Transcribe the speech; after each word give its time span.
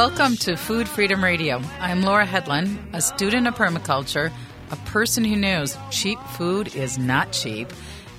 Welcome 0.00 0.36
to 0.36 0.56
Food 0.56 0.88
Freedom 0.88 1.22
Radio. 1.22 1.60
I'm 1.78 2.00
Laura 2.00 2.24
Hedlund, 2.26 2.78
a 2.94 3.02
student 3.02 3.46
of 3.46 3.54
permaculture, 3.54 4.32
a 4.70 4.76
person 4.76 5.24
who 5.24 5.36
knows 5.36 5.76
cheap 5.90 6.18
food 6.38 6.74
is 6.74 6.96
not 6.96 7.32
cheap, 7.32 7.70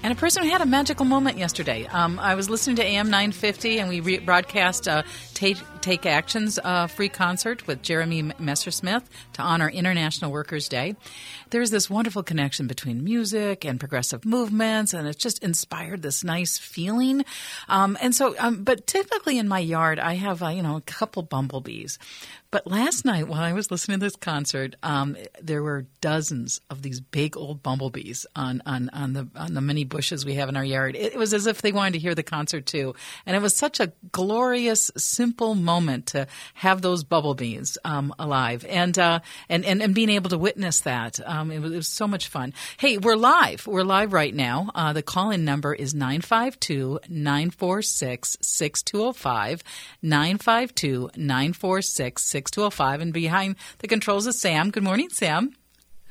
and 0.04 0.14
a 0.14 0.16
person 0.16 0.44
who 0.44 0.52
had 0.52 0.62
a 0.62 0.68
magical 0.68 1.06
moment 1.06 1.40
yesterday. 1.40 1.88
Um, 1.88 2.20
I 2.20 2.36
was 2.36 2.52
listening 2.52 2.76
to 2.76 2.84
AM 2.84 3.10
950, 3.10 3.80
and 3.80 3.90
we 3.90 4.20
broadcast 4.20 4.88
Take, 5.42 5.58
Take 5.82 6.06
Actions 6.06 6.60
uh, 6.64 6.86
free 6.86 7.10
concert 7.10 7.66
with 7.66 7.82
Jeremy 7.82 8.22
Messersmith 8.22 9.06
to 9.34 9.42
honor 9.42 9.68
International 9.68 10.32
Workers' 10.32 10.70
Day. 10.70 10.96
There's 11.50 11.72
this 11.72 11.90
wonderful 11.90 12.22
connection 12.22 12.68
between 12.68 13.04
music 13.04 13.66
and 13.66 13.80
progressive 13.80 14.24
movements, 14.24 14.94
and 14.94 15.08
it 15.08 15.18
just 15.18 15.44
inspired 15.44 16.04
this 16.04 16.24
nice 16.24 16.60
feeling. 16.60 17.26
Um, 17.68 17.98
and 18.04 18.14
so, 18.14 18.36
um, 18.38 18.64
but 18.64 18.86
typically 18.86 19.40
in 19.40 19.48
my 19.48 19.58
yard, 19.58 19.98
I 19.98 20.14
have 20.14 20.44
uh, 20.44 20.50
you 20.50 20.62
know 20.62 20.76
a 20.76 20.82
couple 20.82 21.24
bumblebees. 21.24 21.98
But 22.52 22.68
last 22.68 23.06
night, 23.06 23.30
while 23.30 23.42
I 23.42 23.54
was 23.54 23.72
listening 23.72 24.00
to 24.00 24.06
this 24.06 24.18
concert, 24.18 24.76
um, 24.84 25.16
there 25.42 25.64
were 25.64 25.86
dozens 26.02 26.60
of 26.70 26.82
these 26.82 27.00
big 27.00 27.38
old 27.38 27.64
bumblebees 27.64 28.26
on, 28.36 28.62
on, 28.66 28.90
on 28.90 29.14
the 29.14 29.30
on 29.38 29.54
the 29.54 29.62
many 29.62 29.86
bushes 29.86 30.26
we 30.26 30.34
have 30.34 30.50
in 30.50 30.58
our 30.58 30.66
yard. 30.66 30.98
It, 30.98 31.14
it 31.14 31.18
was 31.18 31.34
as 31.34 31.48
if 31.48 31.62
they 31.62 31.72
wanted 31.72 31.94
to 31.94 32.00
hear 32.00 32.14
the 32.14 32.24
concert 32.24 32.66
too, 32.66 32.94
and 33.26 33.38
it 33.38 33.42
was 33.42 33.56
such 33.56 33.80
a 33.80 33.94
glorious, 34.12 34.92
simple 34.98 35.31
moment 35.56 36.08
to 36.08 36.28
have 36.54 36.82
those 36.82 37.04
bumblebees 37.04 37.78
um, 37.84 38.14
alive 38.18 38.66
and, 38.68 38.98
uh, 38.98 39.20
and 39.50 39.66
and 39.66 39.82
and 39.82 39.96
being 39.96 40.10
able 40.10 40.30
to 40.30 40.38
witness 40.38 40.82
that. 40.82 41.20
Um, 41.26 41.52
it, 41.52 41.60
was, 41.60 41.72
it, 41.72 41.76
was, 41.76 41.88
so 41.88 42.08
much 42.08 42.28
fun. 42.28 42.54
Hey, 42.78 42.98
we're 42.98 43.16
live. 43.16 43.68
We're 43.68 43.84
live 43.84 44.14
right 44.14 44.34
now. 44.34 44.70
Uh, 44.74 44.94
the 44.94 45.02
call 45.02 45.32
in 45.32 45.46
number 45.46 45.74
is 45.74 45.94
952 45.94 47.00
946 47.10 48.38
6205. 48.42 49.64
952 50.02 51.10
946 51.16 52.24
6205. 52.24 53.02
And 53.02 53.14
behind 53.14 53.56
the 53.80 53.88
controls 53.88 54.28
is 54.28 54.40
Sam. 54.40 54.72
Good 54.72 54.84
morning, 54.84 55.10
Sam. 55.10 55.56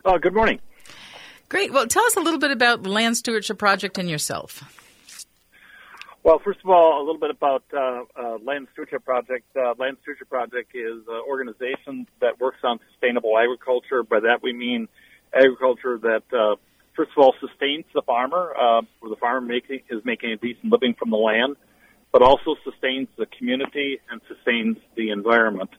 Uh, 0.04 0.18
good 0.18 0.34
morning. 0.34 0.60
Great. 1.50 1.72
Well, 1.72 1.88
tell 1.88 2.04
us 2.06 2.16
a 2.16 2.20
little 2.20 2.40
bit 2.40 2.52
about 2.52 2.84
the 2.84 2.90
Land 2.90 3.18
Stewardship 3.18 3.58
Project 3.58 3.98
and 3.98 4.10
yourself. 4.10 4.64
Well, 6.26 6.40
first 6.40 6.60
of 6.64 6.70
all, 6.72 7.00
a 7.00 7.04
little 7.06 7.20
bit 7.20 7.30
about 7.30 7.64
uh, 7.72 8.04
uh, 8.16 8.38
Land 8.44 8.68
Stewardship 8.74 9.06
Project. 9.06 9.46
Uh, 9.56 9.76
Land 9.78 9.98
Stewardship 10.02 10.28
Project 10.28 10.72
is 10.74 11.04
an 11.08 11.22
organization 11.30 12.08
that 12.20 12.40
works 12.40 12.58
on 12.64 12.80
sustainable 12.92 13.38
agriculture. 13.38 14.02
By 14.02 14.22
that 14.22 14.42
we 14.42 14.52
mean 14.52 14.88
agriculture 15.34 16.00
that 16.00 16.24
uh, 16.34 16.56
first 16.96 17.12
of 17.16 17.18
all, 17.18 17.36
sustains 17.40 17.86
the 17.94 18.02
farmer, 18.02 18.54
uh, 18.56 18.82
where 19.00 19.10
the 19.10 19.16
farmer 19.18 19.42
making, 19.42 19.82
is 19.90 20.04
making 20.04 20.32
a 20.32 20.38
decent 20.38 20.72
living 20.72 20.96
from 20.98 21.10
the 21.10 21.18
land, 21.18 21.56
but 22.12 22.22
also 22.22 22.56
sustains 22.64 23.08
the 23.18 23.26
community 23.38 24.00
and 24.10 24.22
sustains 24.28 24.78
the 24.96 25.10
environment. 25.10 25.70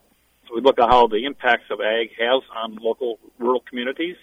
So 0.46 0.54
we 0.54 0.60
look 0.60 0.78
at 0.78 0.88
how 0.88 1.06
the 1.08 1.24
impacts 1.24 1.64
of 1.70 1.80
ag 1.80 2.10
has 2.18 2.42
on 2.54 2.76
local 2.76 3.18
rural 3.38 3.62
communities 3.68 4.16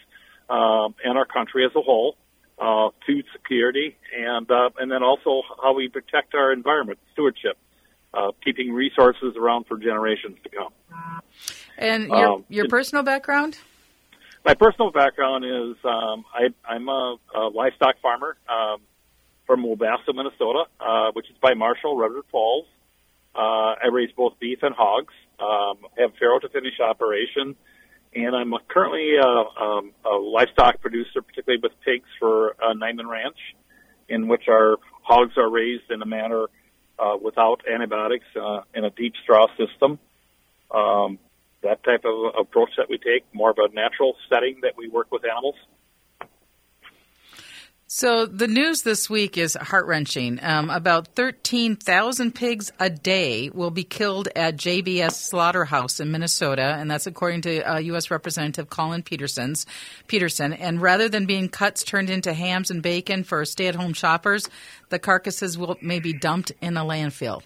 uh, 0.49 0.87
and 1.03 1.17
our 1.17 1.25
country 1.25 1.65
as 1.65 1.71
a 1.75 1.81
whole, 1.81 2.15
uh, 2.59 2.89
food 3.05 3.25
security, 3.33 3.97
and 4.17 4.49
uh, 4.49 4.69
and 4.79 4.91
then 4.91 5.03
also 5.03 5.41
how 5.61 5.73
we 5.73 5.89
protect 5.89 6.33
our 6.35 6.53
environment, 6.53 6.99
stewardship, 7.11 7.57
uh, 8.13 8.31
keeping 8.43 8.71
resources 8.71 9.35
around 9.37 9.65
for 9.65 9.77
generations 9.77 10.37
to 10.43 10.49
come. 10.49 10.73
And 11.77 12.07
your 12.07 12.33
um, 12.33 12.45
your 12.47 12.67
personal 12.67 13.03
background? 13.03 13.57
My 14.45 14.55
personal 14.55 14.91
background 14.91 15.45
is 15.45 15.77
um, 15.85 16.25
I, 16.33 16.49
I'm 16.67 16.89
a, 16.89 17.15
a 17.33 17.39
livestock 17.47 17.95
farmer 18.01 18.35
um, 18.49 18.81
from 19.47 19.63
Wabasso, 19.63 20.13
Minnesota, 20.13 20.65
uh, 20.81 21.11
which 21.13 21.29
is 21.29 21.37
by 21.41 21.53
Marshall, 21.53 21.95
Redwood 21.95 22.25
Falls. 22.29 22.65
Uh, 23.33 23.39
I 23.81 23.87
raise 23.89 24.11
both 24.11 24.33
beef 24.39 24.59
and 24.61 24.75
hogs. 24.75 25.13
Um, 25.39 25.77
have 25.97 26.11
farrow 26.19 26.39
to 26.39 26.49
finish 26.49 26.79
operation, 26.81 27.55
and 28.13 28.35
I'm 28.35 28.53
currently 28.67 29.15
a, 29.15 29.25
um, 29.25 29.91
a 30.05 30.15
livestock 30.17 30.81
producer, 30.81 31.21
particularly 31.21 31.61
with 31.63 31.71
pigs 31.85 32.07
for 32.19 32.51
uh, 32.61 32.73
Niman 32.73 33.07
Ranch, 33.07 33.37
in 34.09 34.27
which 34.27 34.49
our 34.49 34.75
hogs 35.01 35.37
are 35.37 35.49
raised 35.49 35.89
in 35.89 36.01
a 36.01 36.05
manner 36.05 36.47
uh, 36.99 37.15
without 37.21 37.61
antibiotics 37.67 38.25
uh, 38.39 38.61
in 38.75 38.83
a 38.83 38.89
deep 38.89 39.13
straw 39.23 39.47
system. 39.57 39.99
Um, 40.69 41.17
that 41.63 41.83
type 41.83 42.05
of 42.05 42.35
approach 42.39 42.71
that 42.77 42.89
we 42.89 42.97
take, 42.97 43.25
more 43.33 43.49
of 43.49 43.57
a 43.57 43.73
natural 43.73 44.15
setting 44.29 44.59
that 44.61 44.77
we 44.77 44.87
work 44.89 45.11
with 45.11 45.23
animals. 45.25 45.55
So 47.95 48.25
the 48.25 48.47
news 48.47 48.81
this 48.81 49.07
week 49.07 49.37
is 49.37 49.53
heart 49.53 49.85
wrenching. 49.85 50.39
Um, 50.41 50.71
about 50.71 51.09
13,000 51.09 52.33
pigs 52.33 52.71
a 52.79 52.89
day 52.89 53.51
will 53.53 53.69
be 53.69 53.83
killed 53.83 54.29
at 54.35 54.55
JBS 54.55 55.11
Slaughterhouse 55.11 55.99
in 55.99 56.11
Minnesota, 56.11 56.75
and 56.79 56.89
that's 56.89 57.05
according 57.05 57.41
to 57.41 57.61
uh, 57.61 57.77
U.S. 57.77 58.09
Representative 58.09 58.67
Collin 58.67 59.03
Peterson's 59.03 59.67
Peterson. 60.07 60.53
And 60.53 60.81
rather 60.81 61.07
than 61.07 61.27
being 61.27 61.49
cuts 61.49 61.83
turned 61.83 62.09
into 62.09 62.33
hams 62.33 62.71
and 62.71 62.81
bacon 62.81 63.23
for 63.23 63.45
stay-at-home 63.45 63.93
shoppers, 63.93 64.49
the 64.89 64.97
carcasses 64.97 65.55
will 65.55 65.77
may 65.79 65.99
be 65.99 66.13
dumped 66.13 66.51
in 66.61 66.77
a 66.77 66.83
landfill. 66.83 67.43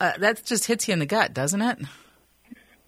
Uh, 0.00 0.18
that 0.18 0.44
just 0.44 0.66
hits 0.66 0.88
you 0.88 0.94
in 0.94 0.98
the 0.98 1.06
gut, 1.06 1.32
doesn't 1.32 1.62
it? 1.62 1.78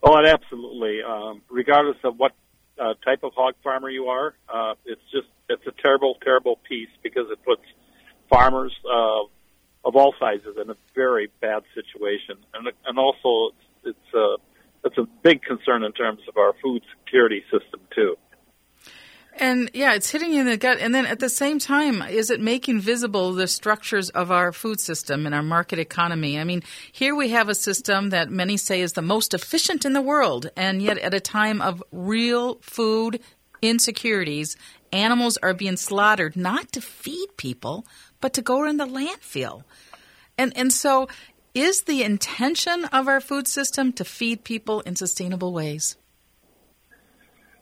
Oh, 0.02 0.16
absolutely. 0.24 1.02
Um, 1.02 1.42
regardless 1.50 1.96
of 2.04 2.18
what 2.18 2.32
uh, 2.78 2.94
type 3.04 3.24
of 3.24 3.32
hog 3.34 3.54
farmer 3.62 3.90
you 3.90 4.06
are, 4.06 4.34
uh, 4.52 4.74
it's 4.84 5.02
just 5.12 5.26
it's 5.48 5.66
a 5.66 5.82
terrible, 5.82 6.16
terrible 6.22 6.58
piece 6.68 6.88
because 7.02 7.26
it 7.30 7.42
puts 7.44 7.62
farmers 8.30 8.72
uh, 8.86 9.22
of 9.84 9.96
all 9.96 10.14
sizes 10.20 10.56
in 10.62 10.70
a 10.70 10.76
very 10.94 11.30
bad 11.40 11.62
situation, 11.74 12.36
and 12.54 12.68
and 12.86 12.98
also 12.98 13.54
it's 13.82 13.96
it's 13.96 14.14
a 14.14 14.36
it's 14.84 14.98
a 14.98 15.06
big 15.22 15.42
concern 15.42 15.82
in 15.82 15.92
terms 15.92 16.20
of 16.28 16.36
our 16.36 16.52
food 16.62 16.82
security 16.98 17.42
system 17.50 17.80
too. 17.94 18.16
And 19.40 19.70
yeah, 19.72 19.94
it's 19.94 20.10
hitting 20.10 20.32
you 20.32 20.40
in 20.40 20.46
the 20.46 20.56
gut. 20.56 20.78
And 20.80 20.92
then 20.92 21.06
at 21.06 21.20
the 21.20 21.28
same 21.28 21.60
time, 21.60 22.02
is 22.02 22.28
it 22.28 22.40
making 22.40 22.80
visible 22.80 23.32
the 23.32 23.46
structures 23.46 24.10
of 24.10 24.32
our 24.32 24.52
food 24.52 24.80
system 24.80 25.26
and 25.26 25.34
our 25.34 25.44
market 25.44 25.78
economy? 25.78 26.40
I 26.40 26.44
mean, 26.44 26.64
here 26.90 27.14
we 27.14 27.28
have 27.30 27.48
a 27.48 27.54
system 27.54 28.10
that 28.10 28.30
many 28.30 28.56
say 28.56 28.80
is 28.80 28.94
the 28.94 29.02
most 29.02 29.34
efficient 29.34 29.84
in 29.84 29.92
the 29.92 30.02
world. 30.02 30.50
And 30.56 30.82
yet, 30.82 30.98
at 30.98 31.14
a 31.14 31.20
time 31.20 31.62
of 31.62 31.82
real 31.92 32.56
food 32.62 33.20
insecurities, 33.62 34.56
animals 34.92 35.36
are 35.36 35.54
being 35.54 35.76
slaughtered 35.76 36.36
not 36.36 36.72
to 36.72 36.80
feed 36.80 37.28
people, 37.36 37.86
but 38.20 38.32
to 38.32 38.42
go 38.42 38.64
in 38.64 38.76
the 38.76 38.86
landfill. 38.86 39.62
And, 40.36 40.56
and 40.56 40.72
so, 40.72 41.08
is 41.54 41.82
the 41.82 42.02
intention 42.02 42.86
of 42.86 43.06
our 43.06 43.20
food 43.20 43.46
system 43.46 43.92
to 43.94 44.04
feed 44.04 44.42
people 44.42 44.80
in 44.80 44.96
sustainable 44.96 45.52
ways? 45.52 45.96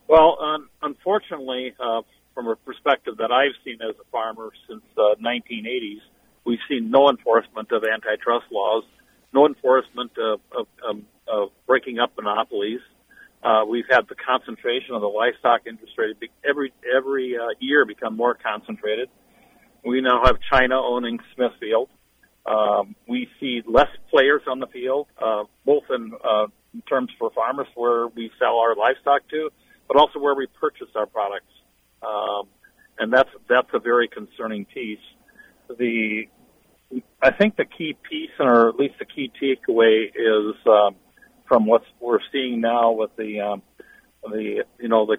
Well, 0.08 0.38
um, 0.40 0.68
unfortunately, 0.82 1.74
uh, 1.80 2.02
from 2.34 2.48
a 2.48 2.56
perspective 2.56 3.16
that 3.18 3.32
I've 3.32 3.56
seen 3.64 3.78
as 3.82 3.96
a 4.00 4.04
farmer 4.12 4.50
since 4.68 4.82
the 4.94 5.02
uh, 5.02 5.14
1980s, 5.16 6.00
we've 6.44 6.60
seen 6.68 6.90
no 6.90 7.10
enforcement 7.10 7.72
of 7.72 7.82
antitrust 7.82 8.46
laws, 8.52 8.84
no 9.32 9.46
enforcement 9.46 10.12
of, 10.18 10.40
of, 10.56 10.66
um, 10.88 11.06
of 11.26 11.50
breaking 11.66 11.98
up 11.98 12.12
monopolies. 12.16 12.80
Uh, 13.42 13.64
we've 13.68 13.86
had 13.90 14.08
the 14.08 14.14
concentration 14.14 14.94
of 14.94 15.00
the 15.00 15.08
livestock 15.08 15.66
industry 15.66 16.14
every 16.48 16.72
every 16.96 17.36
uh, 17.36 17.48
year 17.58 17.84
become 17.84 18.16
more 18.16 18.34
concentrated. 18.34 19.08
We 19.84 20.00
now 20.00 20.24
have 20.24 20.36
China 20.52 20.80
owning 20.80 21.18
Smithfield. 21.34 21.88
Um, 22.44 22.94
we 23.08 23.28
see 23.40 23.62
less 23.66 23.90
players 24.10 24.42
on 24.46 24.60
the 24.60 24.66
field, 24.66 25.08
uh, 25.20 25.44
both 25.64 25.84
in, 25.90 26.12
uh, 26.24 26.46
in 26.74 26.82
terms 26.82 27.10
for 27.18 27.30
farmers 27.30 27.66
where 27.74 28.06
we 28.08 28.30
sell 28.38 28.58
our 28.58 28.74
livestock 28.76 29.28
to, 29.30 29.50
but 29.88 29.96
also 29.96 30.18
where 30.18 30.34
we 30.34 30.46
purchase 30.46 30.88
our 30.94 31.06
products. 31.06 31.52
Um, 32.02 32.48
and 32.98 33.12
that's 33.12 33.30
that's 33.48 33.68
a 33.74 33.78
very 33.78 34.08
concerning 34.08 34.64
piece. 34.64 34.98
The 35.68 36.24
I 37.20 37.30
think 37.32 37.56
the 37.56 37.64
key 37.64 37.96
piece, 38.08 38.30
or 38.38 38.68
at 38.68 38.76
least 38.76 38.94
the 38.98 39.04
key 39.04 39.30
takeaway, 39.42 40.06
is 40.06 40.56
um, 40.66 40.96
from 41.46 41.66
what 41.66 41.82
we're 42.00 42.20
seeing 42.32 42.60
now 42.60 42.92
with 42.92 43.10
the 43.16 43.40
um, 43.40 43.62
the 44.22 44.64
you 44.80 44.88
know 44.88 45.06
the 45.06 45.18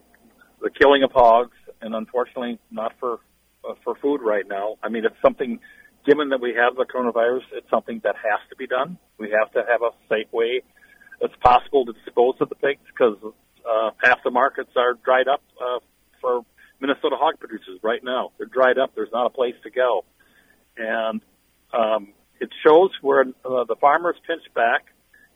the 0.61 0.69
killing 0.69 1.03
of 1.03 1.11
hogs, 1.11 1.57
and 1.81 1.93
unfortunately, 1.93 2.59
not 2.71 2.93
for 2.99 3.19
uh, 3.67 3.73
for 3.83 3.95
food 3.95 4.21
right 4.21 4.47
now. 4.47 4.77
I 4.81 4.89
mean, 4.89 5.05
it's 5.05 5.21
something. 5.21 5.59
Given 6.05 6.29
that 6.29 6.39
we 6.39 6.53
have 6.53 6.77
the 6.77 6.85
coronavirus, 6.85 7.41
it's 7.51 7.69
something 7.69 7.99
that 8.05 8.15
has 8.15 8.39
to 8.49 8.55
be 8.55 8.65
done. 8.65 8.97
We 9.17 9.29
have 9.37 9.51
to 9.51 9.69
have 9.69 9.81
a 9.81 9.91
safe 10.07 10.31
way 10.31 10.63
it's 11.21 11.33
possible 11.41 11.85
to 11.85 11.93
dispose 11.93 12.35
of 12.39 12.49
the 12.49 12.55
pigs 12.55 12.81
because 12.85 13.17
uh, 13.67 13.91
half 14.01 14.23
the 14.23 14.31
markets 14.31 14.71
are 14.75 14.93
dried 14.93 15.27
up 15.27 15.41
uh, 15.61 15.79
for 16.21 16.45
Minnesota 16.79 17.15
hog 17.19 17.39
producers 17.39 17.79
right 17.81 18.03
now. 18.03 18.31
They're 18.37 18.47
dried 18.47 18.77
up. 18.77 18.93
There's 18.95 19.11
not 19.11 19.25
a 19.25 19.29
place 19.29 19.55
to 19.63 19.69
go, 19.69 20.05
and 20.77 21.21
um, 21.73 22.13
it 22.39 22.49
shows 22.65 22.91
where 23.01 23.25
uh, 23.43 23.63
the 23.65 23.75
farmers 23.79 24.15
pinch 24.25 24.43
back. 24.53 24.85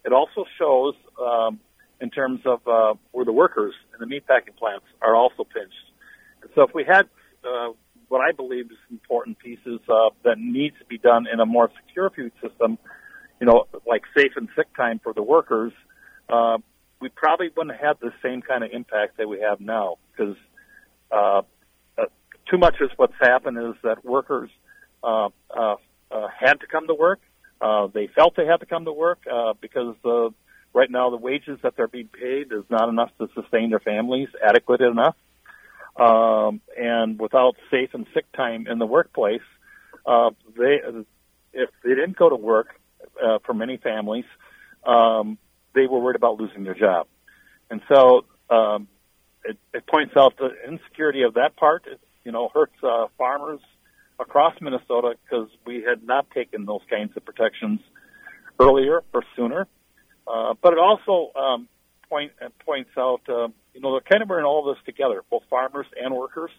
It 0.06 0.14
also 0.14 0.46
shows 0.58 0.96
um, 1.20 1.60
in 2.00 2.10
terms 2.10 2.42
of 2.46 2.68
uh, 2.68 2.94
where 3.12 3.26
the 3.26 3.34
workers 3.34 3.74
in 3.94 4.08
the 4.08 4.14
meatpacking 4.14 4.58
plants 4.58 4.86
are 5.02 5.16
also 5.16 5.44
pinched. 5.44 6.54
So 6.56 6.64
if 6.64 6.74
we 6.74 6.84
had 6.84 7.04
uh, 7.44 7.74
what 8.08 8.22
I 8.22 8.32
believe 8.32 8.66
is 8.66 8.78
important 8.90 9.40
pieces 9.40 9.80
uh, 9.88 10.10
that 10.24 10.38
needs 10.38 10.78
to 10.80 10.86
be 10.86 10.98
done 10.98 11.28
in 11.32 11.40
a 11.40 11.46
more 11.46 11.70
secure 11.86 12.10
food 12.10 12.32
system, 12.42 12.78
you 13.40 13.48
know, 13.48 13.68
like 13.88 14.02
safe 14.16 14.34
and 14.36 14.50
sick 14.56 14.68
time 14.76 15.00
for 15.02 15.14
the 15.14 15.24
workers, 15.24 15.72
uh, 16.30 16.58
we 17.02 17.10
probably 17.10 17.50
wouldn't 17.56 17.78
have 17.78 18.00
the 18.00 18.14
same 18.24 18.42
kind 18.42 18.64
of 18.64 18.72
impact 18.72 19.18
that 19.18 19.28
we 19.28 19.42
have 19.42 19.60
now 19.60 19.98
because 20.12 20.36
uh, 21.12 21.42
uh, 21.98 22.06
too 22.50 22.58
much 22.58 22.76
is 22.80 22.90
what's 22.96 23.16
happened 23.20 23.58
is 23.58 23.76
that 23.84 24.06
workers 24.06 24.50
uh, 25.04 25.30
uh, 25.50 25.76
uh, 26.12 26.28
had 26.28 26.60
to 26.62 26.68
come 26.68 26.88
to 26.88 26.94
work. 26.94 27.20
Uh, 27.60 27.88
they 27.88 28.08
felt 28.08 28.36
they 28.36 28.46
had 28.46 28.60
to 28.60 28.66
come 28.66 28.86
to 28.86 28.94
work 28.94 29.20
uh, 29.32 29.54
because 29.60 29.96
uh, 30.06 30.30
right 30.74 30.90
now 30.90 31.10
the 31.10 31.18
wages 31.18 31.60
that 31.64 31.76
they're 31.76 31.88
being 31.88 32.08
paid 32.08 32.52
is 32.52 32.64
not 32.70 32.88
enough 32.88 33.12
to 33.20 33.28
sustain 33.34 33.72
their 33.72 33.80
families 33.80 34.30
adequate 34.44 34.82
enough. 34.82 35.16
Um, 35.98 36.62
and 36.78 37.20
without 37.20 37.56
safe 37.70 37.90
and 37.94 38.08
sick 38.14 38.32
time 38.32 38.66
in 38.68 38.80
the 38.80 38.86
workplace, 38.86 39.42
uh, 40.06 40.32
they 40.58 40.80
if 41.54 41.70
they 41.84 41.90
didn't 41.90 42.16
go 42.16 42.30
to 42.30 42.36
work 42.36 42.80
uh, 43.22 43.40
for 43.46 43.54
many 43.54 43.78
families, 43.78 44.26
um, 44.86 45.38
they 45.74 45.88
were 45.88 46.00
worried 46.00 46.16
about 46.16 46.40
losing 46.40 46.64
their 46.64 46.74
job. 46.74 47.08
And 47.70 47.82
so 47.88 48.26
um, 48.50 48.88
it, 49.44 49.58
it 49.74 49.88
points 49.88 50.14
out 50.18 50.38
the 50.38 50.50
insecurity 50.68 51.24
of 51.24 51.36
that 51.36 51.56
part. 51.56 51.86
It, 51.88 52.00
you 52.24 52.32
know, 52.32 52.50
hurts 52.54 52.76
uh, 52.84 53.08
farmers 53.18 53.60
across 54.20 54.54
Minnesota 54.62 55.16
because 55.24 55.50
we 55.66 55.84
had 55.88 56.04
not 56.04 56.30
taken 56.32 56.66
those 56.66 56.82
kinds 56.90 57.16
of 57.18 57.26
protections 57.26 57.80
earlier 58.60 59.04
or 59.14 59.24
sooner. 59.36 59.68
Uh, 60.28 60.54
but 60.62 60.74
it 60.74 60.80
also 60.80 61.32
um, 61.38 61.68
point, 62.08 62.32
uh, 62.44 62.50
points 62.64 62.92
out, 62.98 63.22
uh, 63.28 63.48
you 63.74 63.82
know, 63.82 63.94
they're 63.94 64.02
kind 64.02 64.22
of 64.22 64.38
in 64.38 64.46
all 64.46 64.70
of 64.70 64.76
this 64.76 64.86
together, 64.86 65.24
both 65.32 65.44
farmers 65.50 65.88
and 66.00 66.14
workers, 66.14 66.52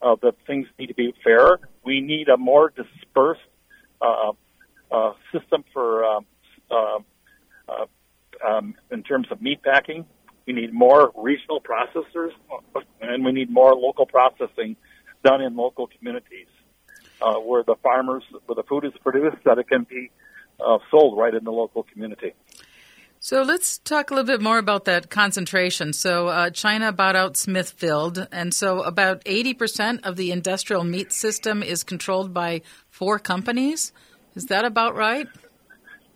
uh, 0.00 0.16
that 0.22 0.34
things 0.46 0.66
need 0.78 0.86
to 0.86 0.94
be 0.94 1.14
fair. 1.22 1.58
We 1.84 2.00
need 2.00 2.28
a 2.28 2.36
more 2.36 2.70
dispersed 2.70 3.40
uh, 4.00 4.32
uh, 4.90 5.12
system 5.32 5.64
for 5.72 6.04
um, 6.04 6.26
uh, 6.70 6.98
uh, 7.68 7.86
um, 8.46 8.74
in 8.90 9.02
terms 9.02 9.28
of 9.30 9.40
meat 9.40 9.62
packing. 9.62 10.06
We 10.46 10.52
need 10.52 10.72
more 10.72 11.10
regional 11.16 11.60
processors, 11.60 12.32
and 13.00 13.24
we 13.24 13.32
need 13.32 13.50
more 13.50 13.74
local 13.74 14.06
processing 14.06 14.76
done 15.24 15.40
in 15.40 15.56
local 15.56 15.86
communities 15.86 16.48
uh, 17.22 17.36
where 17.36 17.62
the 17.62 17.76
farmers, 17.82 18.22
where 18.46 18.54
the 18.54 18.62
food 18.64 18.84
is 18.84 18.92
produced, 19.02 19.38
that 19.44 19.58
it 19.58 19.68
can 19.68 19.84
be 19.84 20.10
uh, 20.60 20.78
sold 20.90 21.18
right 21.18 21.34
in 21.34 21.44
the 21.44 21.50
local 21.50 21.82
community. 21.84 22.34
So 23.20 23.40
let's 23.40 23.78
talk 23.78 24.10
a 24.10 24.14
little 24.14 24.26
bit 24.26 24.42
more 24.42 24.58
about 24.58 24.84
that 24.84 25.08
concentration. 25.08 25.94
So 25.94 26.28
uh, 26.28 26.50
China 26.50 26.92
bought 26.92 27.16
out 27.16 27.38
Smithfield, 27.38 28.28
and 28.30 28.52
so 28.52 28.82
about 28.82 29.24
80% 29.24 30.04
of 30.04 30.16
the 30.16 30.30
industrial 30.30 30.84
meat 30.84 31.10
system 31.10 31.62
is 31.62 31.84
controlled 31.84 32.34
by 32.34 32.60
four 32.90 33.18
companies. 33.18 33.92
Is 34.34 34.46
that 34.46 34.66
about 34.66 34.94
right? 34.94 35.26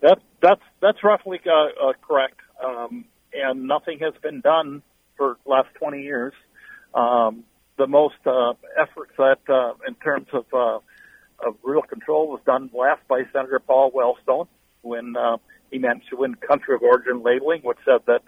That 0.03 0.19
that's 0.41 0.63
that's 0.81 1.03
roughly 1.03 1.41
uh, 1.47 1.89
uh, 1.89 1.93
correct. 2.07 2.41
Um, 2.65 3.05
and 3.33 3.65
nothing 3.67 3.99
has 4.01 4.15
been 4.23 4.41
done 4.41 4.83
for 5.17 5.37
the 5.45 5.51
last 5.51 5.69
20 5.75 6.03
years. 6.03 6.33
Um, 6.95 7.45
the 7.77 7.87
most 7.87 8.17
uh, 8.27 8.55
efforts 8.81 9.13
that, 9.19 9.39
uh, 9.49 9.75
in 9.87 9.95
terms 9.97 10.29
of 10.33 10.47
uh, 10.53 10.79
of 11.47 11.57
real 11.63 11.83
control, 11.83 12.29
was 12.29 12.41
done 12.45 12.71
last 12.73 13.07
by 13.07 13.23
Senator 13.33 13.61
Paul 13.61 13.93
Wellstone 13.93 14.49
when 14.83 15.17
uh, 15.17 15.37
he 15.71 15.79
managed 15.79 16.09
to 16.11 16.17
win 16.17 16.35
country 16.35 16.75
of 16.75 16.83
origin 16.83 17.23
labeling, 17.23 17.63
which 17.63 17.79
said 17.85 18.01
that 18.07 18.23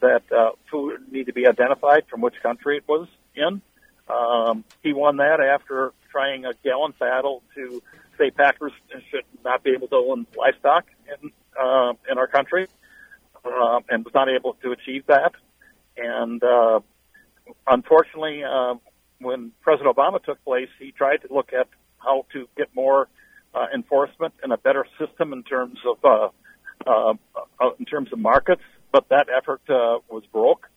that 0.00 0.22
uh, 0.32 0.50
food 0.70 1.00
need 1.10 1.26
to 1.26 1.32
be 1.32 1.46
identified 1.46 2.04
from 2.08 2.20
which 2.20 2.34
country 2.42 2.78
it 2.78 2.84
was 2.86 3.08
in. 3.34 3.60
Um, 4.08 4.64
he 4.82 4.92
won 4.92 5.18
that 5.18 5.40
after 5.40 5.92
trying 6.10 6.44
a 6.44 6.52
gallon 6.64 6.94
battle 6.98 7.42
to 7.54 7.82
say 8.18 8.30
packers 8.30 8.72
should 9.10 9.24
not 9.44 9.62
be 9.62 9.70
able 9.70 9.88
to 9.88 9.96
own 9.96 10.26
livestock 10.36 10.86
in 11.06 11.30
uh, 11.58 11.92
in 12.10 12.18
our 12.18 12.26
country, 12.26 12.66
uh, 13.44 13.80
and 13.88 14.04
was 14.04 14.14
not 14.14 14.28
able 14.28 14.54
to 14.62 14.72
achieve 14.72 15.04
that. 15.06 15.32
And 15.96 16.42
uh, 16.42 16.80
unfortunately, 17.66 18.44
uh, 18.44 18.74
when 19.20 19.52
President 19.62 19.94
Obama 19.96 20.22
took 20.22 20.42
place, 20.44 20.68
he 20.78 20.92
tried 20.92 21.18
to 21.22 21.32
look 21.32 21.52
at 21.52 21.68
how 21.98 22.26
to 22.32 22.48
get 22.56 22.68
more 22.74 23.08
uh, 23.54 23.66
enforcement 23.74 24.34
and 24.42 24.52
a 24.52 24.58
better 24.58 24.86
system 24.98 25.32
in 25.32 25.42
terms 25.42 25.78
of 25.86 25.98
uh, 26.04 26.28
uh, 26.86 27.14
uh, 27.60 27.70
in 27.78 27.84
terms 27.84 28.12
of 28.12 28.18
markets, 28.18 28.62
but 28.92 29.08
that 29.08 29.26
effort 29.36 29.60
uh, 29.68 29.98
was 30.08 30.22
broke. 30.32 30.68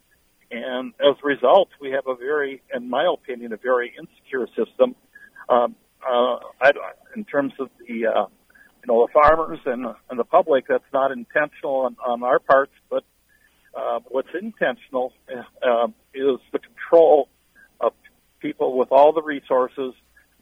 And 0.49 0.93
as 0.99 1.15
a 1.23 1.25
result, 1.25 1.69
we 1.79 1.91
have 1.91 2.07
a 2.07 2.15
very, 2.15 2.61
in 2.73 2.89
my 2.89 3.07
opinion, 3.11 3.53
a 3.53 3.57
very 3.57 3.93
insecure 3.97 4.47
system. 4.47 4.95
Um, 5.47 5.75
uh, 6.07 6.37
I, 6.61 6.71
in 7.15 7.25
terms 7.25 7.53
of 7.59 7.69
the, 7.79 8.07
uh, 8.07 8.25
you 8.81 8.87
know, 8.87 9.05
the 9.05 9.13
farmers 9.13 9.59
and, 9.65 9.85
and 10.09 10.19
the 10.19 10.23
public, 10.23 10.65
that's 10.67 10.83
not 10.93 11.11
intentional 11.11 11.81
on, 11.81 11.95
on 12.05 12.23
our 12.23 12.39
parts, 12.39 12.73
but 12.89 13.03
uh, 13.75 13.99
what's 14.09 14.29
intentional 14.39 15.13
uh, 15.29 15.87
is 16.13 16.39
the 16.51 16.59
control 16.59 17.29
of 17.79 17.93
people 18.39 18.77
with 18.77 18.91
all 18.91 19.13
the 19.13 19.21
resources 19.21 19.93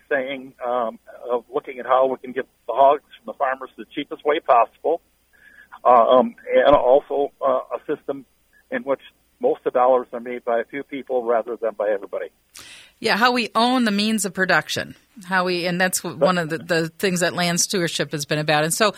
saying, 0.10 0.54
um, 0.66 0.98
of 1.30 1.46
looking 1.54 1.80
at 1.80 1.86
how 1.86 2.08
we 2.08 2.18
can 2.18 2.32
get 2.32 2.48
the 2.68 2.74
hogs 2.74 3.04
from 3.18 3.34
the 3.34 3.38
farmers 3.38 3.70
the 3.78 3.86
cheapest 3.94 4.26
way 4.26 4.40
possible, 4.40 5.02
um, 5.84 6.36
and 6.56 6.76
also 6.76 7.32
uh, 7.42 7.60
a 7.76 7.80
system 7.88 8.26
in 8.72 8.82
which 8.84 9.02
most 9.40 9.60
of 9.66 9.74
the 9.74 9.80
dollars 9.80 10.08
are 10.14 10.20
made 10.20 10.44
by 10.44 10.60
a 10.60 10.66
few 10.66 10.84
people 10.84 11.24
rather 11.24 11.56
than 11.56 11.74
by 11.74 11.90
everybody. 11.90 12.28
Yeah, 13.02 13.16
how 13.16 13.32
we 13.32 13.50
own 13.56 13.86
the 13.86 13.92
means 13.92 14.26
of 14.26 14.34
production. 14.34 14.94
How 15.24 15.46
we, 15.46 15.66
and 15.66 15.80
that's 15.80 16.04
one 16.04 16.38
of 16.38 16.50
the, 16.50 16.58
the 16.58 16.90
things 16.90 17.22
that 17.22 17.34
land 17.34 17.62
stewardship 17.62 18.12
has 18.12 18.26
been 18.26 18.40
about. 18.40 18.66
And 18.66 18.74
so, 18.74 18.94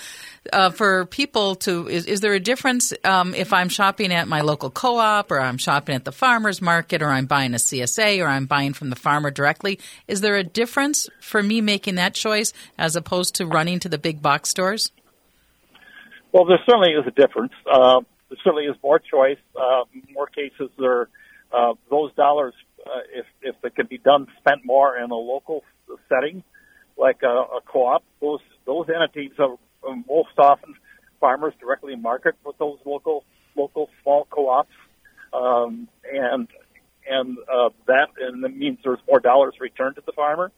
uh, 0.51 0.71
for 0.71 1.05
people 1.05 1.55
to, 1.55 1.88
is, 1.88 2.07
is 2.07 2.21
there 2.21 2.33
a 2.33 2.39
difference 2.39 2.93
um, 3.03 3.36
if 3.36 3.53
I'm 3.53 3.69
shopping 3.69 4.12
at 4.12 4.27
my 4.27 4.41
local 4.41 4.71
co 4.71 4.98
op 4.98 5.31
or 5.31 5.39
I'm 5.39 5.57
shopping 5.60 5.95
at 5.95 6.05
the 6.05 6.12
farmer's 6.12 6.62
market 6.62 7.03
or 7.03 7.10
I'm 7.10 7.27
buying 7.27 7.53
a 7.53 7.57
CSA 7.57 8.24
or 8.24 8.27
I'm 8.27 8.48
buying 8.48 8.74
from 8.74 8.89
the 8.89 8.95
farmer 8.95 9.29
directly? 9.29 9.79
Is 10.07 10.21
there 10.21 10.36
a 10.36 10.43
difference 10.43 11.07
for 11.19 11.43
me 11.43 11.62
making 11.62 11.95
that 11.95 12.15
choice 12.15 12.53
as 12.79 12.95
opposed 12.95 13.36
to 13.36 13.45
running 13.45 13.79
to 13.79 13.89
the 13.89 14.00
big 14.00 14.21
box 14.21 14.50
stores? 14.50 14.91
Well, 16.31 16.45
there 16.45 16.60
certainly 16.65 16.91
is 16.91 17.05
a 17.05 17.12
difference. 17.12 17.53
Uh, 17.71 18.01
there 18.31 18.38
certainly 18.43 18.65
is 18.65 18.77
more 18.81 18.97
choice. 19.00 19.38
Uh, 19.55 19.83
more 20.13 20.27
cases, 20.27 20.69
there, 20.79 21.09
uh, 21.51 21.73
those 21.89 22.13
dollars, 22.13 22.53
uh, 22.85 23.01
if 23.13 23.25
if 23.41 23.55
they 23.61 23.69
can 23.69 23.88
be 23.88 23.97
done, 23.97 24.27
spent 24.39 24.65
more 24.65 24.97
in 24.97 25.11
a 25.11 25.15
local 25.15 25.63
setting, 26.07 26.41
like 26.97 27.23
a, 27.23 27.27
a 27.27 27.59
co-op, 27.65 28.03
those 28.21 28.39
those 28.65 28.88
entities 28.89 29.31
are 29.38 29.57
most 30.07 30.29
often 30.38 30.75
farmers 31.19 31.53
directly 31.59 31.95
market 31.95 32.35
with 32.45 32.57
those 32.57 32.79
local 32.85 33.25
local 33.57 33.89
small 34.01 34.25
co-ops, 34.29 34.69
um, 35.33 35.89
and 36.09 36.47
and 37.09 37.38
uh, 37.53 37.69
that 37.88 38.07
and 38.17 38.45
it 38.45 38.55
means 38.55 38.77
there's 38.81 39.00
more 39.09 39.19
dollars 39.19 39.55
returned 39.59 39.95
to 39.95 40.03
the 40.05 40.13
farmer. 40.13 40.51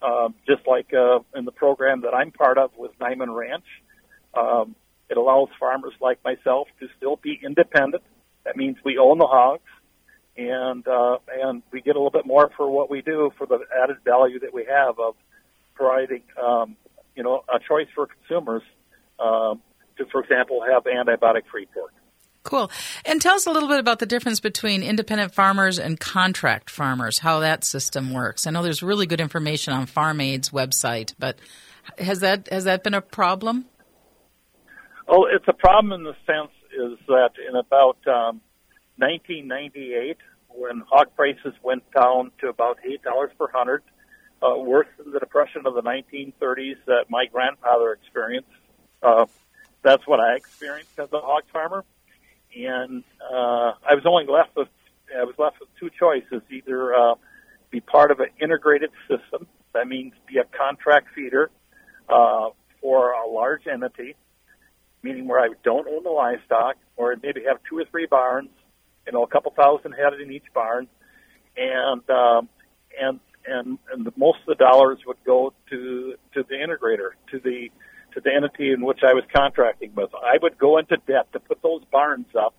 Uh, 0.00 0.28
just 0.46 0.60
like 0.66 0.92
uh, 0.92 1.18
in 1.34 1.46
the 1.46 1.50
program 1.50 2.02
that 2.02 2.14
I'm 2.14 2.30
part 2.30 2.58
of 2.58 2.70
with 2.76 2.96
Niman 3.00 3.34
Ranch, 3.34 3.64
um, 4.34 4.76
it 5.08 5.16
allows 5.16 5.48
farmers 5.58 5.94
like 6.00 6.22
myself 6.24 6.68
to 6.80 6.88
still 6.96 7.16
be 7.16 7.38
independent. 7.42 8.02
That 8.44 8.56
means 8.56 8.76
we 8.84 8.98
own 8.98 9.18
the 9.18 9.26
hogs, 9.26 9.62
and 10.36 10.86
uh, 10.86 11.18
and 11.32 11.62
we 11.72 11.80
get 11.80 11.96
a 11.96 11.98
little 11.98 12.10
bit 12.10 12.26
more 12.26 12.50
for 12.56 12.70
what 12.70 12.90
we 12.90 13.02
do 13.02 13.32
for 13.36 13.46
the 13.46 13.60
added 13.82 13.98
value 14.04 14.40
that 14.40 14.54
we 14.54 14.64
have 14.64 14.98
of 14.98 15.14
providing, 15.74 16.22
um, 16.42 16.76
you 17.14 17.22
know, 17.22 17.42
a 17.48 17.58
choice 17.58 17.88
for 17.94 18.06
consumers 18.06 18.62
um, 19.18 19.60
to, 19.98 20.06
for 20.06 20.22
example, 20.22 20.60
have 20.68 20.84
antibiotic-free 20.84 21.66
pork. 21.74 21.92
Cool. 22.42 22.70
And 23.04 23.20
tell 23.20 23.34
us 23.34 23.46
a 23.46 23.50
little 23.50 23.68
bit 23.68 23.80
about 23.80 23.98
the 23.98 24.06
difference 24.06 24.38
between 24.38 24.82
independent 24.82 25.34
farmers 25.34 25.80
and 25.80 25.98
contract 25.98 26.70
farmers, 26.70 27.18
how 27.18 27.40
that 27.40 27.64
system 27.64 28.12
works. 28.12 28.46
I 28.46 28.52
know 28.52 28.62
there's 28.62 28.84
really 28.84 29.06
good 29.06 29.20
information 29.20 29.72
on 29.72 29.86
Farm 29.86 30.20
Aid's 30.20 30.50
website, 30.50 31.12
but 31.18 31.38
has 31.98 32.20
that 32.20 32.48
has 32.50 32.64
that 32.64 32.84
been 32.84 32.94
a 32.94 33.00
problem? 33.00 33.66
Oh, 35.08 35.26
it's 35.32 35.46
a 35.46 35.52
problem 35.52 35.92
in 35.92 36.02
the 36.02 36.16
sense 36.26 36.50
is 36.72 36.98
that 37.06 37.30
in 37.48 37.54
about 37.54 37.98
um, 38.08 38.40
1998, 38.96 40.16
when 40.48 40.82
hog 40.88 41.14
prices 41.14 41.54
went 41.62 41.84
down 41.92 42.32
to 42.40 42.48
about 42.48 42.78
eight 42.84 43.02
dollars 43.02 43.30
per 43.38 43.46
hundred, 43.52 43.82
uh, 44.42 44.58
worse 44.58 44.88
than 44.98 45.12
the 45.12 45.20
depression 45.20 45.62
of 45.64 45.74
the 45.74 45.82
1930s 45.82 46.76
that 46.86 47.04
my 47.08 47.26
grandfather 47.26 47.92
experienced. 47.92 48.48
Uh, 49.02 49.26
that's 49.82 50.06
what 50.06 50.18
I 50.18 50.34
experienced 50.34 50.98
as 50.98 51.08
a 51.12 51.20
hog 51.20 51.44
farmer, 51.52 51.84
and 52.56 53.04
uh, 53.22 53.74
I 53.88 53.94
was 53.94 54.04
only 54.06 54.26
left 54.26 54.56
with 54.56 54.68
I 55.16 55.22
was 55.22 55.36
left 55.38 55.60
with 55.60 55.68
two 55.78 55.90
choices: 55.96 56.42
either 56.50 56.94
uh, 56.94 57.14
be 57.70 57.80
part 57.80 58.10
of 58.10 58.18
an 58.18 58.30
integrated 58.40 58.90
system, 59.08 59.46
that 59.72 59.86
means 59.86 60.14
be 60.26 60.38
a 60.38 60.44
contract 60.44 61.08
feeder 61.14 61.50
uh, 62.08 62.48
for 62.80 63.12
a 63.12 63.28
large 63.28 63.68
entity, 63.68 64.16
meaning 65.06 65.28
where 65.28 65.40
I 65.40 65.50
don't 65.62 65.86
own 65.86 66.02
the 66.02 66.10
livestock, 66.10 66.76
or 66.96 67.14
maybe 67.22 67.42
have 67.46 67.58
two 67.68 67.78
or 67.78 67.84
three 67.90 68.06
barns, 68.06 68.50
you 69.06 69.12
know, 69.12 69.22
a 69.22 69.28
couple 69.28 69.52
thousand 69.52 69.92
head 69.92 70.14
in 70.20 70.32
each 70.32 70.50
barn, 70.52 70.88
and 71.56 72.02
um, 72.10 72.48
and 73.00 73.20
and 73.46 73.78
and 73.92 74.04
the, 74.04 74.12
most 74.16 74.38
of 74.40 74.46
the 74.46 74.56
dollars 74.56 74.98
would 75.06 75.22
go 75.24 75.52
to 75.70 76.14
to 76.34 76.42
the 76.48 76.56
integrator, 76.56 77.10
to 77.30 77.38
the 77.38 77.70
to 78.14 78.20
the 78.20 78.30
entity 78.34 78.72
in 78.72 78.84
which 78.84 79.00
I 79.06 79.14
was 79.14 79.22
contracting 79.32 79.92
with. 79.94 80.10
I 80.14 80.38
would 80.42 80.58
go 80.58 80.78
into 80.78 80.96
debt 81.06 81.32
to 81.34 81.38
put 81.40 81.62
those 81.62 81.82
barns 81.92 82.26
up, 82.36 82.54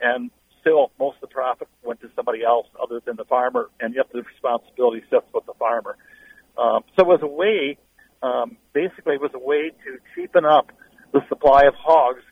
and 0.00 0.30
still 0.60 0.90
most 0.98 1.16
of 1.22 1.30
the 1.30 1.34
profit 1.34 1.68
went 1.82 2.02
to 2.02 2.10
somebody 2.14 2.44
else 2.44 2.66
other 2.82 3.00
than 3.06 3.16
the 3.16 3.24
farmer, 3.24 3.70
and 3.80 3.94
yet 3.94 4.12
the 4.12 4.22
responsibility 4.22 5.02
sits 5.08 5.26
with 5.32 5.46
the 5.46 5.54
farmer. 5.58 5.96
Um, 6.58 6.84
so 6.94 7.04
it 7.04 7.06
was 7.06 7.20
a 7.22 7.26
way, 7.26 7.78
um, 8.22 8.58
basically, 8.74 9.14
it 9.14 9.20
was 9.22 9.30
a 9.32 9.38
way 9.38 9.70
to 9.70 9.98
cheapen 10.14 10.44
up 10.44 10.72
the 11.12 11.20
supply 11.28 11.64
of 11.64 11.74
hogs 11.74 12.22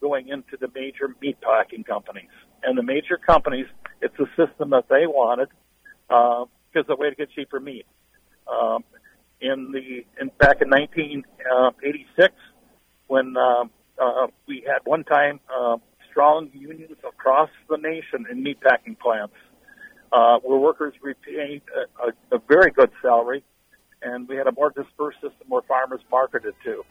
going 0.00 0.28
into 0.28 0.56
the 0.60 0.68
major 0.74 1.14
meat 1.20 1.38
packing 1.40 1.84
companies. 1.84 2.30
And 2.62 2.76
the 2.76 2.82
major 2.82 3.18
companies, 3.18 3.66
it's 4.00 4.14
a 4.18 4.26
system 4.36 4.70
that 4.70 4.88
they 4.88 5.06
wanted 5.06 5.48
because 6.08 6.84
uh, 6.88 6.92
a 6.92 6.96
way 6.96 7.10
to 7.10 7.16
get 7.16 7.30
cheaper 7.30 7.60
meat. 7.60 7.86
Um, 8.46 8.84
in 9.40 9.72
the 9.72 10.04
in 10.20 10.30
back 10.38 10.62
in 10.62 10.70
1986, 10.70 12.34
when 13.06 13.36
uh, 13.36 13.64
uh, 14.00 14.26
we 14.46 14.64
had 14.66 14.78
one 14.84 15.04
time 15.04 15.40
uh, 15.54 15.76
strong 16.10 16.50
unions 16.54 16.96
across 17.06 17.50
the 17.68 17.76
nation 17.76 18.26
in 18.30 18.42
meatpacking 18.42 18.98
plants, 18.98 19.34
uh, 20.12 20.38
where 20.42 20.58
workers 20.58 20.94
retained 21.02 21.62
a, 21.74 22.08
a, 22.08 22.38
a 22.38 22.42
very 22.48 22.70
good 22.70 22.90
salary, 23.02 23.44
and 24.02 24.28
we 24.28 24.36
had 24.36 24.46
a 24.46 24.52
more 24.52 24.70
dispersed 24.70 25.20
system 25.20 25.48
where 25.48 25.62
farmers 25.62 26.00
marketed 26.10 26.54
to. 26.64 26.82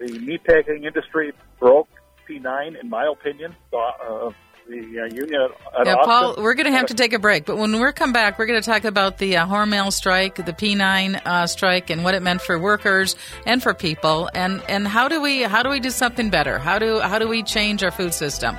The 0.00 0.06
meatpacking 0.06 0.84
industry 0.84 1.32
broke 1.60 1.88
P9, 2.28 2.80
in 2.80 2.88
my 2.88 3.06
opinion. 3.06 3.54
Uh, 3.72 4.30
the 4.70 4.78
uh, 4.78 5.14
union 5.14 5.50
at, 5.78 5.86
yeah, 5.86 5.94
Austin. 5.94 6.04
Paul, 6.04 6.34
we're 6.38 6.54
going 6.54 6.66
to 6.66 6.72
have 6.72 6.86
to 6.86 6.94
take 6.94 7.12
a 7.12 7.18
break, 7.18 7.44
but 7.44 7.58
when 7.58 7.72
we 7.72 7.92
come 7.92 8.12
back, 8.12 8.38
we're 8.38 8.46
going 8.46 8.60
to 8.60 8.64
talk 8.64 8.84
about 8.84 9.18
the 9.18 9.36
uh, 9.36 9.46
Hormel 9.46 9.92
strike, 9.92 10.36
the 10.36 10.52
P9 10.52 11.20
uh, 11.24 11.46
strike, 11.46 11.90
and 11.90 12.02
what 12.04 12.14
it 12.14 12.22
meant 12.22 12.40
for 12.40 12.58
workers 12.58 13.16
and 13.46 13.62
for 13.62 13.74
people, 13.74 14.30
and, 14.34 14.62
and 14.68 14.88
how 14.88 15.08
do 15.08 15.20
we 15.20 15.42
how 15.42 15.62
do 15.62 15.68
we 15.68 15.80
do 15.80 15.90
something 15.90 16.30
better? 16.30 16.58
How 16.58 16.78
do 16.78 17.00
how 17.00 17.18
do 17.18 17.28
we 17.28 17.42
change 17.42 17.82
our 17.82 17.90
food 17.90 18.14
system? 18.14 18.56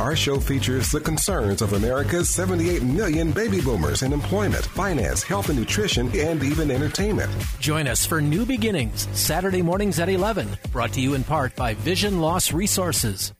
Our 0.00 0.16
show 0.16 0.40
features 0.40 0.90
the 0.90 1.00
concerns 1.00 1.60
of 1.60 1.74
America's 1.74 2.30
78 2.30 2.82
million 2.82 3.30
baby 3.30 3.60
boomers 3.60 4.00
in 4.00 4.14
employment, 4.14 4.64
finance, 4.64 5.22
health 5.22 5.50
and 5.50 5.58
nutrition, 5.58 6.10
and 6.18 6.42
even 6.42 6.70
entertainment. 6.70 7.30
Join 7.60 7.86
us 7.86 8.06
for 8.06 8.22
New 8.22 8.46
Beginnings, 8.46 9.06
Saturday 9.12 9.60
mornings 9.60 10.00
at 10.00 10.08
11, 10.08 10.48
brought 10.72 10.94
to 10.94 11.02
you 11.02 11.12
in 11.12 11.24
part 11.24 11.54
by 11.56 11.74
Vision 11.74 12.22
Loss 12.22 12.54
Resources. 12.54 13.34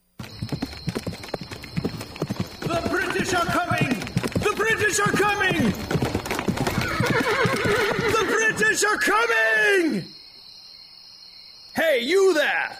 The 2.60 2.88
British 2.90 3.34
are 3.34 3.46
coming! 3.46 3.88
The 4.34 4.54
British 4.56 5.00
are 5.00 5.12
coming! 5.12 5.72
The 8.12 8.24
British 8.28 8.84
are 8.84 8.98
coming! 8.98 10.04
Hey, 11.74 12.00
you 12.00 12.34
there! 12.34 12.78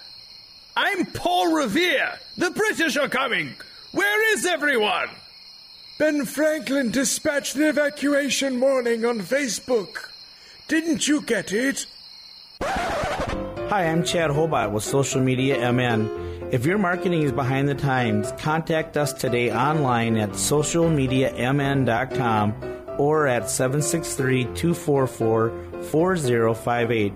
I'm 0.77 1.07
Paul 1.07 1.55
Revere. 1.55 2.19
The 2.37 2.51
British 2.51 2.97
are 2.97 3.09
coming. 3.09 3.55
Where 3.93 4.35
is 4.35 4.47
everyone? 4.47 5.09
Ben 5.99 6.25
Franklin 6.25 6.91
dispatched 6.91 7.57
an 7.57 7.63
evacuation 7.63 8.61
warning 8.61 9.05
on 9.05 9.21
Facebook. 9.21 10.11
Didn't 10.69 11.09
you 11.09 11.23
get 11.23 11.53
it? 11.53 11.87
Hi, 12.63 13.87
I'm 13.87 14.05
Chad 14.05 14.31
Hobart 14.31 14.71
with 14.71 14.85
Social 14.85 15.21
Media 15.21 15.73
MN. 15.73 16.28
If 16.51 16.65
your 16.65 16.79
marketing 16.79 17.25
is 17.25 17.33
behind 17.33 17.69
the 17.69 17.75
times, 17.75 18.33
contact 18.39 18.97
us 18.97 19.13
today 19.13 19.53
online 19.53 20.17
at 20.17 20.31
socialmediamn.com 20.31 22.55
or 22.97 23.27
at 23.27 23.51
763 23.51 24.45
244 24.55 25.83
4058. 25.83 27.13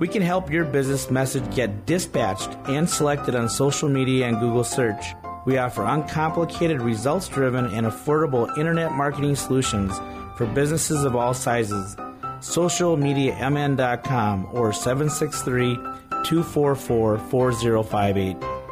We 0.00 0.08
can 0.08 0.22
help 0.22 0.50
your 0.50 0.64
business 0.64 1.08
message 1.08 1.54
get 1.54 1.86
dispatched 1.86 2.50
and 2.66 2.90
selected 2.90 3.36
on 3.36 3.48
social 3.48 3.88
media 3.88 4.26
and 4.26 4.40
Google 4.40 4.64
search. 4.64 5.14
We 5.46 5.56
offer 5.56 5.84
uncomplicated, 5.84 6.82
results 6.82 7.28
driven, 7.28 7.66
and 7.66 7.86
affordable 7.86 8.58
internet 8.58 8.90
marketing 8.90 9.36
solutions 9.36 9.96
for 10.36 10.46
businesses 10.46 11.04
of 11.04 11.14
all 11.14 11.32
sizes. 11.32 11.94
Socialmediamn.com 12.40 14.48
or 14.50 14.72
763 14.72 15.76
244 16.24 17.18
4058. 17.18 18.63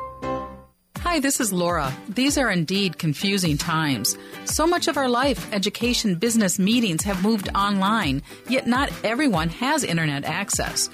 Hi, 1.13 1.21
this 1.21 1.41
is 1.41 1.53
Laura. 1.53 1.95
These 2.09 2.39
are 2.39 2.51
indeed 2.51 2.97
confusing 2.97 3.59
times. 3.59 4.17
So 4.47 4.67
much 4.67 4.89
of 4.89 4.97
our 4.97 5.11
life, 5.11 5.47
education, 5.53 6.15
business, 6.15 6.59
meetings 6.59 7.03
have 7.03 7.23
moved 7.23 7.51
online, 7.55 8.23
yet 8.49 8.67
not 8.67 8.91
everyone 9.05 9.51
has 9.51 9.85
internet 9.85 10.25
access. 10.25 10.89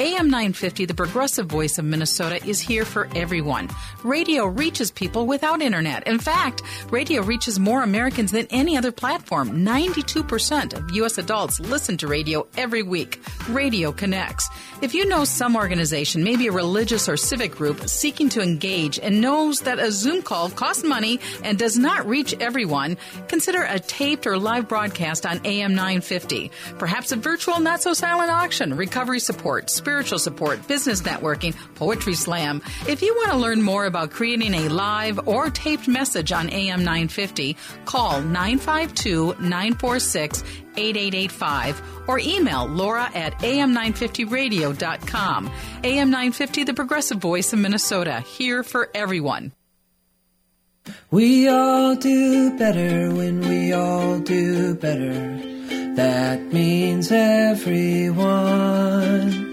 AM 0.00 0.28
950, 0.28 0.86
the 0.86 0.94
progressive 0.94 1.46
voice 1.46 1.78
of 1.78 1.84
Minnesota, 1.84 2.44
is 2.44 2.60
here 2.60 2.84
for 2.84 3.08
everyone. 3.14 3.68
Radio 4.02 4.46
reaches 4.46 4.90
people 4.90 5.26
without 5.26 5.62
internet. 5.62 6.06
In 6.08 6.18
fact, 6.18 6.62
radio 6.90 7.22
reaches 7.22 7.60
more 7.60 7.82
Americans 7.82 8.32
than 8.32 8.46
any 8.50 8.76
other 8.76 8.90
platform. 8.90 9.64
92% 9.64 10.74
of 10.74 10.90
U.S. 10.96 11.18
adults 11.18 11.60
listen 11.60 11.96
to 11.98 12.08
radio 12.08 12.46
every 12.56 12.82
week. 12.82 13.22
Radio 13.48 13.92
connects. 13.92 14.48
If 14.82 14.94
you 14.94 15.06
know 15.06 15.24
some 15.24 15.54
organization, 15.54 16.24
maybe 16.24 16.48
a 16.48 16.52
religious 16.52 17.08
or 17.08 17.16
civic 17.16 17.52
group, 17.52 17.88
seeking 17.88 18.28
to 18.30 18.42
engage 18.42 18.98
and 18.98 19.20
knows 19.20 19.60
that 19.60 19.78
a 19.78 19.92
Zoom 19.92 20.22
call 20.22 20.50
costs 20.50 20.84
money 20.84 21.20
and 21.42 21.58
does 21.58 21.78
not 21.78 22.06
reach 22.06 22.34
everyone, 22.40 22.96
consider 23.28 23.62
a 23.62 23.78
taped 23.78 24.26
or 24.26 24.38
live 24.38 24.68
broadcast 24.68 25.24
on 25.24 25.40
AM 25.44 25.74
950. 25.74 26.50
Perhaps 26.78 27.12
a 27.12 27.16
virtual 27.16 27.60
not 27.60 27.80
so 27.80 27.94
silent 27.94 28.30
auction, 28.30 28.76
recovery 28.76 29.20
support, 29.20 29.70
spiritual 29.84 30.18
support, 30.18 30.66
business 30.66 31.02
networking, 31.02 31.54
poetry 31.74 32.14
slam. 32.14 32.62
If 32.88 33.02
you 33.02 33.14
want 33.14 33.32
to 33.32 33.36
learn 33.36 33.60
more 33.60 33.84
about 33.84 34.10
creating 34.10 34.54
a 34.54 34.70
live 34.70 35.28
or 35.28 35.50
taped 35.50 35.86
message 35.86 36.32
on 36.32 36.48
AM 36.48 36.80
950, 36.80 37.54
call 37.84 38.22
952 38.22 39.36
946 39.40 40.42
8885 40.76 42.08
or 42.08 42.18
email 42.18 42.66
laura 42.66 43.10
at 43.14 43.38
am950radio.com. 43.40 45.52
AM 45.84 46.10
950, 46.10 46.64
the 46.64 46.72
progressive 46.72 47.18
voice 47.18 47.52
of 47.52 47.58
Minnesota, 47.58 48.20
here 48.20 48.62
for 48.62 48.88
everyone. 48.94 49.52
We 51.10 51.46
all 51.48 51.94
do 51.94 52.56
better 52.56 53.14
when 53.14 53.40
we 53.40 53.74
all 53.74 54.18
do 54.20 54.74
better. 54.74 55.52
That 55.94 56.52
means 56.52 57.12
everyone. 57.12 59.43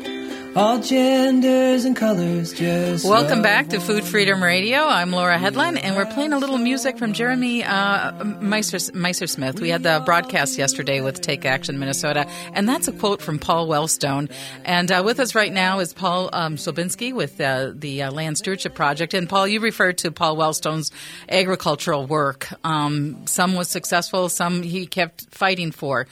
All 0.53 0.79
genders 0.79 1.85
and 1.85 1.95
colors 1.95 2.51
just. 2.51 3.05
Welcome 3.05 3.41
back 3.41 3.69
to 3.69 3.79
Food 3.79 4.03
Freedom 4.03 4.43
Radio. 4.43 4.79
I'm 4.79 5.11
Laura 5.11 5.37
Hedlund, 5.37 5.79
and 5.81 5.95
we're 5.95 6.05
playing 6.05 6.33
a 6.33 6.37
little 6.37 6.57
music 6.57 6.97
from 6.97 7.13
Jeremy 7.13 7.63
uh, 7.63 8.21
Meister, 8.25 8.77
Meister 8.93 9.27
Smith. 9.27 9.61
We 9.61 9.69
had 9.69 9.83
the 9.83 10.01
broadcast 10.03 10.57
yesterday 10.57 10.99
with 10.99 11.21
Take 11.21 11.45
Action 11.45 11.79
Minnesota, 11.79 12.27
and 12.51 12.67
that's 12.67 12.89
a 12.89 12.91
quote 12.91 13.21
from 13.21 13.39
Paul 13.39 13.69
Wellstone. 13.69 14.29
And 14.65 14.91
uh, 14.91 15.03
with 15.05 15.21
us 15.21 15.35
right 15.35 15.53
now 15.53 15.79
is 15.79 15.93
Paul 15.93 16.29
um, 16.33 16.57
Sobocinski 16.57 17.13
with 17.13 17.39
uh, 17.39 17.71
the 17.73 18.03
uh, 18.03 18.11
Land 18.11 18.37
Stewardship 18.37 18.75
Project. 18.75 19.13
And 19.13 19.29
Paul, 19.29 19.47
you 19.47 19.61
referred 19.61 19.99
to 19.99 20.11
Paul 20.11 20.35
Wellstone's 20.35 20.91
agricultural 21.29 22.07
work. 22.07 22.49
Um, 22.65 23.25
some 23.25 23.55
was 23.55 23.69
successful, 23.69 24.27
some 24.27 24.63
he 24.63 24.85
kept 24.85 25.33
fighting 25.33 25.71
for. 25.71 26.07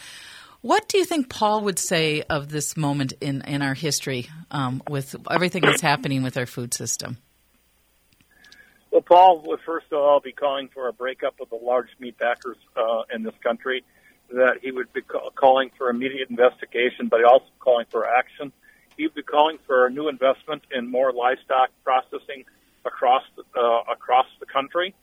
What 0.62 0.90
do 0.90 0.98
you 0.98 1.06
think 1.06 1.30
Paul 1.30 1.62
would 1.62 1.80
say 1.80 2.22
of 2.24 2.50
this 2.50 2.76
moment 2.76 3.14
in, 3.22 3.42
in 3.44 3.62
our 3.62 3.74
history 3.74 4.28
um, 4.52 4.84
with 4.90 5.16
everything 5.32 5.62
that's 5.62 5.82
happening 5.82 6.22
with 6.22 6.36
our 6.36 6.46
food 6.46 6.74
system? 6.74 7.18
Well, 8.92 9.02
Paul 9.02 9.42
would 9.46 9.62
first 9.66 9.86
of 9.92 10.00
all 10.00 10.20
be 10.20 10.34
calling 10.34 10.68
for 10.68 10.90
a 10.90 10.94
breakup 10.94 11.40
of 11.40 11.50
the 11.50 11.56
large 11.56 11.88
meat 12.00 12.18
packers 12.18 12.58
uh, 12.76 13.04
in 13.14 13.24
this 13.24 13.36
country, 13.42 13.86
that 14.32 14.58
he 14.62 14.72
would 14.72 14.92
be 14.92 15.02
ca- 15.02 15.30
calling 15.34 15.72
for 15.78 15.90
immediate 15.90 16.30
investigation, 16.30 17.08
but 17.08 17.24
also 17.24 17.46
calling 17.60 17.86
for 17.90 18.06
action. 18.06 18.52
He 18.98 19.06
would 19.06 19.16
be 19.16 19.24
calling 19.24 19.60
for 19.66 19.86
a 19.86 19.90
new 19.90 20.10
investment 20.10 20.64
in 20.76 20.92
more 20.92 21.14
livestock 21.14 21.70
processing 21.86 22.44
across 22.84 23.24
the, 23.38 23.44
uh, 23.58 23.94
across 23.94 24.28
the 24.42 24.46
country, 24.46 24.94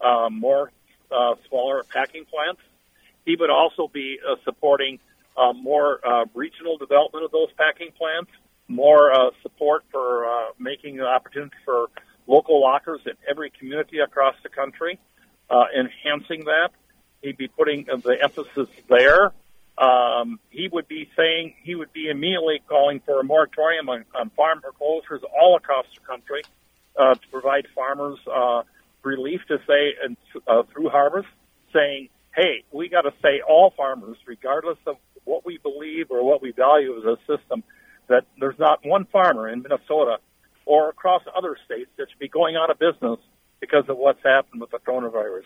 uh, 0.00 0.28
more 0.28 0.72
uh, 1.12 1.36
smaller 1.48 1.84
packing 1.84 2.24
plants 2.24 2.62
he 3.24 3.36
would 3.36 3.50
also 3.50 3.88
be 3.92 4.18
uh, 4.26 4.36
supporting 4.44 4.98
uh, 5.36 5.52
more 5.52 6.00
uh, 6.06 6.24
regional 6.34 6.76
development 6.76 7.24
of 7.24 7.30
those 7.32 7.48
packing 7.56 7.90
plants, 7.92 8.30
more 8.68 9.12
uh, 9.12 9.30
support 9.42 9.84
for 9.90 10.26
uh, 10.26 10.46
making 10.58 11.00
an 11.00 11.06
opportunity 11.06 11.56
for 11.64 11.88
local 12.26 12.60
lockers 12.60 13.00
in 13.06 13.12
every 13.28 13.50
community 13.50 13.98
across 13.98 14.34
the 14.42 14.48
country, 14.48 14.98
uh, 15.50 15.64
enhancing 15.78 16.44
that. 16.44 16.70
He'd 17.22 17.36
be 17.36 17.48
putting 17.48 17.84
the 17.84 18.18
emphasis 18.22 18.68
there. 18.88 19.32
Um, 19.76 20.38
he 20.50 20.68
would 20.68 20.86
be 20.86 21.10
saying 21.16 21.54
he 21.62 21.74
would 21.74 21.92
be 21.92 22.08
immediately 22.08 22.62
calling 22.68 23.00
for 23.00 23.20
a 23.20 23.24
moratorium 23.24 23.88
on, 23.88 24.04
on 24.14 24.30
farm 24.30 24.60
foreclosures 24.60 25.22
all 25.24 25.56
across 25.56 25.86
the 25.94 26.06
country 26.06 26.42
uh, 26.96 27.14
to 27.14 27.28
provide 27.28 27.66
farmers 27.74 28.18
uh, 28.32 28.62
relief 29.02 29.40
to 29.48 29.58
say 29.66 29.94
and 30.02 30.16
uh, 30.46 30.62
through 30.72 30.90
harvest, 30.90 31.28
saying 31.72 32.08
hey, 32.36 32.64
we 32.72 32.88
got 32.88 33.02
to 33.02 33.12
say 33.22 33.40
all 33.46 33.72
farmers, 33.76 34.16
regardless 34.26 34.78
of 34.86 34.96
what 35.24 35.46
we 35.46 35.58
believe 35.58 36.10
or 36.10 36.24
what 36.24 36.42
we 36.42 36.52
value 36.52 36.96
as 36.98 37.04
a 37.04 37.16
system, 37.20 37.62
that 38.08 38.24
there's 38.38 38.58
not 38.58 38.80
one 38.84 39.06
farmer 39.06 39.48
in 39.48 39.62
Minnesota 39.62 40.18
or 40.66 40.88
across 40.88 41.22
other 41.36 41.56
states 41.64 41.90
that 41.96 42.08
should 42.10 42.18
be 42.18 42.28
going 42.28 42.56
out 42.56 42.70
of 42.70 42.78
business 42.78 43.18
because 43.60 43.84
of 43.88 43.96
what's 43.96 44.22
happened 44.22 44.60
with 44.60 44.70
the 44.70 44.78
coronavirus. 44.78 45.44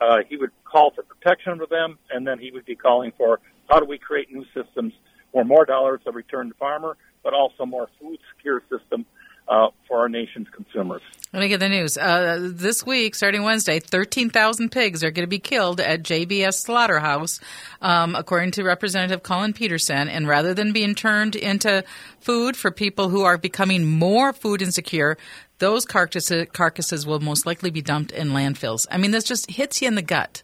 Uh, 0.00 0.18
he 0.28 0.36
would 0.36 0.50
call 0.64 0.92
for 0.94 1.02
protection 1.02 1.58
for 1.58 1.66
them, 1.66 1.98
and 2.10 2.26
then 2.26 2.38
he 2.38 2.50
would 2.50 2.64
be 2.64 2.74
calling 2.74 3.12
for 3.16 3.40
how 3.68 3.78
do 3.78 3.84
we 3.84 3.98
create 3.98 4.32
new 4.32 4.44
systems 4.54 4.92
where 5.32 5.44
more 5.44 5.64
dollars 5.64 6.00
are 6.06 6.12
returned 6.12 6.50
to 6.50 6.56
farmer, 6.56 6.96
but 7.22 7.34
also 7.34 7.66
more 7.66 7.88
food 8.00 8.18
secure 8.34 8.62
system 8.70 9.04
uh, 9.48 9.68
for 9.86 10.00
our 10.00 10.08
nation's 10.08 10.48
consumers. 10.50 11.02
Let 11.32 11.40
me 11.40 11.48
get 11.48 11.58
the 11.58 11.68
news. 11.68 11.98
Uh, 11.98 12.50
this 12.52 12.86
week, 12.86 13.16
starting 13.16 13.42
Wednesday, 13.42 13.80
13,000 13.80 14.70
pigs 14.70 15.02
are 15.02 15.10
going 15.10 15.24
to 15.24 15.28
be 15.28 15.40
killed 15.40 15.80
at 15.80 16.04
JBS 16.04 16.54
Slaughterhouse, 16.54 17.40
um, 17.82 18.14
according 18.14 18.52
to 18.52 18.62
Representative 18.62 19.24
Collin 19.24 19.52
Peterson. 19.52 20.08
And 20.08 20.28
rather 20.28 20.54
than 20.54 20.72
being 20.72 20.94
turned 20.94 21.34
into 21.34 21.82
food 22.20 22.56
for 22.56 22.70
people 22.70 23.08
who 23.08 23.22
are 23.22 23.36
becoming 23.36 23.84
more 23.84 24.32
food 24.32 24.62
insecure, 24.62 25.18
those 25.58 25.84
carcasses, 25.84 26.46
carcasses 26.52 27.04
will 27.04 27.20
most 27.20 27.46
likely 27.46 27.70
be 27.70 27.82
dumped 27.82 28.12
in 28.12 28.28
landfills. 28.28 28.86
I 28.90 28.98
mean, 28.98 29.10
this 29.10 29.24
just 29.24 29.50
hits 29.50 29.82
you 29.82 29.88
in 29.88 29.96
the 29.96 30.02
gut. 30.02 30.42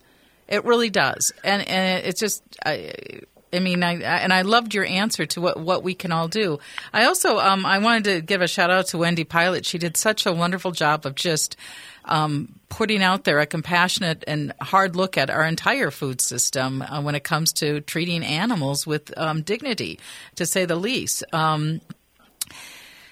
It 0.49 0.65
really 0.65 0.91
does, 0.91 1.33
and 1.45 1.67
and 1.69 2.05
it's 2.05 2.19
just. 2.19 2.43
I, 2.67 3.21
I 3.53 3.59
mean, 3.59 3.83
I, 3.83 3.95
and 3.95 4.33
I 4.33 4.43
loved 4.43 4.75
your 4.75 4.85
answer 4.85 5.27
to 5.27 5.41
what, 5.41 5.59
what 5.59 5.83
we 5.83 5.95
can 5.95 6.13
all 6.13 6.29
do. 6.29 6.59
I 6.93 7.05
also 7.05 7.39
um, 7.39 7.67
I 7.67 7.79
wanted 7.79 8.05
to 8.05 8.21
give 8.21 8.43
a 8.43 8.49
shout 8.49 8.71
out 8.71 8.89
to 8.89 8.99
Wendy 8.99 9.25
Pilot. 9.25 9.67
She 9.67 9.79
did 9.79 9.97
such 9.97 10.27
a 10.27 10.33
wonderful 10.33 10.71
job 10.71 11.05
of 11.05 11.15
just 11.15 11.57
um, 12.05 12.55
putting 12.69 13.03
out 13.03 13.25
there 13.25 13.41
a 13.41 13.47
compassionate 13.47 14.25
and 14.27 14.53
hard 14.61 14.97
look 14.97 15.19
at 15.19 15.31
our 15.31 15.45
entire 15.45 15.91
food 15.91 16.21
system 16.21 16.83
uh, 16.83 17.03
when 17.03 17.15
it 17.15 17.25
comes 17.25 17.53
to 17.55 17.81
treating 17.81 18.25
animals 18.25 18.87
with 18.87 19.17
um, 19.19 19.43
dignity, 19.43 19.99
to 20.37 20.47
say 20.47 20.65
the 20.65 20.77
least. 20.77 21.25
Um, 21.33 21.81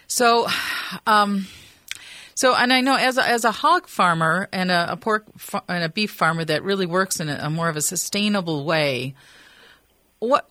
so. 0.07 0.46
Um, 1.07 1.46
so, 2.35 2.55
and 2.55 2.72
I 2.72 2.83
know 2.83 2.94
as 2.94 3.18
a, 3.18 3.29
as 3.29 3.44
a 3.44 3.51
hog 3.51 3.88
farmer 3.88 4.48
and 4.53 4.70
a, 4.70 4.92
a 4.92 4.96
pork 4.96 5.27
and 5.68 5.83
a 5.83 5.88
beef 5.88 6.12
farmer 6.12 6.44
that 6.44 6.62
really 6.62 6.87
works 6.87 7.18
in 7.18 7.29
a, 7.29 7.37
a 7.42 7.51
more 7.51 7.68
of 7.68 7.77
a 7.77 7.81
sustainable 7.81 8.64
way, 8.64 9.16
what 10.20 10.48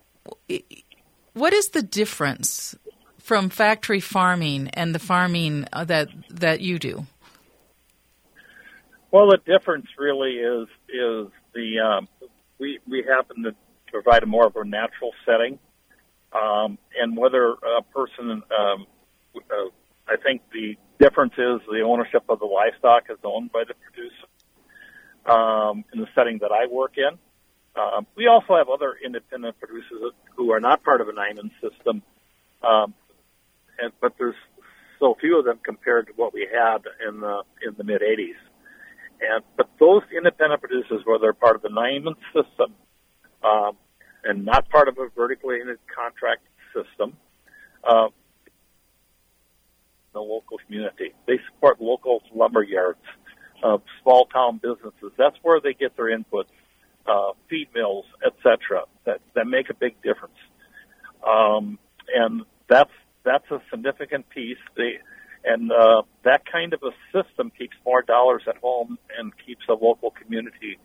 what 1.34 1.53
is 1.53 1.69
the 1.69 1.82
difference 1.82 2.75
from 3.19 3.49
factory 3.49 3.99
farming 3.99 4.69
and 4.69 4.95
the 4.95 4.99
farming 4.99 5.65
uh, 5.73 5.84
that 5.86 6.10
that 6.30 6.62
you 6.62 6.80
do? 6.80 7.06
Well, 9.12 9.27
the 9.30 9.39
difference 9.45 9.88
really 9.97 10.34
is 10.34 10.67
is 10.89 11.27
the 11.53 11.80
um, 11.80 12.08
we 12.60 12.80
we 12.88 13.03
happen 13.08 13.43
to 13.43 13.56
provide 13.91 14.23
a 14.23 14.25
more 14.25 14.47
of 14.47 14.56
a 14.56 14.65
natural 14.65 15.12
setting, 15.25 15.60
um, 16.34 16.77
and 16.99 17.15
whether 17.15 17.51
a 17.51 17.82
person, 17.93 18.43
um, 18.58 18.86
uh, 19.36 19.69
I 20.08 20.15
think 20.23 20.41
the 20.51 20.75
difference 20.99 21.34
is 21.34 21.62
the 21.71 21.82
ownership 21.86 22.23
of 22.30 22.39
the 22.39 22.45
livestock 22.45 23.03
is 23.10 23.17
owned 23.23 23.51
by 23.51 23.63
the 23.67 23.73
producer 23.75 24.27
um, 25.32 25.84
in 25.93 26.01
the 26.01 26.08
setting 26.15 26.39
that 26.39 26.51
I 26.51 26.67
work 26.67 26.93
in. 26.97 27.17
Um, 27.77 28.07
we 28.15 28.27
also 28.27 28.55
have 28.55 28.69
other 28.69 28.95
independent 29.03 29.59
producers 29.59 30.13
who 30.35 30.51
are 30.51 30.59
not 30.59 30.83
part 30.83 30.99
of 31.01 31.07
a 31.09 31.11
Niman 31.11 31.51
system, 31.61 32.01
um, 32.63 32.93
and, 33.79 33.93
but 34.01 34.13
there's 34.17 34.35
so 34.99 35.15
few 35.19 35.37
of 35.37 35.45
them 35.45 35.59
compared 35.63 36.07
to 36.07 36.13
what 36.15 36.33
we 36.33 36.47
had 36.51 36.79
in 37.07 37.19
the 37.19 37.43
in 37.65 37.75
the 37.77 37.83
mid 37.83 38.01
'80s. 38.01 38.39
And 39.21 39.43
but 39.55 39.69
those 39.79 40.01
independent 40.15 40.61
producers, 40.61 41.01
whether 41.05 41.21
they're 41.21 41.33
part 41.33 41.55
of 41.55 41.61
the 41.61 41.69
Niman 41.69 42.15
system 42.33 42.73
um, 43.43 43.77
and 44.23 44.43
not 44.43 44.69
part 44.69 44.87
of 44.87 44.97
a 44.97 45.09
vertically 45.15 45.55
integrated 45.55 45.79
contract 45.95 46.41
system, 46.73 47.15
uh, 47.83 48.07
the 50.13 50.19
local 50.19 50.57
community, 50.65 51.13
they 51.27 51.39
support 51.53 51.79
local 51.79 52.23
lumber 52.33 52.63
yards, 52.63 52.99
uh, 53.63 53.77
small 54.01 54.25
town 54.25 54.59
businesses. 54.61 55.11
That's 55.15 55.35
where 55.43 55.61
they 55.61 55.73
get 55.73 55.95
their 55.95 56.17
inputs 56.17 56.49
uh, 57.08 57.32
feed 57.50 57.67
mills, 57.74 58.06
etc. 58.26 58.84
That 59.06 59.22
that 59.36 59.48
make 59.48 59.70
a 59.70 59.74
big 59.74 60.02
difference, 60.02 60.38
um, 61.26 61.80
and 62.13 62.41
that's 62.70 62.91
that's 63.24 63.50
a 63.52 63.62
significant 63.70 64.30
piece. 64.30 64.58
They, 64.76 65.00
and 65.43 65.72
uh, 65.72 66.04
that 66.24 66.43
kind 66.52 66.74
of 66.74 66.82
a 66.84 66.91
system 67.12 67.52
keeps 67.58 67.76
more 67.86 68.02
dollars 68.02 68.43
at 68.48 68.58
home 68.58 68.98
and 69.17 69.32
keeps 69.46 69.62
the 69.67 69.74
local 69.74 70.12
community 70.12 70.78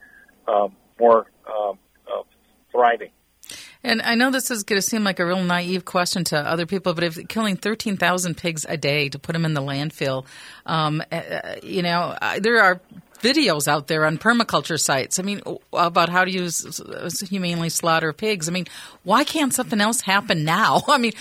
um, 0.47 0.77
more 0.99 1.27
um, 1.47 1.79
uh, 2.07 2.23
thriving. 2.71 3.11
And 3.85 4.01
I 4.03 4.15
know 4.15 4.31
this 4.31 4.51
is 4.51 4.63
going 4.63 4.81
to 4.81 4.87
seem 4.87 5.03
like 5.03 5.19
a 5.19 5.27
real 5.27 5.43
naive 5.43 5.85
question 5.85 6.23
to 6.25 6.39
other 6.39 6.67
people, 6.67 6.95
but 6.95 7.03
if 7.03 7.29
killing 7.29 7.57
13,000 7.57 8.37
pigs 8.37 8.65
a 8.69 8.77
day 8.77 9.09
to 9.09 9.19
put 9.19 9.33
them 9.33 9.45
in 9.45 9.55
the 9.55 9.61
landfill, 9.61 10.25
um, 10.67 11.03
uh, 11.11 11.57
you 11.63 11.83
know, 11.83 12.17
there 12.41 12.63
are 12.63 12.81
videos 13.23 13.69
out 13.69 13.87
there 13.87 14.05
on 14.05 14.19
permaculture 14.19 14.79
sites. 14.79 15.19
I 15.19 15.23
mean, 15.23 15.41
about 15.73 16.09
how 16.09 16.25
to 16.25 16.31
use 16.31 16.81
humanely 17.29 17.71
slaughter 17.71 18.13
pigs. 18.13 18.49
I 18.49 18.53
mean, 18.53 18.67
why 19.05 19.25
can't 19.25 19.55
something 19.55 19.81
else 19.81 20.01
happen 20.01 20.45
now? 20.45 20.83
I 20.89 20.99
mean, 20.99 21.13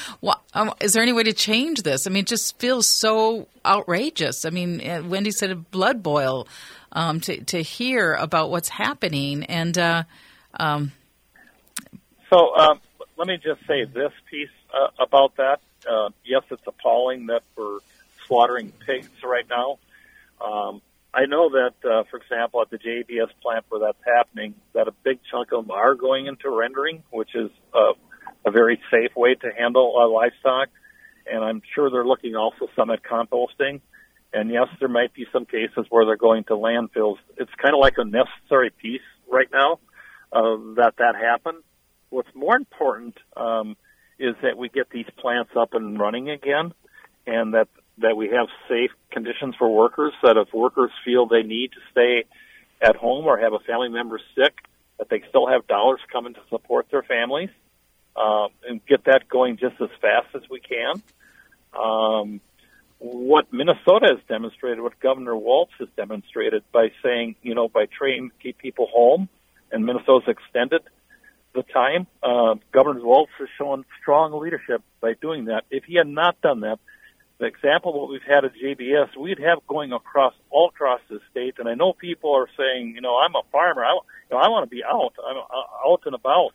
um, 0.53 0.73
is 0.81 0.93
there 0.93 1.03
any 1.03 1.13
way 1.13 1.23
to 1.23 1.33
change 1.33 1.83
this? 1.83 2.07
I 2.07 2.09
mean, 2.09 2.21
it 2.21 2.27
just 2.27 2.59
feels 2.59 2.87
so 2.87 3.47
outrageous. 3.65 4.43
I 4.43 4.49
mean, 4.49 4.81
uh, 4.81 5.03
Wendy 5.05 5.31
said 5.31 5.51
a 5.51 5.55
blood 5.55 6.03
boil 6.03 6.47
um, 6.91 7.19
to 7.21 7.41
to 7.45 7.61
hear 7.61 8.13
about 8.15 8.49
what's 8.49 8.69
happening, 8.69 9.45
and 9.45 9.77
uh, 9.77 10.03
um, 10.59 10.91
so 12.29 12.55
um, 12.55 12.81
let 13.17 13.27
me 13.27 13.37
just 13.37 13.65
say 13.67 13.85
this 13.85 14.11
piece 14.29 14.49
uh, 14.73 14.87
about 14.99 15.37
that. 15.37 15.61
Uh, 15.89 16.09
yes, 16.25 16.43
it's 16.51 16.65
appalling 16.67 17.27
that 17.27 17.43
we're 17.55 17.79
slaughtering 18.27 18.71
pigs 18.85 19.09
right 19.23 19.45
now. 19.49 19.77
Um, 20.41 20.81
I 21.13 21.25
know 21.25 21.49
that, 21.49 21.73
uh, 21.83 22.03
for 22.09 22.17
example, 22.17 22.61
at 22.61 22.69
the 22.69 22.77
JBS 22.77 23.29
plant 23.41 23.65
where 23.69 23.81
that's 23.81 24.03
happening, 24.05 24.55
that 24.73 24.87
a 24.87 24.93
big 25.03 25.19
chunk 25.29 25.51
of 25.51 25.67
them 25.67 25.71
are 25.71 25.93
going 25.95 26.27
into 26.27 26.49
rendering, 26.49 27.03
which 27.09 27.35
is 27.35 27.51
uh, 27.73 27.93
a 28.45 28.51
very 28.51 28.79
safe 28.89 29.11
way 29.15 29.35
to 29.35 29.49
handle 29.57 29.93
uh, 29.99 30.07
livestock. 30.07 30.69
And 31.29 31.43
I'm 31.43 31.61
sure 31.75 31.89
they're 31.91 32.05
looking 32.05 32.35
also 32.35 32.67
some 32.75 32.89
at 32.91 33.03
composting. 33.03 33.81
And 34.33 34.49
yes, 34.49 34.67
there 34.79 34.87
might 34.87 35.13
be 35.13 35.25
some 35.33 35.45
cases 35.45 35.85
where 35.89 36.05
they're 36.05 36.15
going 36.15 36.45
to 36.45 36.53
landfills. 36.53 37.17
It's 37.37 37.51
kind 37.61 37.75
of 37.75 37.81
like 37.81 37.95
a 37.97 38.05
necessary 38.05 38.69
piece 38.69 39.01
right 39.29 39.49
now 39.51 39.79
uh, 40.31 40.55
that 40.75 40.93
that 40.97 41.15
happened. 41.15 41.63
what's 42.09 42.33
more 42.33 42.55
important 42.55 43.17
um, 43.35 43.75
is 44.17 44.35
that 44.41 44.57
we 44.57 44.69
get 44.69 44.89
these 44.89 45.07
plants 45.17 45.51
up 45.57 45.73
and 45.73 45.99
running 45.99 46.29
again, 46.29 46.73
and 47.27 47.53
that 47.53 47.67
that 47.97 48.15
we 48.15 48.29
have 48.29 48.47
safe 48.67 48.91
conditions 49.11 49.55
for 49.57 49.69
workers. 49.69 50.13
That 50.23 50.37
if 50.37 50.53
workers 50.53 50.91
feel 51.05 51.27
they 51.27 51.43
need 51.43 51.71
to 51.73 51.79
stay 51.91 52.25
at 52.81 52.95
home 52.95 53.25
or 53.25 53.37
have 53.37 53.53
a 53.53 53.59
family 53.59 53.89
member 53.89 54.19
sick, 54.35 54.53
that 54.97 55.09
they 55.09 55.23
still 55.29 55.47
have 55.47 55.67
dollars 55.67 55.99
coming 56.11 56.33
to 56.33 56.39
support 56.49 56.87
their 56.91 57.03
families, 57.03 57.49
uh, 58.15 58.47
and 58.67 58.85
get 58.85 59.05
that 59.05 59.27
going 59.29 59.57
just 59.57 59.75
as 59.81 59.89
fast 60.01 60.27
as 60.35 60.41
we 60.49 60.59
can. 60.59 61.01
Um, 61.77 62.41
what 62.99 63.51
Minnesota 63.51 64.15
has 64.15 64.19
demonstrated, 64.27 64.79
what 64.79 64.99
Governor 64.99 65.35
Walz 65.35 65.69
has 65.79 65.87
demonstrated 65.97 66.63
by 66.71 66.91
saying, 67.03 67.35
you 67.41 67.55
know, 67.55 67.67
by 67.67 67.85
trying 67.85 68.31
keep 68.41 68.57
people 68.59 68.87
home, 68.93 69.27
and 69.71 69.85
Minnesota's 69.85 70.27
extended 70.27 70.81
the 71.53 71.63
time. 71.63 72.07
Uh, 72.21 72.55
Governor 72.71 73.03
Walz 73.03 73.29
has 73.39 73.47
shown 73.57 73.85
strong 74.01 74.39
leadership 74.39 74.83
by 75.01 75.13
doing 75.19 75.45
that. 75.45 75.63
If 75.71 75.85
he 75.85 75.95
had 75.95 76.07
not 76.07 76.39
done 76.41 76.61
that, 76.61 76.79
the 77.41 77.47
example 77.47 77.99
what 77.99 78.11
we've 78.11 78.21
had 78.21 78.45
at 78.45 78.51
JBS, 78.53 79.17
we'd 79.19 79.39
have 79.39 79.65
going 79.67 79.91
across 79.91 80.35
all 80.51 80.69
across 80.69 81.01
the 81.09 81.19
state. 81.31 81.55
And 81.57 81.67
I 81.67 81.73
know 81.73 81.91
people 81.91 82.35
are 82.35 82.47
saying, 82.55 82.93
you 82.93 83.01
know, 83.01 83.17
I'm 83.17 83.33
a 83.33 83.41
farmer. 83.51 83.83
I, 83.83 83.93
you 83.93 84.31
know, 84.31 84.37
I 84.37 84.47
want 84.49 84.69
to 84.69 84.73
be 84.73 84.83
out. 84.83 85.13
I'm 85.27 85.37
uh, 85.37 85.89
out 85.91 86.01
and 86.05 86.13
about. 86.13 86.51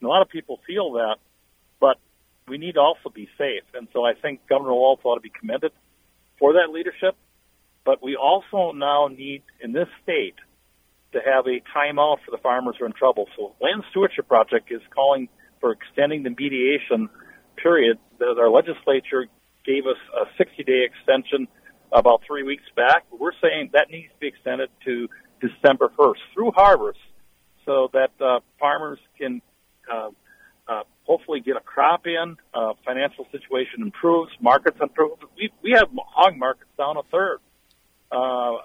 And 0.00 0.06
a 0.06 0.08
lot 0.08 0.22
of 0.22 0.28
people 0.28 0.60
feel 0.64 0.92
that, 0.92 1.16
but 1.80 1.98
we 2.46 2.58
need 2.58 2.74
to 2.74 2.80
also 2.80 3.10
be 3.12 3.28
safe. 3.36 3.64
And 3.74 3.88
so 3.92 4.04
I 4.04 4.12
think 4.14 4.46
Governor 4.48 4.72
Walz 4.72 5.00
ought 5.02 5.16
to 5.16 5.20
be 5.20 5.32
commended 5.36 5.72
for 6.38 6.52
that 6.52 6.70
leadership. 6.72 7.16
But 7.84 8.00
we 8.00 8.14
also 8.14 8.70
now 8.70 9.08
need 9.08 9.42
in 9.60 9.72
this 9.72 9.88
state 10.04 10.36
to 11.12 11.18
have 11.18 11.46
a 11.46 11.60
timeout 11.76 12.18
for 12.24 12.30
the 12.30 12.38
farmers 12.38 12.76
who 12.78 12.84
are 12.84 12.86
in 12.86 12.92
trouble. 12.92 13.26
So 13.36 13.56
Land 13.60 13.82
Stewardship 13.90 14.28
Project 14.28 14.70
is 14.70 14.80
calling 14.94 15.28
for 15.60 15.72
extending 15.72 16.22
the 16.22 16.30
mediation 16.30 17.08
period. 17.60 17.98
That 18.20 18.38
our 18.38 18.48
legislature 18.48 19.26
gave 19.64 19.86
us 19.86 19.98
a 20.14 20.26
60 20.36 20.64
day 20.64 20.84
extension 20.84 21.48
about 21.92 22.22
three 22.26 22.42
weeks 22.42 22.64
back. 22.76 23.04
We're 23.10 23.32
saying 23.42 23.70
that 23.72 23.90
needs 23.90 24.08
to 24.12 24.18
be 24.20 24.28
extended 24.28 24.70
to 24.84 25.08
December 25.40 25.90
1st 25.98 26.18
through 26.34 26.52
harvest 26.52 26.98
so 27.66 27.88
that 27.92 28.10
uh, 28.20 28.40
farmers 28.58 28.98
can 29.18 29.42
uh, 29.90 30.10
uh, 30.68 30.82
hopefully 31.04 31.40
get 31.40 31.56
a 31.56 31.60
crop 31.60 32.06
in, 32.06 32.36
uh, 32.54 32.74
financial 32.84 33.26
situation 33.32 33.82
improves, 33.82 34.30
markets 34.40 34.78
improve. 34.80 35.18
We, 35.36 35.50
we 35.62 35.72
have 35.72 35.88
hog 36.08 36.36
markets 36.36 36.70
down 36.78 36.96
a 36.96 37.02
third. 37.10 37.38
Uh, 38.12 38.58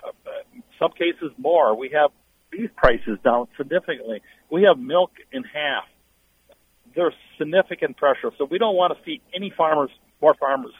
some 0.80 0.92
cases 0.92 1.32
more. 1.38 1.76
We 1.78 1.90
have 1.94 2.12
beef 2.50 2.72
prices 2.76 3.18
down 3.24 3.48
significantly. 3.58 4.22
We 4.50 4.64
have 4.64 4.78
milk 4.78 5.12
in 5.32 5.44
half. 5.44 5.86
There's 6.96 7.14
significant 7.38 7.98
pressure. 7.98 8.32
So 8.38 8.46
we 8.46 8.58
don't 8.58 8.76
want 8.76 8.98
to 8.98 9.04
see 9.04 9.22
any 9.34 9.52
farmers, 9.56 9.90
more 10.22 10.34
farmers 10.36 10.74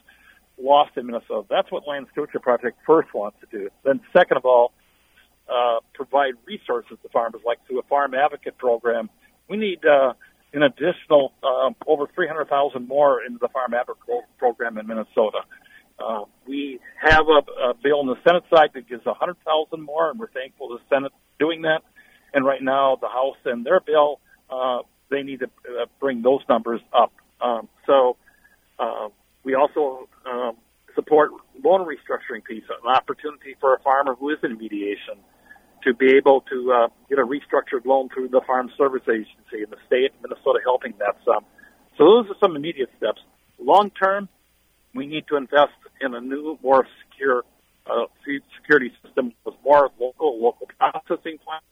lost 0.58 0.98
in 0.98 1.06
Minnesota. 1.08 1.46
That's 1.50 1.72
what 1.72 1.88
Land 1.88 2.08
Stewardship 2.12 2.42
Project 2.42 2.78
first 2.86 3.14
wants 3.14 3.38
to 3.42 3.48
do. 3.58 3.70
Then, 3.84 4.02
second 4.14 4.38
of 4.38 4.46
all, 4.46 4.72
uh, 5.50 5.80
provide 5.94 6.34
resources 6.46 6.98
to 7.04 7.10
farmers, 7.10 7.42
like 7.46 7.60
through 7.68 7.80
a 7.80 7.84
farm 7.84 8.14
advocate 8.14 8.58
program. 8.58 9.10
We 9.48 9.58
need 9.58 9.86
uh, 9.86 10.14
an 10.54 10.64
additional 10.64 11.34
uh, 11.44 11.72
over 11.88 12.08
300,000 12.14 12.88
more 12.88 13.24
into 13.24 13.38
the 13.40 13.50
farm 13.50 13.74
advocate 13.74 14.26
program 14.38 14.78
in 14.78 14.88
Minnesota. 14.88 15.40
Uh, 16.00 16.24
we 16.48 16.80
have 17.02 17.26
a, 17.28 17.70
a 17.70 17.74
bill 17.74 18.00
on 18.00 18.08
the 18.08 18.18
Senate 18.28 18.44
side 18.54 18.72
that 18.74 18.88
gives 18.88 19.06
100,000 19.06 19.82
more, 19.82 20.10
and 20.10 20.20
we're 20.20 20.32
thankful 20.32 20.70
the 20.70 20.80
Senate 20.90 21.12
doing 21.40 21.62
that. 21.62 21.82
And 22.34 22.46
right 22.46 22.62
now, 22.62 22.98
the 23.00 23.08
House 23.08 23.38
and 23.46 23.66
their 23.66 23.80
bill, 23.80 24.20
uh, 24.50 24.80
they 25.10 25.24
need 25.24 25.40
to 25.40 25.46
uh, 25.46 25.86
bring 26.00 26.22
those 26.22 26.42
numbers 26.50 26.82
up. 26.94 27.14
Um, 27.40 27.70
so 27.86 28.18
uh, 28.80 29.10
we 29.46 29.54
also 29.54 30.10
um, 30.26 30.58
support 30.96 31.32
loan 31.64 31.88
restructuring 31.88 32.44
piece, 32.44 32.64
an 32.70 32.94
opportunity 32.94 33.56
for 33.62 33.76
a 33.76 33.80
farmer 33.80 34.16
who 34.16 34.32
is 34.32 34.40
in 34.44 34.58
mediation 34.58 35.16
to 35.84 35.94
be 35.94 36.18
able 36.18 36.42
to 36.42 36.72
uh, 36.74 36.88
get 37.08 37.20
a 37.20 37.22
restructured 37.22 37.86
loan 37.86 38.10
through 38.10 38.28
the 38.30 38.42
Farm 38.46 38.72
Service 38.76 39.04
Agency 39.08 39.64
in 39.64 39.70
the 39.70 39.78
state 39.86 40.12
of 40.16 40.22
Minnesota 40.24 40.60
helping 40.64 40.94
that 40.98 41.16
some. 41.24 41.46
So 41.98 42.06
those 42.06 42.26
are 42.30 42.36
some 42.42 42.56
immediate 42.56 42.90
steps. 42.98 43.22
Long 43.60 43.92
term, 43.92 44.28
we 44.96 45.06
need 45.06 45.28
to 45.28 45.38
invest 45.38 45.78
in 46.02 46.16
a 46.16 46.22
new, 46.22 46.58
more 46.64 46.88
secure 47.04 47.44
uh, 47.86 48.06
food 48.26 48.42
security 48.58 48.92
system 49.04 49.34
with 49.46 49.56
more 49.64 49.92
local, 50.00 50.42
local 50.42 50.68
processing 50.80 51.38
plants 51.38 51.68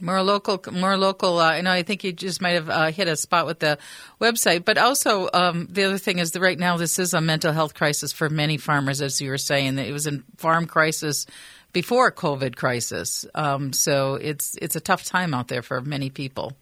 more 0.00 0.22
local, 0.22 0.60
more 0.72 0.96
local. 0.96 1.38
Uh, 1.38 1.52
and 1.52 1.68
I 1.68 1.82
think 1.82 2.04
you 2.04 2.12
just 2.12 2.40
might 2.40 2.52
have 2.52 2.70
uh, 2.70 2.90
hit 2.90 3.08
a 3.08 3.16
spot 3.16 3.46
with 3.46 3.58
the 3.58 3.78
website, 4.20 4.64
but 4.64 4.78
also 4.78 5.28
um, 5.32 5.68
the 5.70 5.84
other 5.84 5.98
thing 5.98 6.18
is 6.18 6.32
that 6.32 6.40
right 6.40 6.58
now 6.58 6.76
this 6.76 6.98
is 6.98 7.14
a 7.14 7.20
mental 7.20 7.52
health 7.52 7.74
crisis 7.74 8.12
for 8.12 8.28
many 8.28 8.56
farmers, 8.56 9.02
as 9.02 9.20
you 9.20 9.30
were 9.30 9.38
saying. 9.38 9.76
That 9.76 9.86
it 9.86 9.92
was 9.92 10.06
a 10.06 10.20
farm 10.36 10.66
crisis 10.66 11.26
before 11.72 12.10
COVID 12.12 12.56
crisis, 12.56 13.26
um, 13.34 13.72
so 13.72 14.14
it's 14.14 14.56
it's 14.60 14.76
a 14.76 14.80
tough 14.80 15.04
time 15.04 15.34
out 15.34 15.48
there 15.48 15.62
for 15.62 15.80
many 15.80 16.10
people. 16.10 16.56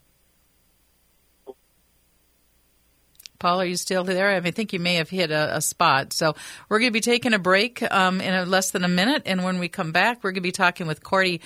Paul, 3.39 3.63
are 3.63 3.65
you 3.65 3.77
still 3.77 4.05
there? 4.05 4.29
I, 4.29 4.35
mean, 4.35 4.49
I 4.49 4.51
think 4.51 4.75
you 4.75 4.79
may 4.79 4.97
have 4.97 5.09
hit 5.09 5.31
a, 5.31 5.57
a 5.57 5.61
spot. 5.63 6.13
So 6.13 6.35
we're 6.69 6.79
going 6.79 6.91
to 6.91 6.93
be 6.93 7.01
taking 7.01 7.33
a 7.33 7.39
break 7.39 7.83
um, 7.91 8.21
in 8.21 8.35
a, 8.35 8.45
less 8.45 8.71
than 8.71 8.85
a 8.85 8.89
minute, 8.89 9.23
and 9.25 9.43
when 9.43 9.59
we 9.59 9.69
come 9.69 9.93
back, 9.93 10.19
we're 10.23 10.33
going 10.33 10.35
to 10.35 10.41
be 10.43 10.53
talking 10.53 10.87
with 10.87 11.03
Cordy 11.03 11.41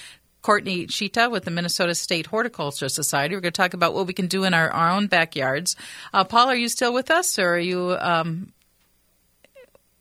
Courtney 0.44 0.86
Tchida 0.86 1.30
with 1.30 1.46
the 1.46 1.50
Minnesota 1.50 1.94
State 1.94 2.26
Horticulture 2.26 2.90
Society. 2.90 3.34
We're 3.34 3.40
going 3.40 3.54
to 3.54 3.56
talk 3.56 3.72
about 3.72 3.94
what 3.94 4.06
we 4.06 4.12
can 4.12 4.26
do 4.26 4.44
in 4.44 4.52
our, 4.52 4.68
our 4.68 4.90
own 4.90 5.06
backyards. 5.06 5.74
Uh, 6.12 6.22
Paul, 6.24 6.50
are 6.50 6.54
you 6.54 6.68
still 6.68 6.92
with 6.92 7.10
us, 7.10 7.38
or 7.38 7.54
are 7.54 7.58
you 7.58 7.96
um, 7.98 8.52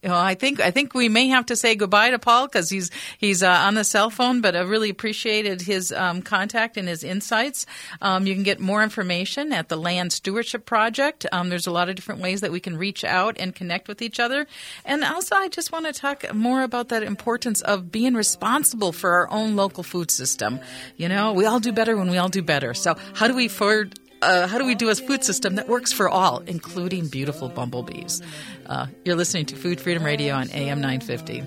well, 0.03 0.19
I 0.19 0.35
think 0.35 0.59
I 0.59 0.71
think 0.71 0.93
we 0.93 1.07
may 1.07 1.27
have 1.29 1.45
to 1.47 1.55
say 1.55 1.75
goodbye 1.75 2.11
to 2.11 2.19
Paul 2.19 2.47
because 2.47 2.69
he's 2.69 2.91
he's 3.17 3.41
uh, 3.41 3.49
on 3.49 3.75
the 3.75 3.83
cell 3.83 4.09
phone. 4.09 4.41
But 4.41 4.55
I 4.55 4.61
really 4.61 4.89
appreciated 4.89 5.61
his 5.61 5.91
um, 5.91 6.21
contact 6.21 6.75
and 6.75 6.87
his 6.87 7.03
insights. 7.03 7.65
Um, 8.01 8.27
you 8.27 8.33
can 8.33 8.43
get 8.43 8.59
more 8.59 8.83
information 8.83 9.53
at 9.53 9.69
the 9.69 9.77
Land 9.77 10.11
Stewardship 10.11 10.65
Project. 10.65 11.25
Um, 11.31 11.49
there's 11.49 11.67
a 11.67 11.71
lot 11.71 11.87
of 11.87 11.95
different 11.95 12.21
ways 12.21 12.41
that 12.41 12.51
we 12.51 12.59
can 12.59 12.77
reach 12.77 13.03
out 13.03 13.37
and 13.39 13.55
connect 13.55 13.87
with 13.87 14.01
each 14.01 14.19
other. 14.19 14.45
And 14.83 15.03
also, 15.03 15.35
I 15.35 15.47
just 15.47 15.71
want 15.71 15.85
to 15.85 15.93
talk 15.93 16.33
more 16.33 16.63
about 16.63 16.89
that 16.89 17.03
importance 17.03 17.61
of 17.61 17.91
being 17.91 18.13
responsible 18.13 18.91
for 18.91 19.11
our 19.11 19.31
own 19.31 19.55
local 19.55 19.83
food 19.83 20.11
system. 20.11 20.59
You 20.97 21.07
know, 21.07 21.33
we 21.33 21.45
all 21.45 21.59
do 21.59 21.71
better 21.71 21.95
when 21.95 22.09
we 22.09 22.17
all 22.17 22.29
do 22.29 22.41
better. 22.41 22.73
So, 22.73 22.95
how 23.13 23.27
do 23.27 23.35
we 23.35 23.45
afford 23.45 23.99
uh, 24.23 24.47
how 24.47 24.57
do 24.57 24.65
we 24.65 24.75
do 24.75 24.89
a 24.89 24.95
food 24.95 25.23
system 25.23 25.55
that 25.55 25.67
works 25.67 25.91
for 25.91 26.09
all, 26.09 26.39
including 26.47 27.07
beautiful 27.07 27.49
bumblebees? 27.49 28.21
Uh, 28.65 28.87
you're 29.03 29.15
listening 29.15 29.45
to 29.47 29.55
Food 29.55 29.81
Freedom 29.81 30.03
Radio 30.03 30.33
on 30.35 30.49
AM 30.51 30.81
950. 30.81 31.43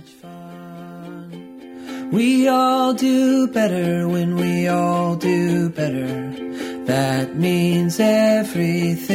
We 2.13 2.47
all 2.49 2.95
do 2.95 3.49
better 3.49 4.07
when 4.09 4.37
we 4.37 4.69
all 4.69 5.17
do 5.17 5.71
better. 5.71 6.31
That 6.85 7.35
means 7.35 7.99
everything. 7.99 9.07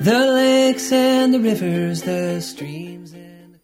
The 0.00 0.26
lakes 0.26 0.90
and 0.90 1.32
the 1.32 1.40
rivers, 1.40 2.02
the 2.02 2.40
streams 2.40 3.12
and 3.12 3.54
the 3.54 3.60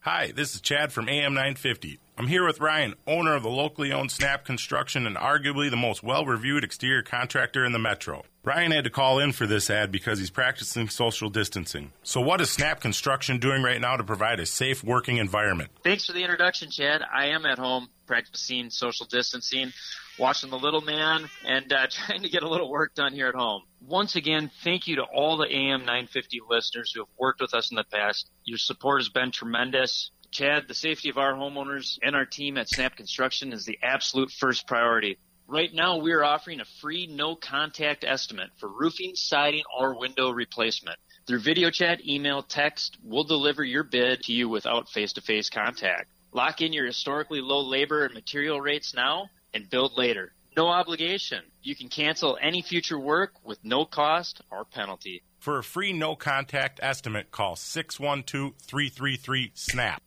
Hi, 0.00 0.32
this 0.34 0.54
is 0.54 0.60
Chad 0.60 0.92
from 0.92 1.08
AM 1.08 1.34
950. 1.34 1.98
I'm 2.22 2.28
here 2.28 2.46
with 2.46 2.60
Ryan, 2.60 2.94
owner 3.04 3.34
of 3.34 3.42
the 3.42 3.48
locally 3.48 3.90
owned 3.90 4.12
Snap 4.12 4.44
Construction 4.44 5.08
and 5.08 5.16
arguably 5.16 5.68
the 5.68 5.76
most 5.76 6.04
well 6.04 6.24
reviewed 6.24 6.62
exterior 6.62 7.02
contractor 7.02 7.64
in 7.64 7.72
the 7.72 7.80
metro. 7.80 8.22
Ryan 8.44 8.70
had 8.70 8.84
to 8.84 8.90
call 8.90 9.18
in 9.18 9.32
for 9.32 9.44
this 9.44 9.68
ad 9.68 9.90
because 9.90 10.20
he's 10.20 10.30
practicing 10.30 10.88
social 10.88 11.30
distancing. 11.30 11.90
So, 12.04 12.20
what 12.20 12.40
is 12.40 12.48
Snap 12.48 12.80
Construction 12.80 13.40
doing 13.40 13.64
right 13.64 13.80
now 13.80 13.96
to 13.96 14.04
provide 14.04 14.38
a 14.38 14.46
safe 14.46 14.84
working 14.84 15.16
environment? 15.16 15.72
Thanks 15.82 16.06
for 16.06 16.12
the 16.12 16.22
introduction, 16.22 16.70
Chad. 16.70 17.02
I 17.12 17.30
am 17.30 17.44
at 17.44 17.58
home 17.58 17.88
practicing 18.06 18.70
social 18.70 19.06
distancing, 19.06 19.72
watching 20.16 20.50
the 20.50 20.58
little 20.60 20.80
man, 20.80 21.28
and 21.44 21.72
uh, 21.72 21.88
trying 21.90 22.22
to 22.22 22.28
get 22.28 22.44
a 22.44 22.48
little 22.48 22.70
work 22.70 22.94
done 22.94 23.14
here 23.14 23.26
at 23.26 23.34
home. 23.34 23.62
Once 23.84 24.14
again, 24.14 24.48
thank 24.62 24.86
you 24.86 24.94
to 24.94 25.02
all 25.02 25.38
the 25.38 25.52
AM 25.52 25.80
950 25.80 26.38
listeners 26.48 26.92
who 26.94 27.00
have 27.00 27.10
worked 27.18 27.40
with 27.40 27.52
us 27.52 27.72
in 27.72 27.74
the 27.74 27.82
past. 27.82 28.30
Your 28.44 28.58
support 28.58 29.00
has 29.00 29.08
been 29.08 29.32
tremendous. 29.32 30.12
Chad, 30.32 30.66
the 30.66 30.74
safety 30.74 31.10
of 31.10 31.18
our 31.18 31.34
homeowners 31.34 31.98
and 32.02 32.16
our 32.16 32.24
team 32.24 32.56
at 32.56 32.68
Snap 32.68 32.96
Construction 32.96 33.52
is 33.52 33.66
the 33.66 33.78
absolute 33.82 34.30
first 34.30 34.66
priority. 34.66 35.18
Right 35.46 35.72
now, 35.74 35.98
we 35.98 36.12
are 36.12 36.24
offering 36.24 36.60
a 36.60 36.64
free 36.80 37.06
no 37.06 37.36
contact 37.36 38.02
estimate 38.02 38.48
for 38.58 38.68
roofing, 38.68 39.14
siding, 39.14 39.64
or 39.78 39.98
window 39.98 40.30
replacement. 40.30 40.96
Through 41.26 41.40
video 41.40 41.68
chat, 41.70 42.06
email, 42.06 42.42
text, 42.42 42.96
we'll 43.04 43.24
deliver 43.24 43.62
your 43.62 43.84
bid 43.84 44.22
to 44.22 44.32
you 44.32 44.48
without 44.48 44.88
face 44.88 45.12
to 45.12 45.20
face 45.20 45.50
contact. 45.50 46.08
Lock 46.32 46.62
in 46.62 46.72
your 46.72 46.86
historically 46.86 47.42
low 47.42 47.60
labor 47.60 48.06
and 48.06 48.14
material 48.14 48.58
rates 48.58 48.94
now 48.94 49.28
and 49.52 49.68
build 49.68 49.98
later. 49.98 50.32
No 50.56 50.68
obligation. 50.68 51.42
You 51.62 51.76
can 51.76 51.88
cancel 51.88 52.38
any 52.40 52.62
future 52.62 52.98
work 52.98 53.34
with 53.44 53.62
no 53.62 53.84
cost 53.84 54.40
or 54.50 54.64
penalty. 54.64 55.22
For 55.42 55.58
a 55.58 55.64
free 55.64 55.92
no 55.92 56.14
contact 56.14 56.78
estimate, 56.84 57.32
call 57.32 57.56
612 57.56 58.54
333 58.58 59.50
SNAP. 59.56 60.00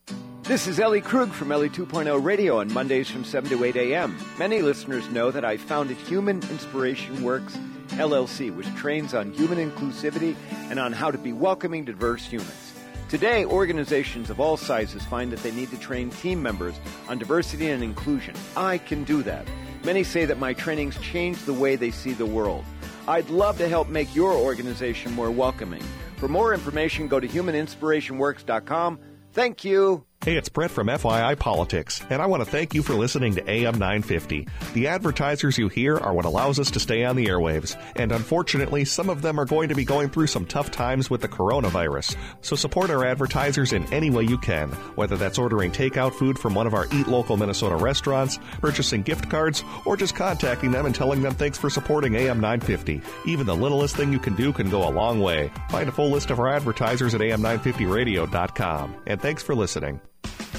This 0.44 0.66
is 0.66 0.80
Ellie 0.80 1.02
Krug 1.02 1.34
from 1.34 1.52
Ellie 1.52 1.70
2.0 1.70 2.24
Radio 2.24 2.62
on 2.62 2.72
Mondays 2.72 3.10
from 3.10 3.26
7 3.26 3.50
to 3.50 3.62
8 3.66 3.76
a.m. 3.76 4.18
Many 4.40 4.62
listeners 4.62 5.10
know 5.10 5.32
that 5.32 5.44
I 5.44 5.58
founded 5.58 5.98
Human 5.98 6.38
Inspiration 6.44 7.22
Works 7.22 7.58
LLC, 7.90 8.56
which 8.56 8.74
trains 8.76 9.14
on 9.14 9.34
human 9.34 9.58
inclusivity 9.58 10.38
and 10.70 10.80
on 10.80 10.94
how 10.94 11.12
to 11.12 11.18
be 11.18 11.34
welcoming 11.34 11.86
to 11.86 11.92
diverse 11.92 12.26
humans. 12.26 12.72
Today, 13.10 13.44
organizations 13.44 14.30
of 14.30 14.40
all 14.40 14.56
sizes 14.56 15.04
find 15.04 15.34
that 15.34 15.44
they 15.44 15.52
need 15.52 15.70
to 15.72 15.78
train 15.78 16.12
team 16.12 16.42
members 16.42 16.76
on 17.10 17.18
diversity 17.18 17.72
and 17.72 17.84
inclusion. 17.84 18.36
I 18.56 18.78
can 18.78 19.04
do 19.04 19.22
that. 19.24 19.46
Many 19.84 20.06
say 20.06 20.24
that 20.24 20.40
my 20.40 20.54
trainings 20.54 20.98
change 21.02 21.44
the 21.44 21.54
way 21.54 21.76
they 21.76 21.92
see 21.92 22.14
the 22.14 22.26
world. 22.26 22.64
I'd 23.08 23.30
love 23.30 23.58
to 23.60 23.68
help 23.68 23.90
make 23.90 24.16
your 24.16 24.34
organization 24.34 25.14
more 25.14 25.32
welcoming. 25.32 25.84
For 26.18 26.28
more 26.28 26.54
information, 26.54 27.08
go 27.08 27.20
to 27.20 27.28
humaninspirationworks.com. 27.28 29.00
Thank 29.34 29.64
you. 29.64 30.06
Hey, 30.26 30.38
it's 30.38 30.50
Brett 30.50 30.72
from 30.72 30.88
FYI 30.88 31.38
Politics, 31.38 32.02
and 32.10 32.20
I 32.20 32.26
want 32.26 32.44
to 32.44 32.50
thank 32.50 32.74
you 32.74 32.82
for 32.82 32.96
listening 32.96 33.36
to 33.36 33.48
AM 33.48 33.78
950. 33.78 34.48
The 34.74 34.88
advertisers 34.88 35.56
you 35.56 35.68
hear 35.68 35.98
are 35.98 36.16
what 36.16 36.26
allows 36.26 36.60
us 36.60 36.72
to 36.72 36.80
stay 36.80 37.04
on 37.04 37.16
the 37.16 37.28
airwaves, 37.28 37.80
and 37.96 38.12
unfortunately, 38.12 38.86
some 38.86 39.12
of 39.12 39.22
them 39.22 39.40
are 39.40 39.46
going 39.46 39.70
to 39.70 39.76
be 39.76 39.86
going 39.86 40.10
through 40.10 40.26
some 40.26 40.48
tough 40.48 40.72
times 40.72 41.12
with 41.12 41.22
the 41.22 41.28
coronavirus. 41.28 42.16
So 42.42 42.56
support 42.56 42.90
our 42.90 43.06
advertisers 43.06 43.72
in 43.72 43.86
any 43.94 44.10
way 44.10 44.24
you 44.24 44.40
can, 44.40 44.70
whether 44.96 45.16
that's 45.16 45.38
ordering 45.38 45.72
takeout 45.72 46.16
food 46.16 46.40
from 46.40 46.56
one 46.56 46.66
of 46.66 46.74
our 46.74 46.88
Eat 46.92 47.08
Local 47.08 47.38
Minnesota 47.38 47.76
restaurants, 47.76 48.40
purchasing 48.62 49.04
gift 49.04 49.30
cards, 49.30 49.64
or 49.86 49.96
just 49.96 50.16
contacting 50.16 50.72
them 50.72 50.88
and 50.88 50.96
telling 50.96 51.22
them 51.22 51.36
thanks 51.36 51.60
for 51.60 51.70
supporting 51.70 52.16
AM 52.16 52.40
950. 52.40 53.00
Even 53.28 53.46
the 53.46 53.56
littlest 53.56 53.96
thing 53.96 54.12
you 54.12 54.18
can 54.18 54.34
do 54.34 54.52
can 54.52 54.72
go 54.72 54.88
a 54.88 54.90
long 54.90 55.20
way. 55.20 55.52
Find 55.70 55.88
a 55.88 55.92
full 55.92 56.10
list 56.10 56.32
of 56.32 56.40
our 56.40 56.48
advertisers 56.48 57.14
at 57.14 57.22
am950radio.com. 57.22 58.96
And 59.06 59.22
thanks 59.22 59.44
for 59.44 59.54
listening. 59.54 60.02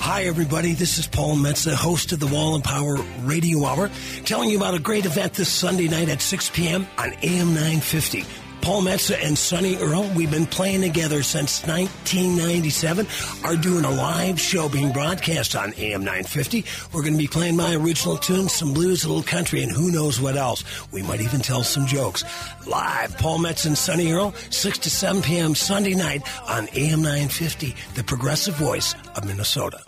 Hi, 0.00 0.24
everybody. 0.24 0.74
This 0.74 0.98
is 0.98 1.06
Paul 1.06 1.36
Metza, 1.36 1.74
host 1.74 2.12
of 2.12 2.20
the 2.20 2.28
Wall 2.28 2.54
and 2.54 2.64
Power 2.64 2.96
Radio 3.22 3.64
Hour, 3.64 3.90
telling 4.24 4.48
you 4.48 4.56
about 4.56 4.74
a 4.74 4.78
great 4.78 5.04
event 5.04 5.34
this 5.34 5.48
Sunday 5.50 5.88
night 5.88 6.08
at 6.08 6.22
6 6.22 6.50
p.m. 6.50 6.86
on 6.96 7.12
AM 7.22 7.48
950. 7.48 8.24
Paul 8.60 8.82
Metza 8.82 9.16
and 9.22 9.36
Sonny 9.36 9.76
Earl, 9.76 10.08
we've 10.14 10.30
been 10.30 10.46
playing 10.46 10.82
together 10.82 11.22
since 11.22 11.66
1997, 11.66 13.06
are 13.44 13.56
doing 13.56 13.84
a 13.84 13.90
live 13.90 14.40
show 14.40 14.68
being 14.68 14.92
broadcast 14.92 15.56
on 15.56 15.72
AM 15.78 16.00
950. 16.00 16.64
We're 16.92 17.02
going 17.02 17.14
to 17.14 17.18
be 17.18 17.28
playing 17.28 17.56
my 17.56 17.74
original 17.74 18.16
tunes, 18.16 18.52
some 18.52 18.74
blues, 18.74 19.04
a 19.04 19.08
little 19.08 19.22
country, 19.22 19.62
and 19.62 19.72
who 19.72 19.90
knows 19.90 20.20
what 20.20 20.36
else. 20.36 20.64
We 20.92 21.02
might 21.02 21.20
even 21.20 21.40
tell 21.40 21.62
some 21.62 21.86
jokes. 21.86 22.24
Live, 22.66 23.16
Paul 23.18 23.38
Metz 23.38 23.64
and 23.64 23.78
Sonny 23.78 24.12
Earl, 24.12 24.34
6 24.50 24.78
to 24.78 24.90
7 24.90 25.22
p.m. 25.22 25.54
Sunday 25.54 25.94
night 25.94 26.22
on 26.48 26.68
AM 26.74 27.02
950, 27.02 27.74
the 27.94 28.04
progressive 28.04 28.54
voice 28.54 28.94
of 29.16 29.24
Minnesota. 29.24 29.80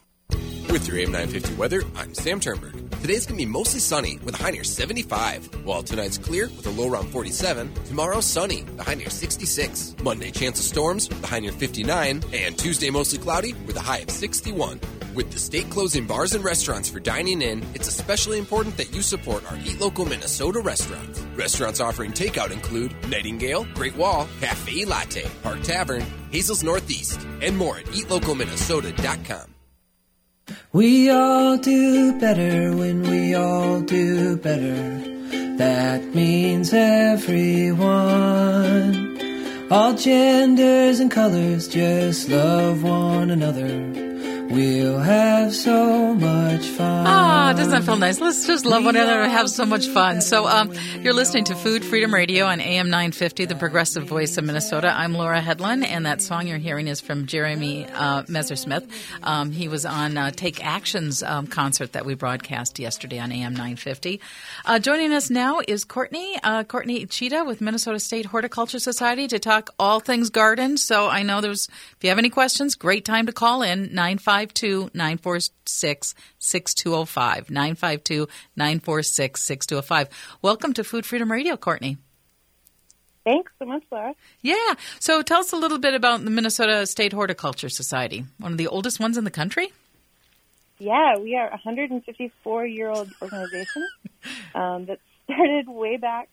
With 0.70 0.86
your 0.86 0.98
AM 0.98 1.10
950 1.10 1.54
weather, 1.54 1.82
I'm 1.96 2.14
Sam 2.14 2.38
Turnberg. 2.38 2.90
Today's 3.00 3.26
going 3.26 3.38
to 3.38 3.44
be 3.44 3.50
mostly 3.50 3.80
sunny 3.80 4.18
with 4.22 4.38
a 4.38 4.42
high 4.42 4.50
near 4.50 4.62
75, 4.62 5.64
while 5.64 5.82
tonight's 5.82 6.16
clear 6.16 6.44
with 6.56 6.66
a 6.66 6.70
low 6.70 6.88
around 6.88 7.08
47. 7.08 7.72
Tomorrow, 7.86 8.20
sunny, 8.20 8.62
the 8.76 8.84
high 8.84 8.94
near 8.94 9.10
66. 9.10 9.96
Monday, 10.02 10.30
chance 10.30 10.60
of 10.60 10.64
storms 10.64 11.10
a 11.22 11.26
high 11.26 11.40
near 11.40 11.50
59, 11.50 12.22
and 12.32 12.58
Tuesday, 12.58 12.90
mostly 12.90 13.18
cloudy 13.18 13.54
with 13.66 13.76
a 13.76 13.80
high 13.80 13.98
of 13.98 14.10
61. 14.10 14.80
With 15.14 15.32
the 15.32 15.40
state 15.40 15.70
closing 15.70 16.06
bars 16.06 16.34
and 16.34 16.44
restaurants 16.44 16.88
for 16.88 17.00
dining 17.00 17.42
in, 17.42 17.64
it's 17.74 17.88
especially 17.88 18.38
important 18.38 18.76
that 18.76 18.94
you 18.94 19.02
support 19.02 19.50
our 19.50 19.58
Eat 19.64 19.80
Local 19.80 20.04
Minnesota 20.04 20.60
restaurants. 20.60 21.20
Restaurants 21.34 21.80
offering 21.80 22.12
takeout 22.12 22.52
include 22.52 22.94
Nightingale, 23.08 23.66
Great 23.74 23.96
Wall, 23.96 24.28
Cafe 24.40 24.84
Latte, 24.84 25.28
Park 25.42 25.62
Tavern, 25.62 26.06
Hazel's 26.30 26.62
Northeast, 26.62 27.20
and 27.42 27.56
more 27.56 27.78
at 27.78 27.86
eatlocalminnesota.com. 27.86 29.59
We 30.72 31.10
all 31.10 31.56
do 31.56 32.18
better 32.18 32.74
when 32.76 33.02
we 33.02 33.34
all 33.34 33.80
do 33.80 34.36
better. 34.36 35.00
That 35.56 36.14
means 36.14 36.72
everyone. 36.72 37.88
All 39.70 39.94
genders 39.94 41.00
and 41.00 41.10
colors 41.10 41.68
just 41.68 42.28
love 42.28 42.82
one 42.82 43.30
another. 43.30 44.09
We'll 44.50 44.98
have 44.98 45.54
so 45.54 46.12
much 46.12 46.66
fun. 46.66 47.06
Ah, 47.06 47.52
doesn't 47.56 47.70
that 47.70 47.84
feel 47.84 47.94
nice? 47.94 48.20
Let's 48.20 48.48
just 48.48 48.66
love 48.66 48.84
one 48.84 48.96
another 48.96 49.22
and 49.22 49.30
have 49.30 49.48
so 49.48 49.64
much 49.64 49.86
fun. 49.86 50.20
So, 50.20 50.44
um, 50.44 50.72
you're 50.98 51.12
listening 51.12 51.44
to 51.44 51.54
Food 51.54 51.84
Freedom 51.84 52.12
Radio 52.12 52.46
on 52.46 52.60
AM 52.60 52.90
950, 52.90 53.44
the 53.44 53.54
progressive 53.54 54.08
voice 54.08 54.36
of 54.38 54.44
Minnesota. 54.44 54.92
I'm 54.92 55.12
Laura 55.12 55.40
Hedlund, 55.40 55.84
and 55.84 56.04
that 56.04 56.20
song 56.20 56.48
you're 56.48 56.58
hearing 56.58 56.88
is 56.88 57.00
from 57.00 57.26
Jeremy 57.26 57.86
uh, 57.86 58.24
Messersmith. 58.24 58.90
Um, 59.22 59.52
he 59.52 59.68
was 59.68 59.86
on 59.86 60.16
uh, 60.16 60.32
Take 60.32 60.66
Actions 60.66 61.22
um, 61.22 61.46
concert 61.46 61.92
that 61.92 62.04
we 62.04 62.14
broadcast 62.14 62.80
yesterday 62.80 63.20
on 63.20 63.30
AM 63.30 63.52
950. 63.52 64.20
Uh, 64.64 64.80
joining 64.80 65.12
us 65.12 65.30
now 65.30 65.60
is 65.68 65.84
Courtney, 65.84 66.40
uh, 66.42 66.64
Courtney 66.64 67.06
Tchida 67.06 67.46
with 67.46 67.60
Minnesota 67.60 68.00
State 68.00 68.26
Horticulture 68.26 68.80
Society 68.80 69.28
to 69.28 69.38
talk 69.38 69.70
all 69.78 70.00
things 70.00 70.28
garden. 70.28 70.76
So, 70.76 71.06
I 71.06 71.22
know 71.22 71.40
there's, 71.40 71.68
if 71.68 71.98
you 72.02 72.08
have 72.08 72.18
any 72.18 72.30
questions, 72.30 72.74
great 72.74 73.04
time 73.04 73.26
to 73.26 73.32
call 73.32 73.62
in 73.62 73.94
95 73.94 74.39
952 74.40 74.90
946 74.94 76.14
6205. 76.38 77.50
952 77.50 78.28
946 78.56 79.42
6205. 79.42 80.08
Welcome 80.40 80.72
to 80.72 80.84
Food 80.84 81.04
Freedom 81.04 81.30
Radio, 81.30 81.56
Courtney. 81.56 81.98
Thanks 83.24 83.52
so 83.58 83.66
much, 83.66 83.82
Laura. 83.90 84.14
Yeah. 84.40 84.74
So 84.98 85.20
tell 85.20 85.40
us 85.40 85.52
a 85.52 85.56
little 85.56 85.78
bit 85.78 85.92
about 85.92 86.24
the 86.24 86.30
Minnesota 86.30 86.86
State 86.86 87.12
Horticulture 87.12 87.68
Society, 87.68 88.24
one 88.38 88.52
of 88.52 88.58
the 88.58 88.66
oldest 88.66 88.98
ones 88.98 89.18
in 89.18 89.24
the 89.24 89.30
country. 89.30 89.72
Yeah, 90.78 91.18
we 91.18 91.36
are 91.36 91.48
a 91.48 91.60
154 91.62 92.66
year 92.66 92.88
old 92.88 93.10
organization 93.20 93.86
um, 94.54 94.86
that 94.86 95.00
started 95.24 95.68
way 95.68 95.98
back, 95.98 96.30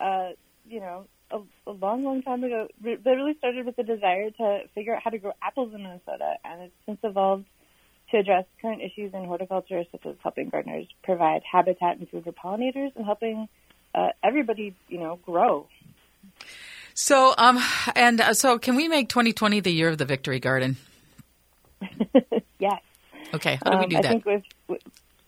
uh, 0.00 0.30
you 0.66 0.80
know, 0.80 1.04
a, 1.30 1.40
a 1.66 1.72
long, 1.72 2.04
long 2.04 2.22
time 2.22 2.44
ago. 2.44 2.68
It 2.84 3.00
really 3.04 3.34
started 3.38 3.66
with 3.66 3.76
the 3.76 3.82
desire 3.82 4.30
to 4.30 4.60
figure 4.74 4.94
out 4.94 5.02
how 5.02 5.10
to 5.10 5.18
grow 5.18 5.32
apples 5.42 5.72
in 5.74 5.82
Minnesota, 5.82 6.34
and 6.44 6.62
it's 6.62 6.74
since 6.86 6.98
evolved 7.02 7.46
to 8.10 8.18
address 8.18 8.44
current 8.62 8.82
issues 8.82 9.12
in 9.14 9.24
horticulture, 9.24 9.84
such 9.90 10.06
as 10.06 10.14
helping 10.22 10.48
gardeners 10.48 10.86
provide 11.02 11.42
habitat 11.50 11.98
and 11.98 12.08
food 12.08 12.24
for 12.24 12.32
pollinators, 12.32 12.94
and 12.96 13.04
helping 13.04 13.48
uh, 13.94 14.08
everybody, 14.22 14.74
you 14.88 14.98
know, 14.98 15.18
grow. 15.24 15.66
So, 16.94 17.34
um, 17.36 17.58
and 17.94 18.20
uh, 18.20 18.34
so, 18.34 18.58
can 18.58 18.76
we 18.76 18.88
make 18.88 19.08
2020 19.08 19.60
the 19.60 19.72
year 19.72 19.88
of 19.88 19.98
the 19.98 20.04
Victory 20.04 20.40
Garden? 20.40 20.76
yes. 22.58 22.80
Okay. 23.34 23.58
How 23.64 23.70
do 23.70 23.78
we 23.78 23.84
Um, 23.84 23.88
do 23.90 23.96
I 23.96 24.02
think 24.02 24.24
with 24.24 24.42
with, 24.68 24.82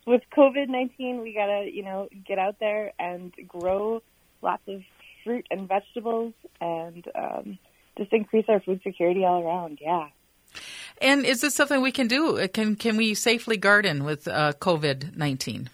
with 0.07 0.23
COVID 0.37 0.69
nineteen, 0.69 1.21
we 1.21 1.35
gotta 1.35 1.69
you 1.71 1.83
know 1.83 2.09
get 2.27 2.39
out 2.39 2.59
there 2.59 2.93
and 2.99 3.33
grow 3.47 4.03
lots 4.41 4.63
of 4.69 4.83
fruit 5.29 5.47
and 5.51 5.69
vegetables, 5.69 6.33
and 6.59 7.05
um, 7.15 7.59
just 7.99 8.11
increase 8.15 8.47
our 8.49 8.61
food 8.61 8.81
security 8.83 9.27
all 9.27 9.47
around. 9.47 9.79
Yeah. 9.79 10.09
And 11.03 11.27
is 11.27 11.43
this 11.43 11.55
something 11.55 11.83
we 11.83 11.93
can 11.93 12.09
do? 12.09 12.49
Can 12.49 12.77
can 12.77 12.97
we 12.97 13.13
safely 13.15 13.59
garden 13.59 14.05
with 14.05 14.27
uh, 14.27 14.55
COVID 14.55 15.17
19? 15.17 15.69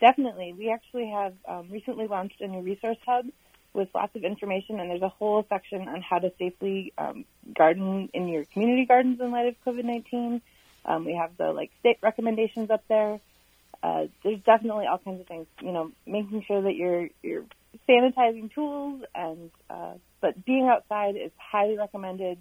Definitely. 0.00 0.52
We 0.58 0.72
actually 0.72 1.10
have 1.10 1.34
um, 1.46 1.68
recently 1.70 2.08
launched 2.08 2.40
a 2.40 2.48
new 2.48 2.60
resource 2.60 2.98
hub 3.06 3.26
with 3.72 3.88
lots 3.94 4.16
of 4.16 4.24
information, 4.24 4.80
and 4.80 4.90
there's 4.90 5.02
a 5.02 5.08
whole 5.08 5.46
section 5.48 5.86
on 5.86 6.02
how 6.02 6.18
to 6.18 6.32
safely 6.36 6.92
um, 6.98 7.24
garden 7.56 8.08
in 8.12 8.26
your 8.26 8.44
community 8.46 8.84
gardens 8.84 9.20
in 9.20 9.30
light 9.30 9.46
of 9.46 9.54
COVID 9.64 9.84
19. 9.84 10.42
Um, 10.86 11.04
we 11.04 11.14
have 11.14 11.36
the 11.38 11.52
like 11.52 11.70
state 11.78 11.98
recommendations 12.02 12.68
up 12.68 12.82
there. 12.88 13.20
Uh, 13.80 14.06
there's 14.24 14.40
definitely 14.40 14.86
all 14.86 14.98
kinds 14.98 15.20
of 15.20 15.28
things. 15.28 15.46
You 15.62 15.70
know, 15.70 15.92
making 16.04 16.42
sure 16.48 16.62
that 16.62 16.74
you're 16.74 17.08
you're 17.22 17.44
sanitizing 17.88 18.52
tools, 18.54 19.02
and 19.14 19.50
uh, 19.70 19.94
but 20.20 20.44
being 20.44 20.68
outside 20.68 21.16
is 21.16 21.32
highly 21.38 21.76
recommended. 21.76 22.38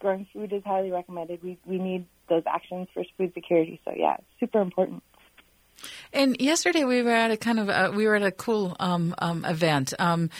Growing 0.00 0.26
food 0.32 0.52
is 0.52 0.62
highly 0.64 0.90
recommended. 0.90 1.42
We 1.42 1.58
we 1.64 1.78
need 1.78 2.06
those 2.28 2.42
actions 2.46 2.88
for 2.92 3.04
food 3.16 3.32
security. 3.34 3.80
So 3.84 3.92
yeah, 3.96 4.16
super 4.40 4.60
important. 4.60 5.02
And 6.12 6.40
yesterday 6.40 6.84
we 6.84 7.02
were 7.02 7.10
at 7.10 7.30
a 7.30 7.36
kind 7.36 7.58
of 7.58 7.68
uh, 7.68 7.92
we 7.94 8.06
were 8.06 8.16
at 8.16 8.22
a 8.22 8.30
cool 8.30 8.76
um, 8.78 9.14
um, 9.18 9.44
event. 9.44 9.94
Um, 9.98 10.30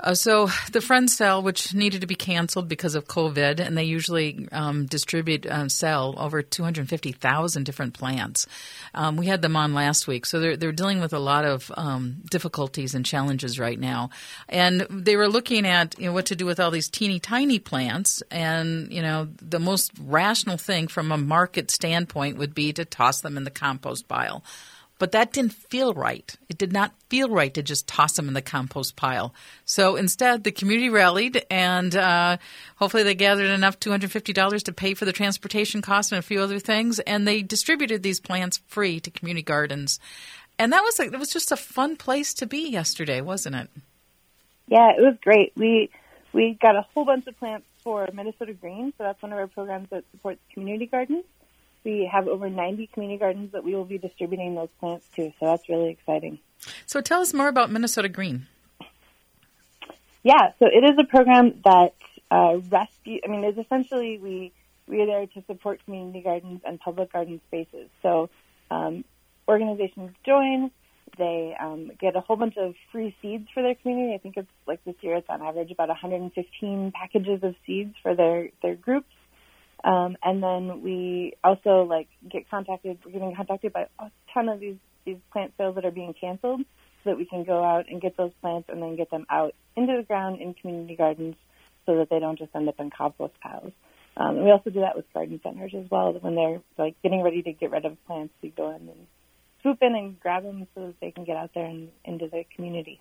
Uh, 0.00 0.14
so 0.14 0.48
the 0.72 0.80
friend 0.80 1.10
Cell, 1.10 1.42
which 1.42 1.74
needed 1.74 2.00
to 2.00 2.06
be 2.06 2.14
canceled 2.14 2.68
because 2.68 2.94
of 2.94 3.06
COVID, 3.06 3.60
and 3.60 3.76
they 3.76 3.84
usually 3.84 4.48
um, 4.52 4.86
distribute 4.86 5.46
um, 5.50 5.68
sell 5.68 6.14
over 6.18 6.42
250,000 6.42 7.64
different 7.64 7.94
plants. 7.94 8.46
Um, 8.92 9.16
we 9.16 9.26
had 9.26 9.42
them 9.42 9.56
on 9.56 9.74
last 9.74 10.06
week, 10.06 10.26
so 10.26 10.40
they're 10.40 10.56
they're 10.56 10.72
dealing 10.72 11.00
with 11.00 11.12
a 11.12 11.18
lot 11.18 11.44
of 11.44 11.70
um, 11.76 12.22
difficulties 12.30 12.94
and 12.94 13.04
challenges 13.04 13.58
right 13.58 13.78
now, 13.78 14.10
and 14.48 14.86
they 14.90 15.16
were 15.16 15.28
looking 15.28 15.66
at 15.66 15.98
you 15.98 16.06
know 16.06 16.12
what 16.12 16.26
to 16.26 16.36
do 16.36 16.46
with 16.46 16.60
all 16.60 16.70
these 16.70 16.88
teeny 16.88 17.20
tiny 17.20 17.58
plants, 17.58 18.22
and 18.30 18.92
you 18.92 19.02
know 19.02 19.28
the 19.40 19.60
most 19.60 19.92
rational 20.00 20.56
thing 20.56 20.88
from 20.88 21.12
a 21.12 21.18
market 21.18 21.70
standpoint 21.70 22.36
would 22.38 22.54
be 22.54 22.72
to 22.72 22.84
toss 22.84 23.20
them 23.20 23.36
in 23.36 23.44
the 23.44 23.50
compost 23.50 24.08
pile. 24.08 24.42
But 24.98 25.12
that 25.12 25.32
didn't 25.32 25.52
feel 25.52 25.92
right. 25.92 26.34
It 26.48 26.56
did 26.56 26.72
not 26.72 26.94
feel 27.08 27.28
right 27.28 27.52
to 27.54 27.62
just 27.62 27.88
toss 27.88 28.12
them 28.12 28.28
in 28.28 28.34
the 28.34 28.42
compost 28.42 28.94
pile. 28.94 29.34
So 29.64 29.96
instead, 29.96 30.44
the 30.44 30.52
community 30.52 30.88
rallied, 30.88 31.44
and 31.50 31.94
uh, 31.96 32.36
hopefully 32.76 33.02
they 33.02 33.16
gathered 33.16 33.50
enough 33.50 33.80
$250 33.80 34.62
to 34.62 34.72
pay 34.72 34.94
for 34.94 35.04
the 35.04 35.12
transportation 35.12 35.82
costs 35.82 36.12
and 36.12 36.18
a 36.18 36.22
few 36.22 36.40
other 36.40 36.60
things, 36.60 37.00
and 37.00 37.26
they 37.26 37.42
distributed 37.42 38.02
these 38.02 38.20
plants 38.20 38.60
free 38.68 39.00
to 39.00 39.10
community 39.10 39.42
gardens. 39.42 39.98
And 40.58 40.72
that 40.72 40.82
was 40.82 41.00
a, 41.00 41.04
it 41.04 41.18
was 41.18 41.30
just 41.30 41.50
a 41.50 41.56
fun 41.56 41.96
place 41.96 42.32
to 42.34 42.46
be 42.46 42.68
yesterday, 42.68 43.20
wasn't 43.20 43.56
it? 43.56 43.70
Yeah, 44.68 44.90
it 44.96 45.00
was 45.00 45.16
great. 45.20 45.52
We 45.56 45.90
we 46.32 46.58
got 46.60 46.76
a 46.76 46.82
whole 46.94 47.04
bunch 47.04 47.26
of 47.26 47.38
plants 47.38 47.66
for 47.82 48.08
Minnesota 48.12 48.54
Green, 48.54 48.92
so 48.96 49.04
that's 49.04 49.20
one 49.22 49.32
of 49.32 49.38
our 49.38 49.46
programs 49.46 49.88
that 49.90 50.04
supports 50.10 50.40
community 50.52 50.86
gardens. 50.86 51.24
We 51.84 52.08
have 52.10 52.28
over 52.28 52.48
90 52.48 52.86
community 52.88 53.18
gardens 53.18 53.52
that 53.52 53.62
we 53.62 53.74
will 53.74 53.84
be 53.84 53.98
distributing 53.98 54.54
those 54.54 54.70
plants 54.80 55.06
to, 55.16 55.32
so 55.38 55.46
that's 55.46 55.68
really 55.68 55.90
exciting. 55.90 56.38
So 56.86 57.00
tell 57.00 57.20
us 57.20 57.34
more 57.34 57.48
about 57.48 57.70
Minnesota 57.70 58.08
Green. 58.08 58.46
Yeah, 60.22 60.52
so 60.58 60.66
it 60.66 60.82
is 60.82 60.98
a 60.98 61.04
program 61.04 61.60
that 61.64 61.94
uh, 62.30 62.56
rescue. 62.70 63.20
I 63.24 63.28
mean, 63.28 63.44
it's 63.44 63.58
essentially 63.58 64.18
we 64.18 64.52
we 64.88 65.00
are 65.02 65.06
there 65.06 65.26
to 65.26 65.44
support 65.46 65.84
community 65.84 66.22
gardens 66.22 66.60
and 66.64 66.80
public 66.80 67.12
garden 67.12 67.40
spaces. 67.46 67.88
So 68.02 68.30
um, 68.70 69.04
organizations 69.48 70.12
join. 70.24 70.70
They 71.16 71.54
um, 71.60 71.92
get 72.00 72.16
a 72.16 72.20
whole 72.20 72.36
bunch 72.36 72.56
of 72.56 72.74
free 72.90 73.14
seeds 73.22 73.48
for 73.52 73.62
their 73.62 73.74
community. 73.74 74.14
I 74.14 74.18
think 74.18 74.36
it's 74.36 74.50
like 74.66 74.82
this 74.84 74.96
year 75.00 75.16
it's 75.16 75.28
on 75.28 75.42
average 75.42 75.70
about 75.70 75.88
115 75.88 76.92
packages 76.92 77.42
of 77.42 77.54
seeds 77.66 77.94
for 78.02 78.14
their 78.14 78.48
their 78.62 78.74
groups. 78.74 79.13
Um, 79.84 80.16
and 80.22 80.42
then 80.42 80.82
we 80.82 81.34
also 81.44 81.86
like 81.88 82.08
get 82.30 82.48
contacted. 82.48 82.98
We're 83.04 83.12
getting 83.12 83.36
contacted 83.36 83.72
by 83.72 83.86
a 83.98 84.10
ton 84.32 84.48
of 84.48 84.58
these 84.58 84.76
these 85.04 85.18
plant 85.32 85.52
sales 85.58 85.74
that 85.74 85.84
are 85.84 85.90
being 85.90 86.14
canceled, 86.18 86.62
so 86.62 87.10
that 87.10 87.18
we 87.18 87.26
can 87.26 87.44
go 87.44 87.62
out 87.62 87.84
and 87.90 88.00
get 88.00 88.16
those 88.16 88.32
plants 88.40 88.70
and 88.72 88.82
then 88.82 88.96
get 88.96 89.10
them 89.10 89.26
out 89.28 89.54
into 89.76 89.94
the 89.98 90.02
ground 90.02 90.40
in 90.40 90.54
community 90.54 90.96
gardens, 90.96 91.36
so 91.84 91.98
that 91.98 92.08
they 92.08 92.18
don't 92.18 92.38
just 92.38 92.56
end 92.56 92.68
up 92.68 92.80
in 92.80 92.90
compost 92.90 93.34
piles. 93.42 93.72
Um, 94.16 94.36
and 94.36 94.44
we 94.44 94.50
also 94.50 94.70
do 94.70 94.80
that 94.80 94.96
with 94.96 95.04
garden 95.12 95.40
centers 95.42 95.72
as 95.76 95.90
well. 95.90 96.12
When 96.18 96.34
they're 96.34 96.62
like 96.78 96.94
getting 97.02 97.22
ready 97.22 97.42
to 97.42 97.52
get 97.52 97.70
rid 97.70 97.84
of 97.84 98.02
plants, 98.06 98.32
we 98.42 98.48
go 98.48 98.70
in 98.70 98.88
and 98.88 99.06
swoop 99.60 99.78
in 99.82 99.94
and 99.94 100.18
grab 100.18 100.44
them 100.44 100.66
so 100.74 100.86
that 100.86 101.00
they 101.00 101.10
can 101.10 101.24
get 101.24 101.36
out 101.36 101.50
there 101.54 101.66
and 101.66 101.90
into 102.04 102.28
the 102.28 102.44
community. 102.54 103.00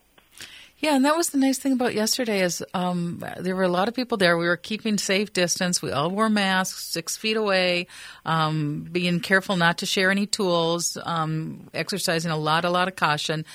Yeah, 0.83 0.97
and 0.97 1.05
that 1.05 1.15
was 1.15 1.29
the 1.29 1.37
nice 1.37 1.57
thing 1.59 1.71
about 1.71 1.93
yesterday 1.93 2.41
is 2.41 2.61
um, 2.73 3.23
there 3.39 3.55
were 3.55 3.63
a 3.63 3.69
lot 3.69 3.87
of 3.87 3.93
people 3.93 4.17
there. 4.17 4.37
We 4.37 4.47
were 4.47 4.57
keeping 4.57 4.97
safe 4.97 5.31
distance. 5.31 5.81
We 5.81 5.93
all 5.93 6.11
wore 6.11 6.27
masks, 6.27 6.83
six 6.83 7.15
feet 7.15 7.37
away, 7.37 7.87
um, 8.25 8.89
being 8.91 9.21
careful 9.21 9.55
not 9.55 9.77
to 9.77 9.85
share 9.85 10.11
any 10.11 10.25
tools, 10.25 10.97
um, 11.05 11.69
exercising 11.73 12.31
a 12.31 12.35
lot, 12.35 12.65
a 12.65 12.69
lot 12.69 12.89
of 12.89 12.97
caution. 12.97 13.45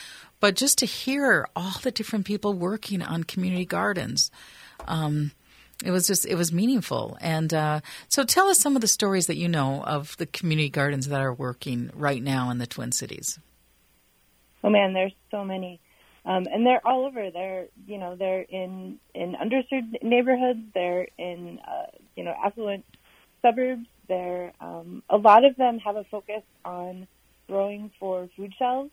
But 0.40 0.56
just 0.56 0.78
to 0.78 0.86
hear 0.86 1.46
all 1.54 1.74
the 1.82 1.90
different 1.90 2.24
people 2.24 2.54
working 2.54 3.02
on 3.02 3.24
community 3.24 3.66
gardens, 3.66 4.30
um, 4.86 5.32
it 5.84 5.90
was 5.90 6.06
just 6.06 6.24
it 6.24 6.36
was 6.36 6.50
meaningful. 6.50 7.18
And 7.20 7.52
uh, 7.52 7.80
so, 8.08 8.24
tell 8.24 8.48
us 8.48 8.58
some 8.58 8.74
of 8.74 8.80
the 8.80 8.88
stories 8.88 9.26
that 9.26 9.36
you 9.36 9.48
know 9.48 9.82
of 9.84 10.16
the 10.16 10.24
community 10.24 10.70
gardens 10.70 11.08
that 11.08 11.20
are 11.20 11.34
working 11.34 11.90
right 11.92 12.22
now 12.22 12.48
in 12.48 12.56
the 12.56 12.66
Twin 12.66 12.90
Cities. 12.90 13.38
Oh 14.64 14.70
man, 14.70 14.94
there's 14.94 15.12
so 15.30 15.44
many. 15.44 15.78
Um, 16.28 16.46
and 16.52 16.66
they're 16.66 16.86
all 16.86 17.06
over. 17.06 17.30
They're 17.30 17.68
you 17.86 17.96
know 17.96 18.14
they're 18.14 18.42
in 18.42 18.98
in 19.14 19.34
underserved 19.34 20.02
neighborhoods. 20.02 20.60
They're 20.74 21.08
in 21.16 21.58
uh, 21.66 21.86
you 22.16 22.22
know 22.22 22.34
affluent 22.44 22.84
suburbs. 23.40 23.86
They're 24.08 24.52
um, 24.60 25.02
a 25.08 25.16
lot 25.16 25.46
of 25.46 25.56
them 25.56 25.78
have 25.78 25.96
a 25.96 26.04
focus 26.04 26.42
on 26.66 27.06
growing 27.48 27.90
for 27.98 28.28
food 28.36 28.52
shelves. 28.58 28.90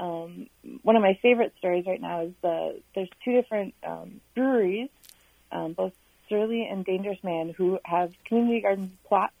Um, 0.00 0.48
one 0.82 0.96
of 0.96 1.02
my 1.02 1.16
favorite 1.22 1.54
stories 1.58 1.86
right 1.86 2.00
now 2.00 2.22
is 2.22 2.32
the 2.42 2.80
there's 2.96 3.10
two 3.24 3.40
different 3.40 3.74
um, 3.86 4.20
breweries, 4.34 4.88
um, 5.52 5.74
both 5.74 5.92
Surly 6.28 6.66
and 6.68 6.84
Dangerous 6.84 7.22
Man, 7.22 7.54
who 7.56 7.78
have 7.84 8.12
community 8.24 8.62
garden 8.62 8.98
plots 9.06 9.32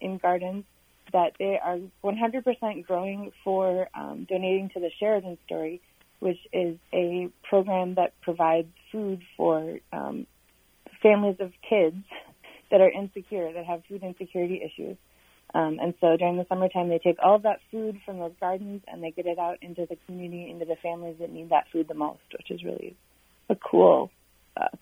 in 0.00 0.18
gardens 0.18 0.64
that 1.12 1.34
they 1.38 1.60
are 1.62 1.78
100% 2.02 2.86
growing 2.86 3.32
for 3.44 3.88
um, 3.94 4.26
donating 4.28 4.70
to 4.70 4.80
the 4.80 4.90
Sheridan 4.98 5.38
Story 5.46 5.80
which 6.22 6.38
is 6.52 6.78
a 6.92 7.28
program 7.42 7.96
that 7.96 8.12
provides 8.20 8.68
food 8.92 9.22
for 9.36 9.80
um, 9.92 10.24
families 11.02 11.34
of 11.40 11.50
kids 11.68 11.96
that 12.70 12.80
are 12.80 12.88
insecure, 12.88 13.52
that 13.52 13.64
have 13.64 13.82
food 13.88 14.04
insecurity 14.04 14.62
issues. 14.64 14.96
Um, 15.52 15.78
and 15.82 15.94
so 16.00 16.16
during 16.16 16.36
the 16.36 16.46
summertime, 16.48 16.90
they 16.90 17.00
take 17.00 17.16
all 17.20 17.34
of 17.34 17.42
that 17.42 17.58
food 17.72 17.98
from 18.06 18.20
those 18.20 18.34
gardens 18.38 18.82
and 18.86 19.02
they 19.02 19.10
get 19.10 19.26
it 19.26 19.36
out 19.36 19.58
into 19.62 19.84
the 19.84 19.96
community, 20.06 20.48
into 20.48 20.64
the 20.64 20.76
families 20.76 21.16
that 21.18 21.32
need 21.32 21.50
that 21.50 21.66
food 21.72 21.88
the 21.88 21.94
most, 21.94 22.22
which 22.38 22.52
is 22.52 22.62
really 22.62 22.94
a 23.50 23.56
cool 23.56 24.12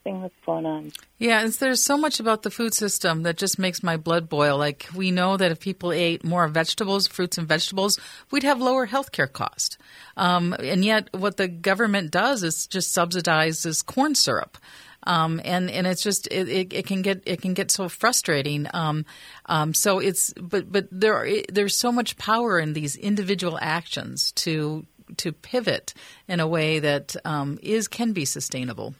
thing 0.02 0.22
that's 0.22 0.34
going 0.44 0.66
on. 0.66 0.92
Yeah, 1.18 1.48
there's 1.58 1.82
so 1.82 1.96
much 1.96 2.20
about 2.20 2.42
the 2.42 2.50
food 2.50 2.74
system 2.74 3.22
that 3.22 3.36
just 3.36 3.58
makes 3.58 3.82
my 3.82 3.96
blood 3.96 4.28
boil. 4.28 4.58
Like 4.58 4.88
we 4.94 5.10
know 5.10 5.36
that 5.36 5.50
if 5.50 5.60
people 5.60 5.92
ate 5.92 6.24
more 6.24 6.48
vegetables, 6.48 7.06
fruits 7.06 7.38
and 7.38 7.48
vegetables, 7.48 7.98
we'd 8.30 8.42
have 8.42 8.60
lower 8.60 8.86
healthcare 8.86 9.32
costs. 9.32 9.78
Um, 10.16 10.54
and 10.58 10.84
yet, 10.84 11.08
what 11.12 11.36
the 11.36 11.48
government 11.48 12.10
does 12.10 12.42
is 12.42 12.66
just 12.66 12.96
subsidizes 12.96 13.84
corn 13.84 14.14
syrup. 14.14 14.58
Um, 15.04 15.40
and 15.44 15.70
and 15.70 15.86
it's 15.86 16.02
just 16.02 16.26
it, 16.26 16.48
it, 16.48 16.72
it, 16.74 16.86
can 16.86 17.00
get 17.00 17.22
it 17.24 17.40
can 17.40 17.54
get 17.54 17.70
so 17.70 17.88
frustrating. 17.88 18.66
Um, 18.74 19.06
um, 19.46 19.72
so 19.72 19.98
it's 19.98 20.34
but 20.34 20.70
but 20.70 20.88
there 20.90 21.14
are, 21.14 21.28
there's 21.50 21.76
so 21.76 21.90
much 21.90 22.18
power 22.18 22.58
in 22.58 22.74
these 22.74 22.96
individual 22.96 23.58
actions 23.60 24.32
to 24.32 24.86
to 25.16 25.32
pivot 25.32 25.94
in 26.28 26.38
a 26.38 26.46
way 26.46 26.80
that 26.80 27.16
um, 27.24 27.58
is 27.62 27.88
can 27.88 28.12
be 28.12 28.26
sustainable. 28.26 28.94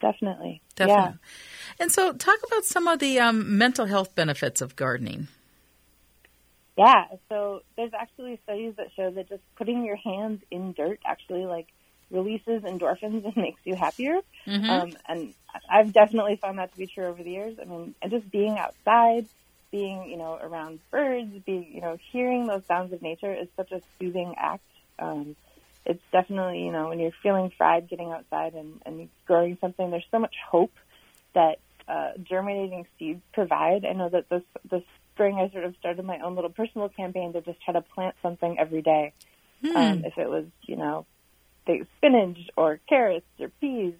Definitely. 0.00 0.62
Definitely. 0.74 1.02
Yeah. 1.02 1.12
And 1.80 1.92
so, 1.92 2.12
talk 2.12 2.38
about 2.46 2.64
some 2.64 2.86
of 2.86 2.98
the 2.98 3.18
um, 3.18 3.58
mental 3.58 3.86
health 3.86 4.14
benefits 4.14 4.60
of 4.60 4.76
gardening. 4.76 5.28
Yeah. 6.76 7.04
So, 7.28 7.62
there's 7.76 7.92
actually 7.94 8.38
studies 8.44 8.74
that 8.76 8.88
show 8.94 9.10
that 9.10 9.28
just 9.28 9.42
putting 9.56 9.84
your 9.84 9.96
hands 9.96 10.42
in 10.50 10.72
dirt 10.72 11.00
actually 11.06 11.46
like 11.46 11.68
releases 12.10 12.62
endorphins 12.62 13.24
and 13.24 13.36
makes 13.36 13.60
you 13.64 13.74
happier. 13.74 14.18
Mm-hmm. 14.46 14.70
Um, 14.70 14.92
and 15.08 15.34
I've 15.70 15.92
definitely 15.92 16.36
found 16.36 16.58
that 16.58 16.72
to 16.72 16.78
be 16.78 16.86
true 16.86 17.06
over 17.06 17.22
the 17.22 17.30
years. 17.30 17.56
I 17.60 17.64
mean, 17.64 17.94
and 18.02 18.10
just 18.10 18.30
being 18.30 18.58
outside, 18.58 19.26
being 19.70 20.08
you 20.08 20.16
know 20.16 20.38
around 20.40 20.80
birds, 20.90 21.32
being 21.44 21.68
you 21.72 21.80
know 21.80 21.98
hearing 22.12 22.46
those 22.46 22.64
sounds 22.66 22.92
of 22.92 23.02
nature 23.02 23.32
is 23.32 23.48
such 23.56 23.72
a 23.72 23.80
soothing 23.98 24.34
act. 24.36 24.62
Um, 24.98 25.36
it's 25.86 26.02
definitely, 26.12 26.64
you 26.64 26.72
know, 26.72 26.88
when 26.88 26.98
you're 26.98 27.12
feeling 27.22 27.50
fried, 27.56 27.88
getting 27.88 28.10
outside 28.10 28.54
and, 28.54 28.82
and 28.84 29.08
growing 29.26 29.56
something, 29.60 29.90
there's 29.90 30.04
so 30.10 30.18
much 30.18 30.34
hope 30.50 30.72
that 31.34 31.58
uh, 31.88 32.10
germinating 32.28 32.86
seeds 32.98 33.22
provide. 33.32 33.84
I 33.84 33.92
know 33.92 34.08
that 34.08 34.28
this, 34.28 34.42
this 34.70 34.82
spring 35.14 35.36
I 35.36 35.50
sort 35.52 35.64
of 35.64 35.74
started 35.78 36.04
my 36.04 36.18
own 36.20 36.34
little 36.34 36.50
personal 36.50 36.88
campaign 36.88 37.32
to 37.34 37.40
just 37.40 37.62
try 37.62 37.72
to 37.74 37.80
plant 37.80 38.16
something 38.20 38.58
every 38.58 38.82
day. 38.82 39.12
Hmm. 39.62 39.76
Um, 39.76 40.04
if 40.04 40.18
it 40.18 40.28
was, 40.28 40.44
you 40.62 40.76
know, 40.76 41.06
spinach 41.98 42.38
or 42.56 42.80
carrots 42.88 43.26
or 43.40 43.48
peas. 43.60 43.94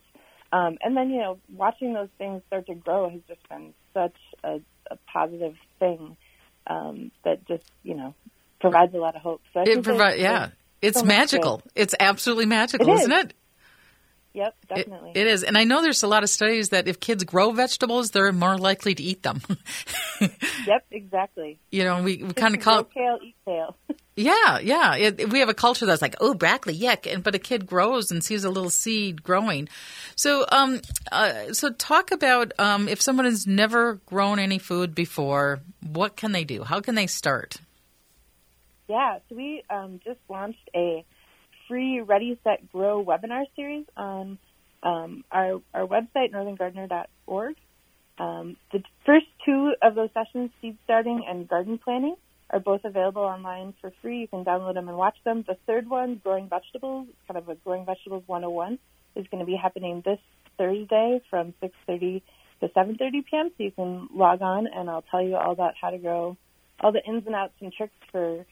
Um, 0.52 0.78
and 0.82 0.96
then, 0.96 1.10
you 1.10 1.18
know, 1.18 1.38
watching 1.54 1.92
those 1.94 2.08
things 2.18 2.42
start 2.46 2.66
to 2.66 2.74
grow 2.74 3.08
has 3.08 3.20
just 3.28 3.48
been 3.48 3.74
such 3.94 4.16
a, 4.44 4.60
a 4.90 4.96
positive 5.12 5.54
thing 5.78 6.16
um, 6.66 7.10
that 7.24 7.46
just, 7.46 7.64
you 7.82 7.94
know, 7.94 8.14
provides 8.60 8.94
a 8.94 8.98
lot 8.98 9.16
of 9.16 9.22
hope. 9.22 9.42
So 9.52 9.60
I 9.60 9.64
it 9.66 9.82
provides, 9.82 10.18
yeah. 10.18 10.50
It's 10.82 11.00
so 11.00 11.04
magical. 11.04 11.58
Good. 11.58 11.72
It's 11.74 11.94
absolutely 11.98 12.46
magical, 12.46 12.88
it 12.90 12.94
is. 12.94 13.00
isn't 13.00 13.12
it? 13.12 13.34
Yep, 14.36 14.54
definitely. 14.68 15.10
It, 15.14 15.16
it 15.16 15.26
is. 15.28 15.42
And 15.44 15.56
I 15.56 15.64
know 15.64 15.80
there's 15.80 16.02
a 16.02 16.06
lot 16.06 16.22
of 16.22 16.28
studies 16.28 16.68
that 16.68 16.86
if 16.86 17.00
kids 17.00 17.24
grow 17.24 17.52
vegetables, 17.52 18.10
they're 18.10 18.32
more 18.32 18.58
likely 18.58 18.94
to 18.94 19.02
eat 19.02 19.22
them. 19.22 19.40
yep, 20.66 20.84
exactly. 20.90 21.58
You 21.70 21.84
know, 21.84 22.02
we, 22.02 22.22
we 22.22 22.34
kind 22.34 22.54
of 22.54 22.60
call 22.60 22.80
it. 22.80 22.90
Kale, 22.92 23.18
eat 23.22 23.34
kale. 23.46 23.74
yeah, 24.16 24.58
yeah. 24.58 24.94
It, 24.94 25.32
we 25.32 25.38
have 25.38 25.48
a 25.48 25.54
culture 25.54 25.86
that's 25.86 26.02
like, 26.02 26.16
oh, 26.20 26.34
broccoli, 26.34 26.78
yuck. 26.78 27.10
And, 27.10 27.24
but 27.24 27.34
a 27.34 27.38
kid 27.38 27.64
grows 27.64 28.10
and 28.10 28.22
sees 28.22 28.44
a 28.44 28.50
little 28.50 28.68
seed 28.68 29.22
growing. 29.22 29.70
So, 30.16 30.44
um, 30.52 30.82
uh, 31.10 31.54
so 31.54 31.72
talk 31.72 32.10
about 32.10 32.52
um, 32.58 32.88
if 32.90 33.00
someone 33.00 33.24
has 33.24 33.46
never 33.46 33.94
grown 34.04 34.38
any 34.38 34.58
food 34.58 34.94
before, 34.94 35.60
what 35.80 36.14
can 36.14 36.32
they 36.32 36.44
do? 36.44 36.62
How 36.62 36.80
can 36.80 36.94
they 36.94 37.06
start? 37.06 37.56
Yeah, 38.88 39.18
so 39.28 39.34
we 39.34 39.62
um, 39.68 40.00
just 40.04 40.20
launched 40.28 40.70
a 40.74 41.04
free 41.68 42.00
Ready 42.00 42.38
Set 42.44 42.70
Grow 42.70 43.04
webinar 43.04 43.44
series 43.56 43.84
on 43.96 44.38
um, 44.82 45.24
our 45.32 45.60
our 45.74 45.86
website 45.86 46.32
northerngardener.org. 46.32 47.56
Um, 48.18 48.56
the 48.72 48.82
first 49.04 49.26
two 49.44 49.72
of 49.82 49.94
those 49.94 50.10
sessions, 50.14 50.50
seed 50.60 50.78
starting 50.84 51.24
and 51.28 51.48
garden 51.48 51.78
planning, 51.82 52.14
are 52.50 52.60
both 52.60 52.82
available 52.84 53.22
online 53.22 53.74
for 53.80 53.92
free. 54.02 54.20
You 54.20 54.28
can 54.28 54.44
download 54.44 54.74
them 54.74 54.88
and 54.88 54.96
watch 54.96 55.16
them. 55.24 55.44
The 55.46 55.56
third 55.66 55.90
one, 55.90 56.20
growing 56.22 56.48
vegetables, 56.48 57.08
kind 57.26 57.38
of 57.38 57.48
a 57.48 57.56
growing 57.56 57.84
vegetables 57.84 58.22
101, 58.26 58.78
is 59.16 59.26
going 59.30 59.40
to 59.40 59.46
be 59.46 59.58
happening 59.60 60.02
this 60.04 60.20
Thursday 60.56 61.20
from 61.28 61.54
6:30 61.60 62.22
to 62.60 62.68
7:30 62.68 63.24
p.m. 63.28 63.50
So 63.58 63.64
you 63.64 63.72
can 63.72 64.08
log 64.14 64.42
on 64.42 64.68
and 64.68 64.88
I'll 64.88 65.04
tell 65.10 65.22
you 65.22 65.34
all 65.34 65.50
about 65.50 65.74
how 65.80 65.90
to 65.90 65.98
grow, 65.98 66.36
all 66.80 66.92
the 66.92 67.02
ins 67.04 67.26
and 67.26 67.34
outs 67.34 67.54
and 67.60 67.72
tricks 67.72 67.92
for 68.12 68.46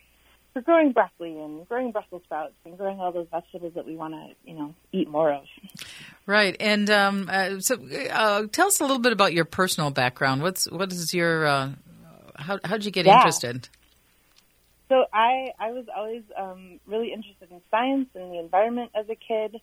for 0.55 0.63
growing 0.63 0.93
broccoli 0.93 1.39
and 1.39 1.69
growing 1.69 1.91
Brussels 1.93 2.23
sprouts 2.25 2.55
and 2.65 2.79
growing 2.79 3.01
all 3.01 3.13
those 3.13 3.27
vegetables 3.31 3.75
that 3.75 3.85
we 3.85 3.97
want 3.97 4.15
to, 4.15 4.29
you 4.45 4.57
know, 4.57 4.75
eat 4.93 5.09
more 5.09 5.33
of. 5.33 5.43
Right, 6.27 6.57
and 6.61 6.89
um, 6.89 7.29
uh, 7.31 7.61
so 7.61 7.77
uh, 8.11 8.47
tell 8.51 8.69
us 8.69 8.81
a 8.81 8.85
little 8.85 9.01
bit 9.01 9.13
about 9.13 9.35
your 9.35 9.45
personal 9.45 9.91
background. 9.91 10.43
What's 10.43 10.71
what 10.71 10.91
is 10.93 11.13
your 11.13 11.47
uh, 11.47 11.73
how 12.37 12.61
how 12.65 12.77
did 12.77 12.87
you 12.87 12.93
get 12.93 13.05
Yeah. 13.05 13.17
interested? 13.17 13.69
So 14.89 15.05
I 15.13 15.53
I 15.59 15.73
was 15.73 15.87
always 15.95 16.23
um, 16.39 16.81
really 16.87 17.13
interested 17.13 17.51
in 17.51 17.61
science 17.71 18.09
and 18.15 18.33
the 18.33 18.39
environment 18.39 18.93
as 18.95 19.07
a 19.11 19.17
kid. 19.17 19.61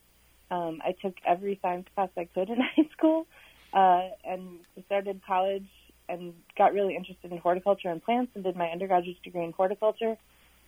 Um, 0.52 0.82
I 0.84 0.92
took 0.92 1.16
every 1.26 1.58
science 1.62 1.88
class 1.96 2.10
I 2.18 2.26
could 2.26 2.50
in 2.50 2.58
high 2.76 2.90
school, 2.92 3.26
uh, 3.74 4.10
and 4.26 4.60
started 4.86 5.22
college 5.26 5.70
and 6.10 6.34
got 6.58 6.74
really 6.74 6.98
interested 6.98 7.32
in 7.32 7.38
horticulture 7.38 7.88
and 7.88 8.04
plants 8.04 8.34
and 8.36 8.44
did 8.44 8.58
my 8.58 8.68
undergraduate 8.68 9.24
degree 9.24 9.46
in 9.46 9.54
horticulture. 9.54 10.18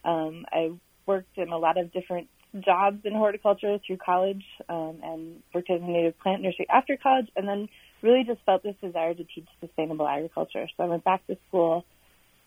Um, 0.04 0.45
I 0.51 0.72
worked 1.06 1.38
in 1.38 1.49
a 1.49 1.58
lot 1.58 1.78
of 1.78 1.91
different 1.91 2.28
jobs 2.60 2.99
in 3.04 3.14
horticulture 3.14 3.78
through 3.86 3.97
college 3.97 4.43
um, 4.70 4.99
and 5.04 5.43
worked 5.54 5.70
at 5.70 5.82
a 5.82 5.86
native 5.86 6.20
plant 6.20 6.41
nursery 6.41 6.68
after 6.70 6.97
college, 6.97 7.28
and 7.36 7.47
then 7.47 7.68
really 8.01 8.24
just 8.26 8.41
felt 8.45 8.64
this 8.64 8.76
desire 8.82 9.14
to 9.14 9.24
teach 9.24 9.47
sustainable 9.60 10.08
agriculture. 10.08 10.68
So 10.78 10.84
I 10.84 10.88
went 10.88 11.04
back 11.04 11.26
to 11.28 11.38
school 11.47 11.86